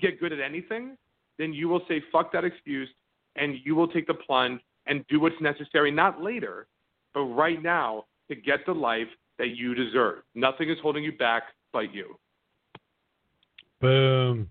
get 0.00 0.20
good 0.20 0.32
at 0.32 0.40
anything, 0.40 0.96
then 1.38 1.52
you 1.52 1.68
will 1.68 1.82
say 1.88 2.02
fuck 2.12 2.32
that 2.32 2.44
excuse 2.44 2.88
and 3.36 3.56
you 3.64 3.74
will 3.74 3.88
take 3.88 4.06
the 4.06 4.14
plunge 4.14 4.60
and 4.86 5.04
do 5.08 5.20
what's 5.20 5.40
necessary, 5.40 5.90
not 5.90 6.20
later, 6.20 6.66
but 7.14 7.20
right 7.20 7.62
now 7.62 8.04
to 8.30 8.36
get 8.36 8.60
the 8.66 8.72
life 8.72 9.08
that 9.38 9.56
you 9.56 9.74
deserve. 9.74 10.22
Nothing 10.34 10.70
is 10.70 10.78
holding 10.82 11.04
you 11.04 11.12
back 11.12 11.42
but 11.72 11.92
you. 11.92 12.16
Boom. 13.80 14.48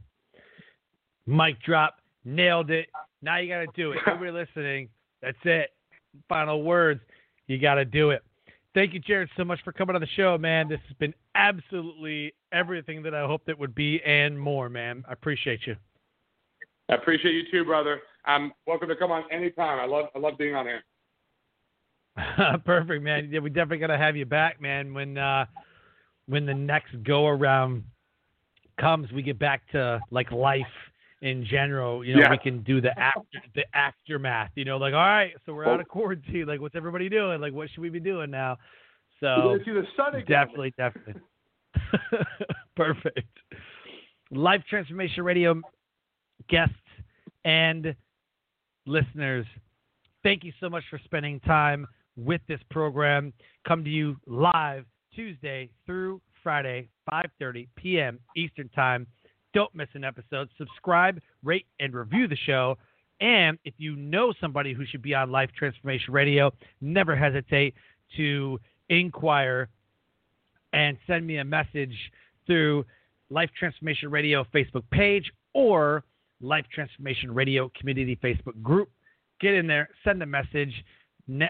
Mic 1.26 1.62
drop. 1.62 1.96
Nailed 2.26 2.70
it. 2.70 2.90
Now 3.22 3.38
you 3.38 3.50
got 3.50 3.60
to 3.60 3.68
do 3.76 3.92
it. 3.92 4.00
Everybody 4.06 4.32
listening, 4.56 4.90
that's 5.22 5.38
it. 5.44 5.72
Final 6.28 6.64
words. 6.64 7.02
You 7.48 7.60
got 7.60 7.76
to 7.76 7.86
do 7.86 8.12
it. 8.12 8.24
Thank 8.76 8.94
you, 8.94 9.00
Jared, 9.00 9.30
so 9.36 9.44
much 9.44 9.60
for 9.64 9.72
coming 9.72 9.96
on 9.96 10.02
the 10.02 10.08
show, 10.16 10.38
man. 10.38 10.70
This 10.70 10.80
has 10.88 10.96
been 10.98 11.14
absolutely 11.34 12.34
everything 12.52 13.02
that 13.04 13.16
I 13.16 13.26
hoped 13.26 13.50
it 13.50 13.58
would 13.58 13.74
be 13.74 14.02
and 14.04 14.40
more, 14.40 14.70
man. 14.70 15.04
I 15.08 15.14
appreciate 15.14 15.62
you. 15.66 15.76
I 16.90 16.96
appreciate 16.96 17.34
you 17.34 17.44
too, 17.52 17.66
brother. 17.66 18.02
I'm 18.26 18.52
welcome 18.68 18.90
to 18.90 18.96
come 18.96 19.12
on 19.12 19.24
anytime. 19.32 19.80
I 19.80 19.86
love 19.86 20.06
I 20.16 20.20
love 20.20 20.38
being 20.38 20.56
on 20.56 20.66
here. 20.66 20.84
Perfect, 22.66 23.04
man. 23.04 23.30
Yeah, 23.32 23.40
we 23.40 23.50
definitely 23.50 23.80
gotta 23.80 23.98
have 23.98 24.16
you 24.16 24.26
back, 24.26 24.62
man. 24.62 24.94
When 24.94 25.18
uh, 25.18 25.46
when 26.28 26.46
the 26.46 26.54
next 26.54 27.04
go 27.04 27.28
around 27.28 27.84
comes, 28.80 29.12
we 29.12 29.22
get 29.22 29.40
back 29.40 29.62
to 29.72 30.00
like 30.12 30.32
life 30.32 30.62
in 31.22 31.46
general. 31.46 32.04
You 32.04 32.16
know, 32.16 32.22
yeah. 32.22 32.32
we 32.32 32.38
can 32.38 32.64
do 32.64 32.82
the 32.82 32.98
after 32.98 33.40
the 33.56 33.64
aftermath. 33.74 34.52
You 34.56 34.66
know, 34.66 34.78
like 34.78 34.94
all 34.94 35.00
right, 35.00 35.34
so 35.46 35.54
we're 35.54 35.68
out 35.68 35.80
of 35.80 35.88
quarantine. 35.88 36.46
Like, 36.46 36.62
what's 36.62 36.76
everybody 36.76 37.10
doing? 37.10 37.42
Like, 37.42 37.54
what 37.54 37.70
should 37.70 37.82
we 37.82 37.90
be 37.90 38.00
doing 38.00 38.32
now? 38.32 38.58
So 39.20 39.58
see 39.66 39.72
the 39.72 39.84
sun 39.98 40.16
again. 40.16 40.26
definitely, 40.28 40.74
definitely. 40.78 41.22
Perfect. 42.76 43.28
Life 44.32 44.62
Transformation 44.70 45.24
Radio 45.24 45.60
guests 46.50 46.76
and 47.44 47.96
listeners, 48.86 49.46
thank 50.24 50.44
you 50.44 50.54
so 50.60 50.70
much 50.70 50.84
for 50.90 51.00
spending 51.04 51.40
time 51.42 51.88
with 52.26 52.42
this 52.48 52.60
program. 52.70 53.34
Come 53.68 53.84
to 53.84 53.90
you 53.90 54.18
live 54.26 54.86
Tuesday 55.16 55.70
through 55.86 56.22
Friday, 56.44 56.90
5:30 57.12 57.68
p.m. 57.76 58.20
Eastern 58.36 58.70
Time. 58.70 59.08
Don't 59.54 59.74
miss 59.74 59.90
an 59.94 60.04
episode. 60.04 60.50
Subscribe, 60.58 61.20
rate, 61.44 61.66
and 61.80 61.94
review 61.94 62.28
the 62.28 62.38
show. 62.46 62.78
And 63.22 63.58
if 63.66 63.74
you 63.78 63.96
know 63.96 64.34
somebody 64.40 64.74
who 64.74 64.86
should 64.86 65.02
be 65.02 65.14
on 65.14 65.32
Life 65.32 65.50
Transformation 65.58 66.14
Radio, 66.14 66.52
never 66.80 67.16
hesitate 67.16 67.74
to 68.16 68.60
inquire 68.90 69.70
and 70.72 70.98
send 71.08 71.26
me 71.26 71.38
a 71.38 71.44
message 71.44 71.96
through 72.46 72.86
Life 73.30 73.50
Transformation 73.58 74.10
Radio 74.10 74.46
Facebook 74.54 74.84
page 74.92 75.32
or 75.54 76.04
Life 76.42 76.66
Transformation 76.74 77.34
Radio 77.34 77.72
Community 77.78 78.18
Facebook 78.24 78.62
group. 78.62 78.90
Get 79.42 79.54
in 79.54 79.68
there, 79.68 79.90
send 80.04 80.22
a 80.22 80.26
message, 80.26 80.74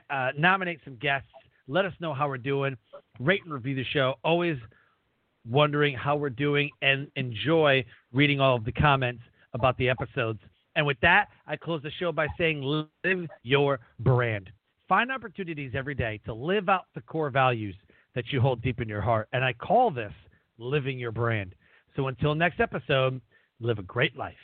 uh, 0.10 0.30
nominate 0.38 0.80
some 0.84 0.96
guests, 0.96 1.30
let 1.68 1.86
us 1.86 1.94
know 2.00 2.14
how 2.14 2.28
we're 2.28 2.38
doing, 2.38 2.76
rate 3.20 3.42
and 3.44 3.54
review 3.54 3.76
the 3.76 3.86
show. 3.86 4.16
Always 4.24 4.58
wondering 5.50 5.96
how 5.96 6.16
we're 6.16 6.30
doing 6.30 6.70
and 6.82 7.08
enjoy 7.16 7.86
reading 8.12 8.40
all 8.40 8.56
of 8.56 8.66
the 8.66 8.72
comments 8.72 9.22
about 9.54 9.78
the 9.78 9.90
episodes. 9.90 10.40
And 10.76 10.86
with 10.86 11.00
that, 11.02 11.28
I 11.48 11.56
close 11.56 11.82
the 11.82 11.92
show 12.00 12.12
by 12.12 12.28
saying 12.38 12.62
live 12.62 13.28
your 13.44 13.80
brand. 14.00 14.50
Find 14.88 15.12
opportunities 15.12 15.74
every 15.76 15.96
day 15.96 16.20
to 16.26 16.34
live 16.34 16.70
out 16.70 16.86
the 16.96 17.02
core 17.02 17.30
values 17.30 17.76
that 18.16 18.26
you 18.32 18.42
hold 18.42 18.62
deep 18.62 18.82
in 18.82 18.90
your 18.90 19.02
heart. 19.02 19.28
And 19.34 19.44
I 19.44 19.54
call 19.54 19.92
this 19.92 20.14
living 20.58 20.98
your 20.98 21.12
brand. 21.12 21.54
So 21.96 22.08
until 22.08 22.36
next 22.36 22.60
episode, 22.60 23.22
live 23.60 23.80
a 23.80 23.84
great 23.84 24.18
life. 24.18 24.36